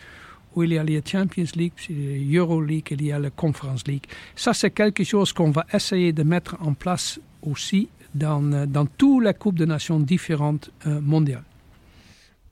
où 0.56 0.64
il 0.64 0.74
y 0.74 0.78
a 0.78 0.84
les 0.84 1.02
Champions 1.06 1.46
League, 1.56 1.74
l'Euro 1.90 2.62
League, 2.62 2.88
il 2.92 3.04
y 3.04 3.12
a 3.12 3.20
la 3.20 3.30
Conference 3.30 3.88
League. 3.88 4.06
Ça, 4.36 4.54
c'est 4.54 4.72
quelque 4.72 5.04
chose 5.04 5.32
qu'on 5.32 5.52
va 5.52 5.66
essayer 5.72 6.12
de 6.12 6.24
mettre 6.24 6.58
en 6.62 6.74
place 6.74 7.20
aussi 7.44 7.88
dans, 8.14 8.42
dans 8.68 8.86
toutes 8.86 9.24
les 9.24 9.34
Coupes 9.34 9.56
de 9.56 9.66
Nations 9.66 10.00
différentes 10.00 10.72
euh, 10.88 11.00
mondiales. 11.00 11.44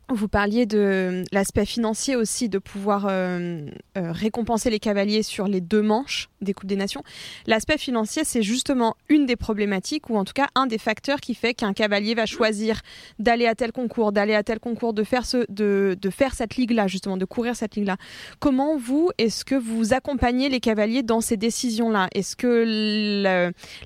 Vous 0.10 0.30
parliez 0.30 0.66
de 0.66 1.24
l'aspect 1.34 1.66
financier 1.66 2.16
aussi, 2.16 2.48
de 2.48 2.60
pouvoir 2.60 3.08
euh, 3.10 3.66
euh, 3.98 4.12
récompenser 4.14 4.70
les 4.70 4.80
cavaliers 4.80 5.22
sur 5.22 5.50
les 5.50 5.60
deux 5.60 5.82
manches 5.82 6.30
des 6.40 6.54
Coupes 6.54 6.70
des 6.70 6.78
Nations. 6.78 7.04
L'aspect 7.46 7.78
financier, 7.78 8.24
c'est 8.24 8.42
justement 8.42 8.96
une 9.10 9.26
des 9.26 9.36
problématiques, 9.36 10.10
ou 10.10 10.16
en 10.16 10.24
tout 10.24 10.32
cas 10.32 10.48
un 10.56 10.66
des 10.66 10.78
facteurs 10.78 11.20
qui 11.20 11.36
fait 11.36 11.54
qu'un 11.54 11.74
cavalier 11.74 12.16
va 12.16 12.26
choisir 12.26 12.82
d'aller 13.20 13.48
à 13.48 13.56
tel 13.56 13.74
concours, 13.74 14.14
d'aller 14.14 14.34
à 14.34 14.44
tel 14.44 14.62
concours, 14.62 14.94
de 14.94 15.04
faire, 15.04 15.26
ce, 15.26 15.46
de, 15.52 15.98
de 16.00 16.10
faire 16.10 16.36
cette 16.36 16.56
ligue-là, 16.56 16.88
justement, 16.88 17.18
de 17.18 17.26
courir 17.26 17.58
cette 17.58 17.76
ligue-là. 17.76 17.98
Comment 18.40 18.78
vous, 18.78 19.10
est-ce 19.18 19.44
que 19.44 19.56
vous 19.56 19.94
accompagnez 19.94 20.48
les 20.48 20.62
cavaliers 20.62 21.04
dans 21.04 21.20
ces 21.20 21.36
décisions-là? 21.36 22.08
Est-ce 22.14 22.38
que 22.38 22.64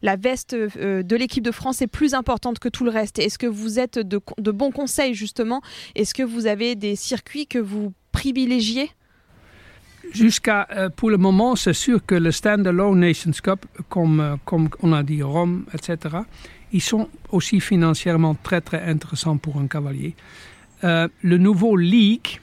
la, 0.04 0.16
veste 0.18 0.54
euh, 0.54 1.02
de 1.02 1.16
l'équipe 1.16 1.44
de 1.44 1.52
France 1.52 1.82
est 1.82 1.88
plus 1.88 2.14
importante 2.14 2.60
que 2.60 2.70
tout 2.70 2.84
le 2.84 2.92
reste? 2.92 3.18
Est-ce 3.18 3.40
que 3.40 3.48
vous 3.48 3.80
êtes 3.80 3.98
de 3.98 4.52
bons 4.52 4.72
conseils, 4.72 5.16
justement? 5.16 5.62
Est-ce 6.12 6.24
que 6.24 6.30
vous 6.30 6.45
avez 6.45 6.76
des 6.76 6.97
circuits 6.97 7.47
que 7.47 7.57
vous 7.57 7.93
privilégiez? 8.12 8.91
Jusqu'à 10.12 10.68
euh, 10.72 10.89
pour 10.89 11.09
le 11.09 11.16
moment, 11.16 11.55
c'est 11.55 11.72
sûr 11.72 12.05
que 12.05 12.16
le 12.16 12.34
Standalone 12.34 12.99
Nations 12.99 13.32
Cup, 13.41 13.66
comme, 13.88 14.20
euh, 14.20 14.36
comme 14.43 14.68
on 14.82 14.91
a 14.91 15.03
dit 15.03 15.24
Rome, 15.24 15.64
etc., 15.74 16.18
ils 16.74 16.82
sont 16.82 17.07
aussi 17.30 17.62
financièrement 17.62 18.36
très 18.36 18.59
très 18.59 18.84
intéressants 18.84 19.38
pour 19.38 19.55
un 19.55 19.68
cavalier. 19.68 20.14
Euh, 20.84 21.07
le 21.22 21.38
nouveau 21.38 21.78
League, 21.78 22.41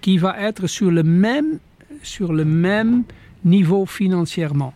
qui 0.00 0.16
va 0.16 0.40
être 0.40 0.68
sur 0.68 0.92
le 0.92 1.02
même, 1.02 1.58
sur 2.04 2.32
le 2.32 2.44
même 2.44 3.02
niveau 3.44 3.86
financièrement, 3.86 4.72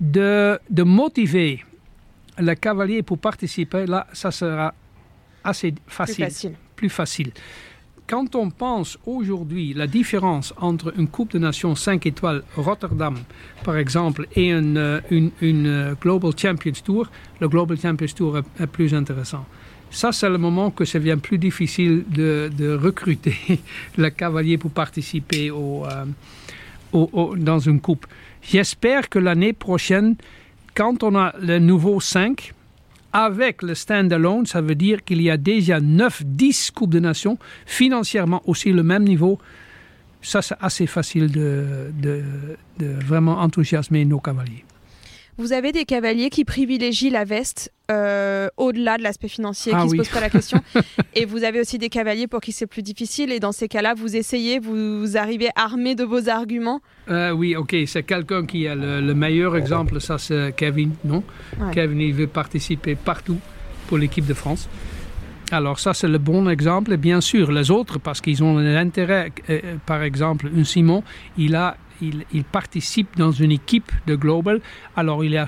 de, 0.00 0.58
de 0.70 0.82
motiver 0.82 1.64
le 2.36 2.54
cavalier 2.56 3.04
pour 3.04 3.18
participer, 3.18 3.86
là, 3.86 4.08
ça 4.12 4.32
sera 4.32 4.74
assez 5.44 5.72
facile. 5.86 6.24
Plus 6.24 6.24
facile 6.24 6.56
plus 6.76 6.90
facile. 6.90 7.32
Quand 8.08 8.36
on 8.36 8.50
pense 8.50 8.98
aujourd'hui 9.04 9.74
la 9.74 9.88
différence 9.88 10.54
entre 10.58 10.92
une 10.96 11.08
Coupe 11.08 11.32
de 11.32 11.40
Nations 11.40 11.74
5 11.74 12.06
étoiles 12.06 12.44
Rotterdam, 12.56 13.16
par 13.64 13.76
exemple, 13.76 14.28
et 14.36 14.52
une, 14.52 14.76
euh, 14.76 15.00
une, 15.10 15.66
euh, 15.66 15.94
Global 16.00 16.30
Champions 16.38 16.80
Tour, 16.84 17.10
le 17.40 17.48
Global 17.48 17.76
Champions 17.76 18.14
Tour 18.14 18.38
est, 18.38 18.66
plus 18.68 18.94
intéressant. 18.94 19.44
Ça, 19.90 20.12
c'est 20.12 20.28
le 20.28 20.38
moment 20.38 20.70
que 20.70 20.84
ça 20.84 21.00
devient 21.00 21.18
plus 21.20 21.38
difficile 21.38 22.04
de, 22.08 22.78
recruter 22.80 23.36
le 23.96 24.10
cavalier 24.10 24.56
pour 24.56 24.70
participer 24.70 25.50
au, 25.50 25.84
euh, 25.84 27.36
dans 27.36 27.58
une 27.58 27.80
coupe. 27.80 28.06
J'espère 28.40 29.08
que 29.08 29.18
l'année 29.18 29.52
prochaine, 29.52 30.14
quand 30.76 31.02
on 31.02 31.16
a 31.16 31.34
le 31.40 31.58
nouveau 31.58 31.98
5, 31.98 32.52
avec 33.16 33.62
le 33.62 33.74
stand-alone, 33.74 34.44
ça 34.44 34.60
veut 34.60 34.74
dire 34.74 35.02
qu'il 35.02 35.22
y 35.22 35.30
a 35.30 35.38
déjà 35.38 35.80
9-10 35.80 36.70
Coupes 36.72 36.90
de 36.90 37.00
Nations, 37.00 37.38
financièrement 37.64 38.42
aussi 38.44 38.72
le 38.72 38.82
même 38.82 39.04
niveau. 39.04 39.38
Ça, 40.20 40.42
c'est 40.42 40.56
assez 40.60 40.86
facile 40.86 41.30
de, 41.30 41.90
de 41.98 42.86
vraiment 43.06 43.40
enthousiasmer 43.40 44.04
nos 44.04 44.20
cavaliers. 44.20 44.64
Vous 45.38 45.52
avez 45.52 45.72
des 45.72 45.84
cavaliers 45.84 46.30
qui 46.30 46.44
privilégient 46.44 47.10
la 47.10 47.24
veste 47.24 47.70
euh, 47.90 48.48
au-delà 48.56 48.96
de 48.96 49.02
l'aspect 49.02 49.28
financier, 49.28 49.72
Ah 49.74 49.82
qui 49.82 49.88
oui. 49.88 49.90
se 49.90 49.96
posent 50.02 50.08
pas 50.08 50.20
la 50.20 50.30
question. 50.30 50.62
et 51.14 51.26
vous 51.26 51.44
avez 51.44 51.60
aussi 51.60 51.76
des 51.78 51.90
cavaliers 51.90 52.26
pour 52.26 52.40
qui 52.40 52.52
c'est 52.52 52.66
plus 52.66 52.82
difficile. 52.82 53.30
Et 53.32 53.38
dans 53.38 53.52
ces 53.52 53.68
cas-là, 53.68 53.92
vous 53.94 54.16
essayez, 54.16 54.58
vous, 54.58 54.98
vous 55.00 55.16
arrivez 55.16 55.50
armé 55.54 55.94
de 55.94 56.04
vos 56.04 56.28
arguments. 56.30 56.80
Euh, 57.10 57.30
oui, 57.32 57.54
ok, 57.54 57.76
c'est 57.86 58.02
quelqu'un 58.02 58.46
qui 58.46 58.66
a 58.66 58.74
le, 58.74 59.00
le 59.00 59.14
meilleur 59.14 59.56
exemple, 59.56 60.00
ça 60.00 60.16
c'est 60.18 60.54
Kevin, 60.56 60.92
non? 61.04 61.22
Ouais. 61.60 61.72
Kevin, 61.72 62.00
il 62.00 62.14
veut 62.14 62.26
participer 62.26 62.94
partout 62.94 63.38
pour 63.88 63.98
l'équipe 63.98 64.26
de 64.26 64.34
France. 64.34 64.68
Alors 65.52 65.78
ça 65.78 65.94
c'est 65.94 66.08
le 66.08 66.18
bon 66.18 66.48
exemple, 66.48 66.92
et 66.92 66.96
bien 66.96 67.20
sûr 67.20 67.52
les 67.52 67.70
autres, 67.70 68.00
parce 68.00 68.20
qu'ils 68.20 68.42
ont 68.42 68.56
l'intérêt, 68.58 69.30
euh, 69.48 69.60
euh, 69.62 69.76
par 69.86 70.02
exemple, 70.02 70.50
un 70.56 70.64
Simon, 70.64 71.04
il, 71.38 71.54
a, 71.54 71.76
il, 72.00 72.44
participe 72.44 73.16
dans 73.16 73.32
une 73.32 73.52
équipe 73.52 73.90
de 74.06 74.14
Global, 74.14 74.60
alors 74.96 75.24
il 75.24 75.36
a 75.36 75.46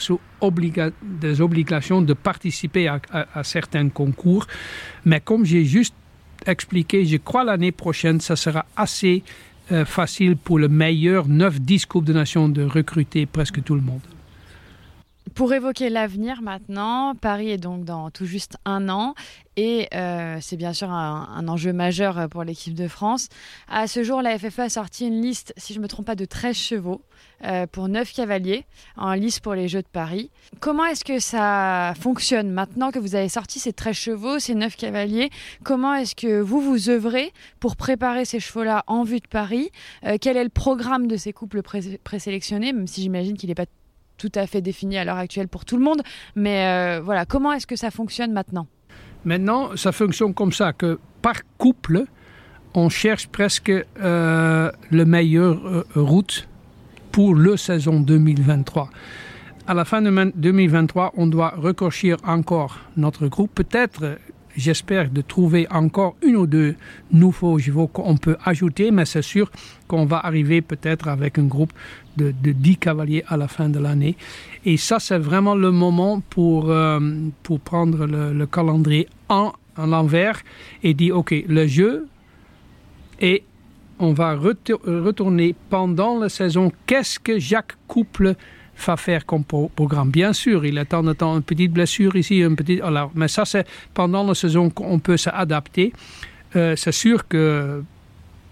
des 1.03 1.40
obligations 1.40 2.03
de 2.03 2.12
participer 2.12 2.88
à 2.88 3.44
certains 3.44 3.88
concours, 3.88 4.46
mais 5.05 5.20
comme 5.20 5.44
j'ai 5.44 5.64
juste 5.64 5.94
expliqué, 6.46 7.05
je 7.05 7.16
crois 7.16 7.44
l'année 7.44 7.72
prochaine, 7.72 8.20
ça 8.20 8.36
sera 8.36 8.66
assez 8.76 9.22
euh, 9.70 9.84
facile 9.84 10.36
pour 10.36 10.59
le 10.59 10.68
meilleur 10.68 11.28
9-10 11.28 11.86
Coupes 11.86 12.05
de 12.05 12.12
Nations 12.12 12.49
de 12.49 12.62
recruter 12.62 13.26
presque 13.26 13.62
tout 13.62 13.74
le 13.74 13.82
monde. 13.82 14.01
Pour 15.35 15.53
évoquer 15.53 15.91
l'avenir 15.91 16.43
maintenant, 16.43 17.14
Paris 17.14 17.51
est 17.51 17.59
donc 17.59 17.85
dans 17.85 18.11
tout 18.11 18.24
juste 18.26 18.57
un 18.64 18.89
an 18.89 19.14
et 19.57 19.89
euh, 19.95 20.39
c'est 20.41 20.57
bien 20.57 20.72
sûr 20.72 20.91
un, 20.91 21.49
enjeu 21.49 21.72
majeur 21.72 22.29
pour 22.29 22.45
l'équipe 22.45 22.74
de 22.74 22.87
France. 22.87 23.29
À 23.68 23.89
ce 23.89 24.05
jour, 24.05 24.22
la 24.22 24.39
FFA 24.39 24.64
a 24.64 24.68
sorti 24.68 25.07
une 25.09 25.20
liste, 25.20 25.53
si 25.57 25.72
je 25.74 25.79
ne 25.79 25.83
me 25.83 25.89
trompe 25.89 26.07
pas, 26.07 26.14
de 26.14 26.24
13 26.24 26.55
chevaux 26.57 27.03
euh, 27.45 27.66
pour 27.66 27.89
9 27.89 28.12
cavaliers 28.12 28.64
en 28.97 29.14
lice 29.14 29.41
pour 29.41 29.55
les 29.55 29.66
Jeux 29.66 29.83
de 29.83 29.89
Paris. 29.93 30.31
Comment 30.61 30.85
est-ce 30.87 31.05
que 31.05 31.18
ça 31.18 31.93
fonctionne 32.01 32.51
maintenant 32.51 32.93
que 32.93 33.01
vous 33.01 33.16
avez 33.16 33.29
sorti 33.29 33.59
ces 33.59 33.72
13 33.72 33.97
chevaux, 33.97 34.39
ces 34.39 34.55
9 34.55 34.76
cavaliers? 34.76 35.31
Comment 35.64 35.95
est-ce 35.95 36.14
que 36.14 36.41
vous 36.41 36.61
vous 36.61 36.89
œuvrez 36.89 37.33
pour 37.59 37.74
préparer 37.74 38.24
ces 38.24 38.39
chevaux-là 38.39 38.85
en 38.87 39.03
vue 39.03 39.18
de 39.20 39.29
Paris? 39.29 39.70
Euh, 40.07 40.18
Quel 40.20 40.37
est 40.37 40.45
le 40.45 40.51
programme 40.51 41.09
de 41.09 41.16
ces 41.16 41.33
couples 41.33 41.62
pré- 41.62 41.99
présélectionnés, 42.05 42.72
même 42.72 42.87
si 42.87 43.03
j'imagine 43.03 43.37
qu'il 43.37 43.49
n'est 43.49 43.55
pas 43.57 43.66
tout 44.19 44.33
à 44.35 44.47
fait 44.47 44.61
défini 44.61 44.99
à 44.99 45.05
l'heure 45.05 45.16
actuelle 45.16 45.49
pour 45.49 45.64
tout 45.64 45.77
le 45.79 45.83
monde. 45.85 46.03
Mais 46.37 46.66
euh, 46.66 47.01
voilà, 47.03 47.25
comment 47.25 47.53
est-ce 47.53 47.66
que 47.66 47.77
ça 47.77 47.91
fonctionne 47.91 48.33
maintenant? 48.33 48.66
Maintenant, 49.25 49.77
ça 49.77 49.93
fonctionne 49.93 50.35
comme 50.35 50.53
ça, 50.53 50.73
que 50.73 50.99
par 51.23 51.37
couple, 51.57 52.05
on 52.75 52.89
cherche 52.89 53.29
presque 53.29 53.71
euh, 53.71 54.71
le 54.91 55.05
meilleur 55.05 55.64
euh, 55.66 55.85
route 55.95 56.47
pour 57.12 57.35
la 57.35 57.57
saison 57.57 58.01
2023. 58.01 58.91
À 59.66 59.75
la 59.75 59.85
fin 59.85 60.01
de 60.03 60.11
man- 60.11 60.33
2023, 60.35 61.12
on 61.16 61.27
doit 61.27 61.55
reconstruire 61.57 62.16
encore 62.25 62.79
notre 62.97 63.27
groupe. 63.29 63.51
Peut-être, 63.55 64.19
j'espère, 64.59 65.09
de 65.11 65.22
trouver 65.22 65.66
encore 65.70 66.16
une 66.22 66.36
ou 66.36 66.46
deux 66.46 66.74
nouveaux 67.12 67.59
chevaux 67.59 67.86
qu'on 67.86 68.16
peut 68.18 68.36
ajouter, 68.44 68.90
mais 68.90 69.06
c'est 69.06 69.22
sûr 69.22 69.50
qu'on 69.86 70.04
va 70.04 70.18
arriver 70.18 70.61
peut-être 70.61 71.09
avec 71.09 71.38
un 71.38 71.44
groupe 71.44 71.72
de, 72.16 72.34
de 72.42 72.52
10 72.52 72.76
cavaliers 72.76 73.24
à 73.28 73.36
la 73.36 73.48
fin 73.48 73.68
de 73.70 73.78
l'année. 73.78 74.16
Et 74.64 74.76
ça, 74.76 74.98
c'est 74.98 75.18
vraiment 75.18 75.54
le 75.54 75.70
moment 75.70 76.20
pour, 76.28 76.70
euh, 76.70 76.98
pour 77.42 77.61
prendre 77.61 78.04
le, 78.06 78.32
le 78.32 78.46
calendrier 78.46 79.09
en, 79.28 79.52
en 79.76 79.86
l'envers 79.86 80.40
et 80.82 80.92
dire, 80.92 81.16
OK, 81.16 81.32
le 81.48 81.66
jeu, 81.66 82.06
et 83.20 83.44
on 84.00 84.12
va 84.12 84.34
retour- 84.34 84.80
retourner 84.84 85.54
pendant 85.70 86.18
la 86.18 86.28
saison, 86.28 86.70
qu'est-ce 86.86 87.18
que 87.18 87.38
Jacques 87.38 87.76
Couple 87.88 88.34
va 88.87 88.97
faire 88.97 89.26
comme 89.26 89.45
pro- 89.45 89.70
programme. 89.74 90.11
Bien 90.11 90.33
sûr, 90.33 90.64
il 90.64 90.79
a 90.79 90.85
de 90.85 91.12
temps 91.12 91.37
une 91.37 91.43
petite 91.43 91.72
blessure 91.72 92.16
ici, 92.16 92.39
une 92.39 92.57
petite... 92.57 92.81
Alors, 92.83 93.11
mais 93.14 93.29
ça, 93.29 93.45
c'est 93.45 93.66
pendant 93.95 94.24
la 94.24 94.35
saison 94.35 94.70
qu'on 94.70 94.99
peut 94.99 95.16
s'adapter. 95.16 95.93
Euh, 96.57 96.74
c'est 96.76 96.93
sûr 96.93 97.29
que 97.29 97.83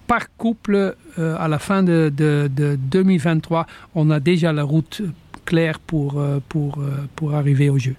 par 0.07 0.35
couple, 0.37 0.95
euh, 1.19 1.37
à 1.39 1.49
la 1.49 1.59
fin 1.59 1.83
de, 1.83 2.13
de- 2.15 2.49
de 2.55 2.77
2023, 2.77 3.67
on 3.95 4.11
a 4.11 4.21
déjà 4.21 4.53
la 4.53 4.63
route 4.63 5.03
claire 5.45 5.79
pour, 5.79 6.19
euh, 6.21 6.39
pour, 6.49 6.79
pour 7.17 7.35
arriver 7.35 7.71
au 7.71 7.79
jeu. 7.79 7.95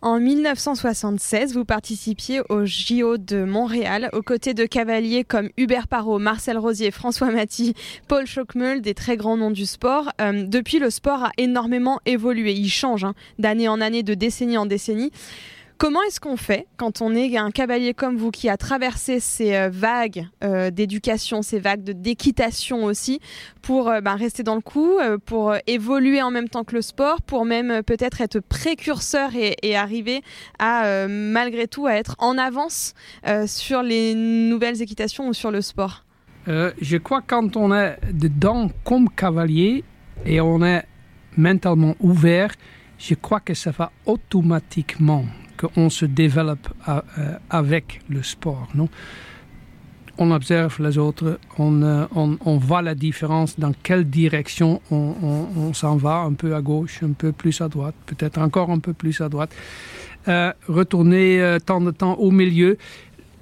En 0.00 0.20
1976, 0.20 1.54
vous 1.54 1.64
participiez 1.64 2.40
au 2.48 2.64
JO 2.64 3.18
de 3.18 3.42
Montréal 3.42 4.10
aux 4.12 4.22
côtés 4.22 4.54
de 4.54 4.64
cavaliers 4.64 5.24
comme 5.24 5.50
Hubert 5.56 5.88
Parot, 5.88 6.20
Marcel 6.20 6.56
Rosier, 6.56 6.92
François 6.92 7.32
Maty, 7.32 7.74
Paul 8.06 8.24
Schockmeul, 8.24 8.80
des 8.80 8.94
très 8.94 9.16
grands 9.16 9.36
noms 9.36 9.50
du 9.50 9.66
sport. 9.66 10.12
Euh, 10.20 10.44
depuis, 10.46 10.78
le 10.78 10.90
sport 10.90 11.24
a 11.24 11.32
énormément 11.36 11.98
évolué. 12.06 12.52
Il 12.52 12.68
change 12.68 13.02
hein, 13.02 13.14
d'année 13.40 13.66
en 13.66 13.80
année, 13.80 14.04
de 14.04 14.14
décennie 14.14 14.56
en 14.56 14.66
décennie. 14.66 15.10
Comment 15.78 16.02
est-ce 16.02 16.18
qu'on 16.18 16.36
fait 16.36 16.66
quand 16.76 17.02
on 17.02 17.14
est 17.14 17.36
un 17.36 17.52
cavalier 17.52 17.94
comme 17.94 18.16
vous 18.16 18.32
qui 18.32 18.48
a 18.48 18.56
traversé 18.56 19.20
ces 19.20 19.54
euh, 19.54 19.68
vagues 19.70 20.26
euh, 20.42 20.72
d'éducation, 20.72 21.40
ces 21.40 21.60
vagues 21.60 21.84
d'équitation 21.84 22.82
aussi, 22.82 23.20
pour 23.62 23.88
euh, 23.88 24.00
ben, 24.00 24.16
rester 24.16 24.42
dans 24.42 24.56
le 24.56 24.60
coup, 24.60 24.98
pour 25.24 25.54
évoluer 25.68 26.20
en 26.20 26.32
même 26.32 26.48
temps 26.48 26.64
que 26.64 26.74
le 26.74 26.82
sport, 26.82 27.22
pour 27.22 27.44
même 27.44 27.84
peut-être 27.84 28.20
être 28.20 28.40
précurseur 28.40 29.36
et, 29.36 29.54
et 29.62 29.76
arriver 29.76 30.22
à 30.58 31.06
malgré 31.06 31.68
tout 31.68 31.86
à 31.86 31.92
être 31.92 32.16
en 32.18 32.38
avance 32.38 32.94
sur 33.46 33.82
les 33.82 34.14
nouvelles 34.14 34.82
équitations 34.82 35.28
ou 35.28 35.32
sur 35.32 35.52
le 35.52 35.60
sport? 35.60 36.04
Je 36.46 36.96
crois 36.96 37.22
quand 37.24 37.56
on 37.56 37.72
est 37.72 37.98
dedans 38.12 38.70
comme 38.84 39.08
cavalier 39.10 39.84
et 40.26 40.40
on 40.40 40.62
est 40.64 40.84
mentalement 41.36 41.94
ouvert, 42.00 42.52
je 42.98 43.14
crois 43.14 43.40
que 43.40 43.54
ça 43.54 43.70
va 43.70 43.92
automatiquement 44.06 45.24
qu'on 45.58 45.90
se 45.90 46.04
développe 46.04 46.68
euh, 46.88 47.00
avec 47.50 48.00
le 48.08 48.22
sport. 48.22 48.68
Non? 48.74 48.88
On 50.20 50.32
observe 50.32 50.82
les 50.82 50.98
autres, 50.98 51.38
on, 51.58 51.82
euh, 51.82 52.06
voit 52.44 52.82
la 52.82 52.94
différence 52.94 53.58
dans 53.58 53.72
quelle 53.82 54.08
direction 54.08 54.80
on, 54.90 55.72
s'en 55.74 55.96
va, 55.96 56.18
un 56.18 56.32
peu 56.32 56.56
à 56.56 56.60
gauche, 56.60 57.02
un 57.04 57.12
peu 57.12 57.30
plus 57.30 57.60
à 57.60 57.68
droite, 57.68 57.94
peut-être 58.06 58.38
encore 58.38 58.70
un 58.70 58.80
peu 58.80 58.92
plus 58.92 59.20
à 59.20 59.28
droite. 59.28 59.54
Euh, 60.26 60.52
retourner 60.66 61.58
temps 61.64 61.80
de 61.80 61.92
temps 61.92 62.14
au 62.14 62.32
milieu. 62.32 62.78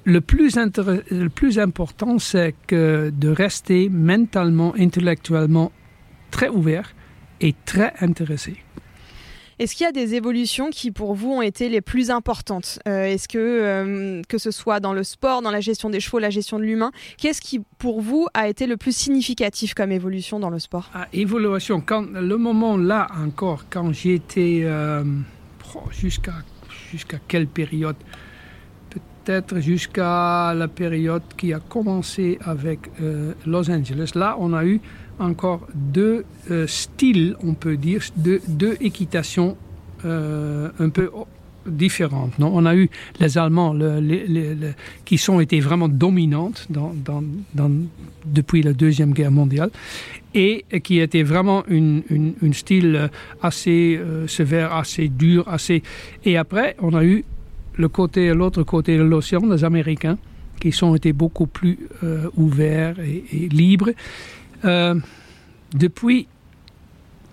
Le 0.05 0.21
plus, 0.21 0.57
le 0.57 1.29
plus 1.29 1.59
important, 1.59 2.19
c'est 2.19 2.55
de 2.71 3.29
rester 3.29 3.89
mentalement, 3.89 4.75
intellectuellement 4.79 5.73
très 6.31 6.49
ouvert 6.49 6.95
et 7.41 7.55
très 7.65 7.95
intéressé. 8.01 8.57
Est-ce 9.59 9.75
qu'il 9.75 9.85
y 9.85 9.89
a 9.89 9.93
des 9.93 10.15
évolutions 10.15 10.69
qui 10.71 10.91
pour 10.91 11.15
vous 11.15 11.31
ont 11.31 11.43
été 11.43 11.71
les 11.71 11.81
plus 11.81 12.11
importantes? 12.11 12.79
Euh, 12.87 13.05
Est-ce 13.05 13.27
que, 13.27 13.39
euh, 13.39 14.23
que 14.29 14.37
ce 14.37 14.51
soit 14.51 14.81
dans 14.81 14.93
le 14.93 15.03
sport, 15.03 15.41
dans 15.41 15.51
la 15.51 15.61
gestion 15.61 15.89
des 15.89 16.01
chevaux, 16.01 16.19
la 16.19 16.29
gestion 16.29 16.59
de 16.59 16.65
l'humain, 16.65 16.93
qu'est-ce 17.17 17.41
qui 17.41 17.61
pour 17.79 18.03
vous 18.03 18.27
a 18.35 18.49
été 18.49 18.67
le 18.67 18.77
plus 18.77 18.95
significatif 18.95 19.73
comme 19.73 19.93
évolution 19.93 20.39
dans 20.39 20.51
le 20.51 20.59
sport? 20.59 20.91
Ah, 20.93 21.09
évolution, 21.15 21.83
le 22.13 22.37
moment 22.37 22.77
là 22.77 23.07
encore, 23.25 23.65
quand 23.71 23.93
j'étais 23.93 24.61
euh, 24.65 25.03
jusqu'à 25.91 26.35
jusqu'à 26.91 27.19
quelle 27.27 27.47
période? 27.47 27.97
Peut-être 28.91 29.59
jusqu'à 29.59 30.55
la 30.55 30.69
période 30.69 31.23
qui 31.37 31.53
a 31.53 31.59
commencé 31.59 32.39
avec 32.45 32.79
euh, 33.01 33.33
Los 33.45 33.69
Angeles. 33.71 34.13
Là, 34.15 34.37
on 34.39 34.53
a 34.53 34.65
eu 34.65 34.81
encore 35.19 35.67
deux 35.75 36.25
euh, 36.51 36.67
styles, 36.67 37.37
on 37.43 37.55
peut 37.55 37.77
dire, 37.77 38.03
deux, 38.17 38.77
équitations 38.81 39.57
euh, 40.05 40.69
un 40.79 40.89
peu 40.89 41.11
différentes. 41.67 42.35
On 42.39 42.65
a 42.65 42.77
eu 42.77 42.89
les 43.19 43.39
Allemands 43.39 43.75
qui 45.05 45.19
sont 45.19 45.41
été 45.41 45.59
vraiment 45.59 45.89
dominantes 45.89 46.69
depuis 48.25 48.63
la 48.63 48.73
Deuxième 48.73 49.13
Guerre 49.13 49.33
mondiale 49.33 49.71
et 50.33 50.65
qui 50.85 51.01
était 51.01 51.25
vraiment 51.25 51.65
une, 51.67 52.03
une, 52.09 52.55
style 52.55 53.11
assez 53.43 53.99
euh, 53.99 54.29
sévère, 54.29 54.75
assez 54.75 55.09
dur, 55.09 55.49
assez... 55.49 55.83
Et 56.25 56.37
après, 56.37 56.77
on 56.81 56.95
a 56.95 57.05
eu 57.05 57.25
le 57.75 57.89
côté, 57.89 58.33
l'autre 58.33 58.63
côté 58.63 58.97
de 58.97 59.03
l'océan, 59.03 59.41
les 59.51 59.65
Américains, 59.65 60.19
qui 60.61 60.71
sont 60.73 60.95
été 60.95 61.13
beaucoup 61.13 61.47
plus 61.47 61.79
ouverts 62.37 62.97
et 63.01 63.49
libres. 63.49 63.91
Euh, 64.65 64.95
depuis 65.75 66.27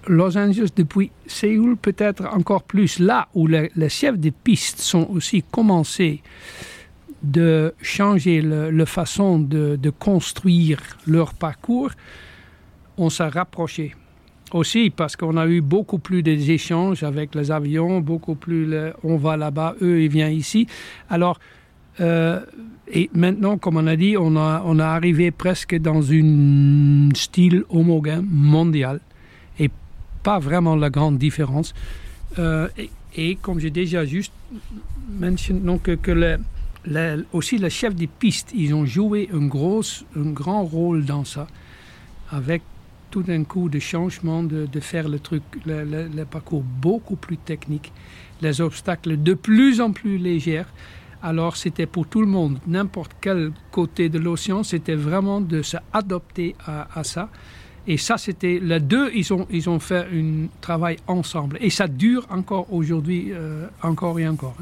Los 0.07 0.37
Angeles, 0.37 0.69
depuis 0.75 1.11
Séoul, 1.27 1.77
peut-être 1.77 2.25
encore 2.25 2.63
plus, 2.63 2.99
là 2.99 3.27
où 3.33 3.47
les, 3.47 3.69
chefs 3.89 4.19
de 4.19 4.29
piste 4.31 4.79
sont 4.79 5.07
aussi 5.09 5.43
commencés 5.43 6.21
de 7.21 7.73
changer 7.81 8.41
le 8.41 8.85
façon 8.85 9.39
de, 9.39 9.89
construire 9.97 10.79
leur 11.07 11.33
parcours, 11.33 11.91
on 12.97 13.09
s'est 13.09 13.27
rapproché. 13.27 13.95
aussi 14.51 14.89
parce 14.89 15.15
qu'on 15.15 15.37
a 15.37 15.47
eu 15.47 15.61
beaucoup 15.61 15.99
plus 15.99 16.21
d'échanges 16.21 17.01
avec 17.03 17.33
les 17.33 17.49
avions, 17.49 18.01
beaucoup 18.01 18.35
plus 18.35 18.75
on 19.03 19.15
va 19.17 19.37
là-bas, 19.37 19.75
eux 19.81 20.01
ils 20.03 20.09
viennent 20.09 20.33
ici. 20.33 20.67
Alors 21.09 21.39
euh, 21.99 22.41
et 22.91 23.09
maintenant, 23.13 23.57
comme 23.57 23.77
on 23.77 23.87
a 23.87 23.95
dit, 23.95 24.17
on 24.17 24.35
a, 24.35 24.61
on 24.65 24.79
a 24.79 24.85
arrivé 24.85 25.31
presque 25.31 25.75
dans 25.75 26.11
un 26.11 27.09
style 27.15 27.63
homogène 27.69 28.27
mondial 28.29 28.99
et 29.59 29.69
pas 30.21 30.39
vraiment 30.39 30.75
la 30.75 30.89
grande 30.89 31.17
différence. 31.17 31.73
Euh, 32.39 32.67
et, 33.15 33.35
comme 33.35 33.59
j'ai 33.59 33.69
déjà 33.69 34.05
juste 34.05 34.33
mentionné, 35.09 35.61
donc, 35.61 35.83
que 35.83 36.39
aussi 37.31 37.57
les 37.57 37.69
chefs 37.69 37.95
des 37.95 38.07
pistes, 38.07 38.51
ils 38.53 38.73
ont 38.73 38.85
joué 38.85 39.29
un, 39.33 39.45
gros, 39.45 39.81
un 40.17 40.31
grand 40.31 40.63
rôle 40.63 41.05
dans 41.05 41.23
ça, 41.23 41.47
avec 42.31 42.63
tout 43.11 43.23
d'un 43.23 43.43
coup 43.43 43.69
de 43.69 43.79
changement 43.79 44.43
de, 44.43 44.65
de 44.65 44.79
faire 44.79 45.07
le 45.07 45.19
truc, 45.19 45.43
le, 45.65 45.83
le, 45.83 46.25
parcours 46.25 46.63
beaucoup 46.63 47.15
plus 47.15 47.37
technique, 47.37 47.93
les 48.41 48.59
obstacles 48.59 49.21
de 49.21 49.35
plus 49.35 49.79
en 49.79 49.91
plus 49.91 50.17
légers. 50.17 50.65
Alors 51.25 51.55
c'était 51.55 51.85
pour 51.85 52.05
tout 52.05 52.19
le 52.19 52.27
monde, 52.27 52.59
n'importe 52.67 53.13
quel 53.21 53.53
côté 53.71 54.09
de 54.09 54.19
l'océan, 54.19 54.61
c'était 54.61 54.95
vraiment 54.95 55.39
de 55.39 55.61
s'adapter 55.61 56.53
à, 56.67 56.99
à, 56.99 57.05
ça. 57.05 57.29
Et 57.87 57.97
ça, 57.97 58.17
c'était 58.17 58.59
les 58.61 58.81
deux, 58.81 59.09
ils 59.13 59.33
ont, 59.33 59.47
ils 59.49 59.69
ont 59.69 59.79
fait 59.79 60.05
un 60.13 60.47
travail 60.59 60.97
ensemble. 61.07 61.57
Et 61.61 61.69
ça 61.69 61.87
dure 61.87 62.27
encore 62.29 62.71
aujourd'hui, 62.73 63.29
euh, 63.31 63.67
encore 63.81 64.19
et 64.19 64.27
encore. 64.27 64.55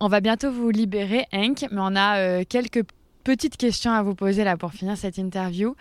On 0.00 0.08
va 0.08 0.20
bientôt 0.20 0.50
vous 0.50 0.70
libérer, 0.70 1.26
Hank, 1.32 1.66
mais 1.70 1.80
on 1.80 1.94
a 1.94 2.18
euh, 2.18 2.42
quelques 2.48 2.84
petites 3.22 3.56
questions 3.56 3.92
à 3.92 4.02
vous 4.02 4.14
poser 4.14 4.44
là 4.44 4.56
pour 4.56 4.72
finir 4.72 4.96
cette 4.96 5.18
interview. 5.18 5.74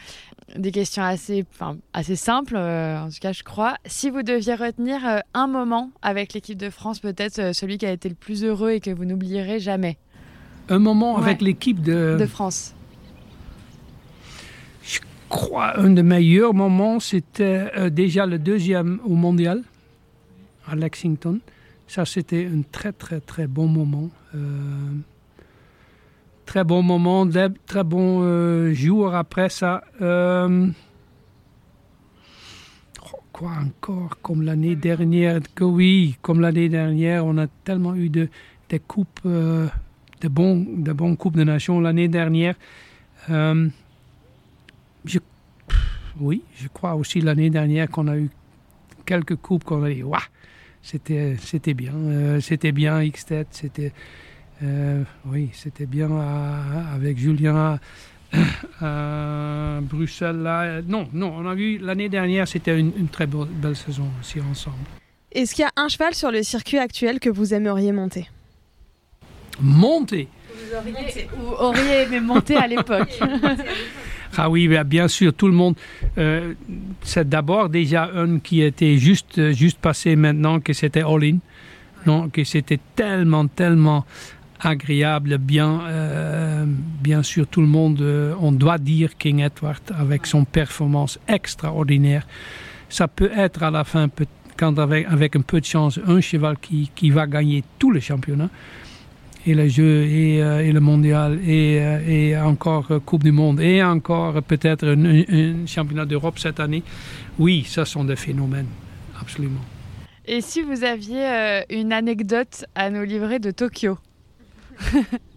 Des 0.56 0.72
questions 0.72 1.04
assez, 1.04 1.46
assez 1.94 2.16
simples, 2.16 2.56
euh, 2.56 3.02
en 3.02 3.10
tout 3.10 3.20
cas 3.22 3.32
je 3.32 3.44
crois. 3.44 3.78
Si 3.86 4.10
vous 4.10 4.24
deviez 4.24 4.56
retenir 4.56 5.06
euh, 5.06 5.20
un 5.34 5.48
moment 5.48 5.92
avec 6.02 6.34
l'équipe 6.34 6.58
de 6.58 6.70
France, 6.70 7.00
peut-être 7.00 7.40
euh, 7.40 7.54
celui 7.54 7.78
qui 7.78 7.86
a 7.86 7.92
été 7.92 8.10
le 8.10 8.16
plus 8.16 8.44
heureux 8.44 8.72
et 8.72 8.80
que 8.80 8.92
vous 8.92 9.06
n'oublierez 9.06 9.60
jamais. 9.60 9.98
Un 10.70 10.80
moment 10.80 11.18
avec 11.18 11.42
l'équipe 11.42 11.82
de... 11.82 12.18
de 12.20 12.26
France. 12.26 12.76
Je 14.84 15.00
crois 15.28 15.80
un 15.80 15.90
des 15.92 16.04
meilleurs 16.04 16.54
moments, 16.54 17.00
c'était 17.00 17.90
déjà 17.90 18.28
le 18.28 18.38
deuxième 18.38 19.00
au 19.04 19.16
mondial 19.16 19.64
à 20.68 20.76
Lexington. 20.76 21.40
Ça, 21.88 22.06
c'était 22.06 22.46
un 22.46 22.62
très 22.72 22.92
très 22.92 23.20
très 23.20 23.48
bon 23.48 23.68
moment 23.68 24.12
très 26.50 26.64
bon 26.64 26.82
moment, 26.82 27.28
très 27.68 27.84
bon 27.84 28.24
euh, 28.24 28.74
jour 28.74 29.14
après 29.14 29.50
ça. 29.50 29.84
Euh, 30.02 30.68
oh, 33.04 33.20
quoi 33.32 33.52
encore? 33.62 34.18
Comme 34.24 34.42
l'année 34.42 34.76
dernière, 34.76 35.42
que 35.54 35.64
oui, 35.64 36.18
comme 36.24 36.42
l'année 36.42 36.68
dernière, 36.68 37.24
on 37.24 37.38
a 37.38 37.46
tellement 37.46 37.94
eu 37.94 38.10
de, 38.10 38.30
des 38.68 38.80
coupes, 38.80 39.20
euh, 39.28 39.68
de, 40.22 40.28
bons, 40.28 40.66
de 40.76 40.92
bons 40.92 41.16
coupes 41.16 41.38
de 41.38 41.44
nations 41.44 41.80
l'année 41.80 42.08
dernière. 42.08 42.56
je, 43.28 43.70
oui, 46.20 46.42
je 46.56 46.68
crois 46.68 46.96
aussi 46.96 47.22
l'année 47.22 47.52
dernière 47.52 47.92
qu'on 47.92 48.08
a 48.08 48.18
eu 48.18 48.32
quelques 49.06 49.36
coupes 49.36 49.64
qu'on 49.64 49.84
a 49.84 49.92
dit, 49.92 50.02
c'était, 50.82 51.76
bien, 51.76 52.40
c'était 52.42 52.72
bien 52.72 53.04
X-Tête, 53.04 53.50
c'était 53.52 53.94
euh, 54.64 55.04
oui, 55.26 55.50
c'était 55.54 55.86
bien 55.86 56.10
avec 56.94 57.18
Julien 57.18 57.80
à 58.82 59.80
Bruxelles. 59.82 60.42
Là. 60.42 60.82
Non, 60.82 61.08
non, 61.14 61.34
on 61.38 61.48
a 61.48 61.56
vu 61.56 61.78
l'année 61.78 62.10
dernière, 62.10 62.48
c'était 62.48 62.78
une, 62.78 63.08
très 63.08 63.28
belle, 63.28 63.76
saison 63.76 64.08
aussi 64.20 64.40
ensemble. 64.42 64.78
Est-ce 65.32 65.56
qu'il 65.56 65.64
y 65.64 65.66
a 65.66 65.72
un 65.76 65.88
cheval 65.88 66.14
sur 66.14 66.32
le 66.32 66.44
circuit 66.44 66.80
actuel 66.80 67.20
que 67.20 67.30
vous 67.30 67.54
aimeriez 67.54 67.92
monter? 67.92 68.28
Monter? 69.62 70.28
Vous 70.50 70.76
auriez, 70.76 71.28
ou 71.38 71.52
auriez 71.54 72.02
aimé 72.04 72.20
monter 72.20 72.56
à 72.56 72.68
l'époque 72.68 73.20
Ah 74.38 74.50
oui, 74.50 74.70
bien 74.86 75.08
sûr, 75.08 75.34
tout 75.34 75.48
le 75.48 75.54
monde. 75.54 75.76
Euh, 76.18 76.54
c'est 77.02 77.28
d'abord 77.28 77.70
déjà 77.70 78.10
un 78.14 78.40
qui 78.40 78.62
était 78.62 78.98
juste, 78.98 79.52
juste 79.54 79.80
passé 79.80 80.16
maintenant, 80.16 80.60
que 80.60 80.74
c'était 80.74 81.02
All 81.02 81.40
Non, 82.06 82.30
que 82.30 82.44
c'était 82.44 82.80
tellement, 82.96 83.48
tellement 83.48 84.06
agréable, 84.60 85.38
bien, 85.38 85.82
euh, 85.88 86.66
bien 87.02 87.24
sûr, 87.24 87.48
tout 87.48 87.62
le 87.62 87.68
monde, 87.68 88.02
euh, 88.02 88.34
on 88.40 88.52
doit 88.52 88.78
dire 88.78 89.18
King 89.18 89.40
Edward 89.40 89.82
avec 89.98 90.26
son 90.26 90.46
performance 90.46 91.20
extraordinaire. 91.28 92.28
Ça 92.90 93.08
peut 93.08 93.32
être 93.36 93.64
à 93.64 93.72
la 93.72 93.84
fin, 93.84 94.10
quand 94.58 94.78
avec, 94.80 95.08
avec 95.08 95.36
un 95.36 95.42
peu 95.42 95.60
de 95.60 95.66
chance, 95.66 96.00
un 96.06 96.20
cheval 96.22 96.58
qui, 96.58 96.92
qui 96.94 97.10
va 97.10 97.28
gagner 97.28 97.64
tous 97.78 97.92
les 97.92 98.02
championnats, 98.02 98.50
et 99.46 99.54
le 99.56 99.70
jeu, 99.70 100.04
et, 100.04 100.44
euh, 100.44 100.60
et 100.60 100.74
le 100.74 100.82
mondial, 100.82 101.40
et, 101.48 101.76
et, 102.08 102.38
encore 102.38 102.88
Coupe 103.06 103.24
du 103.24 103.32
Monde, 103.32 103.62
et 103.62 103.82
encore 103.82 104.42
peut-être 104.44 104.86
un, 104.86 105.06
un 105.06 105.66
championnat 105.66 106.06
d'Europe 106.06 106.38
cette 106.40 106.60
année. 106.60 106.84
Oui, 107.38 107.64
ça 107.66 107.86
sont 107.86 108.04
des 108.04 108.18
phénomènes, 108.18 108.68
absolument. 109.20 109.62
Et 110.26 110.42
si 110.42 110.62
vous 110.62 110.84
aviez 110.84 111.64
une 111.70 111.94
anecdote 111.94 112.66
à 112.76 112.90
nous 112.90 113.04
livrer 113.04 113.40
de 113.40 113.50
Tokyo? 113.52 113.98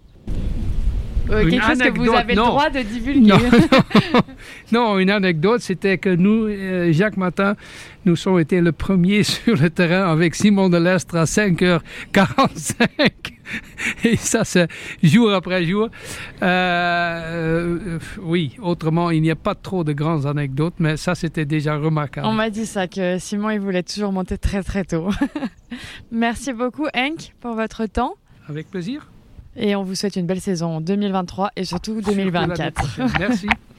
quelque 1.41 1.63
chose 1.63 1.79
que 1.79 1.99
vous 1.99 2.13
avez 2.13 2.35
le 2.35 2.43
droit 2.43 2.71
de 2.71 2.81
divulguer. 2.81 3.35
Non, 4.73 4.99
une 4.99 5.11
anecdote, 5.11 5.61
c'était 5.61 5.99
que 5.99 6.09
nous, 6.09 6.47
euh, 6.47 6.93
Jacques 6.93 7.19
Matin, 7.19 7.57
nous 8.07 8.17
sommes 8.17 8.41
été 8.41 8.61
le 8.61 8.73
premier 8.73 9.23
sur 9.23 9.57
le 9.57 9.71
terrain 9.71 10.11
avec 10.11 10.35
Simon 10.35 10.69
Delestre 10.71 11.17
à 11.17 11.25
5h45. 11.25 13.11
Et 14.05 14.17
ça, 14.17 14.45
c'est 14.45 14.69
jour 15.03 15.33
après 15.33 15.65
jour. 15.65 15.91
Euh, 16.43 16.47
euh, 16.47 17.99
oui, 18.23 18.57
autrement, 18.63 19.11
il 19.11 19.21
n'y 19.23 19.31
a 19.31 19.37
pas 19.37 19.55
trop 19.55 19.85
de 19.85 19.93
grandes 19.93 20.27
anecdotes, 20.27 20.75
mais 20.79 20.97
ça, 20.97 21.15
c'était 21.15 21.45
déjà 21.45 21.77
remarquable. 21.77 22.27
On 22.27 22.33
m'a 22.33 22.51
dit 22.51 22.67
ça, 22.67 22.89
que 22.89 23.19
Simon, 23.19 23.51
il 23.51 23.61
voulait 23.61 23.83
toujours 23.83 24.13
monter 24.13 24.39
très, 24.39 24.63
très 24.63 24.85
tôt. 24.85 25.11
Merci 26.11 26.53
beaucoup, 26.53 26.87
Henk, 26.95 27.35
pour 27.41 27.55
votre 27.55 27.85
temps. 27.87 28.15
Avec 28.49 28.71
plaisir. 28.71 29.12
Et 29.57 29.77
on 29.77 29.83
vous 29.83 29.95
souhaite 29.95 30.17
une 30.17 30.27
belle 30.27 30.41
saison 30.41 30.81
2023 30.81 31.51
et 31.57 31.65
surtout 31.65 32.01
2024. 32.01 33.19
Merci. 33.19 33.49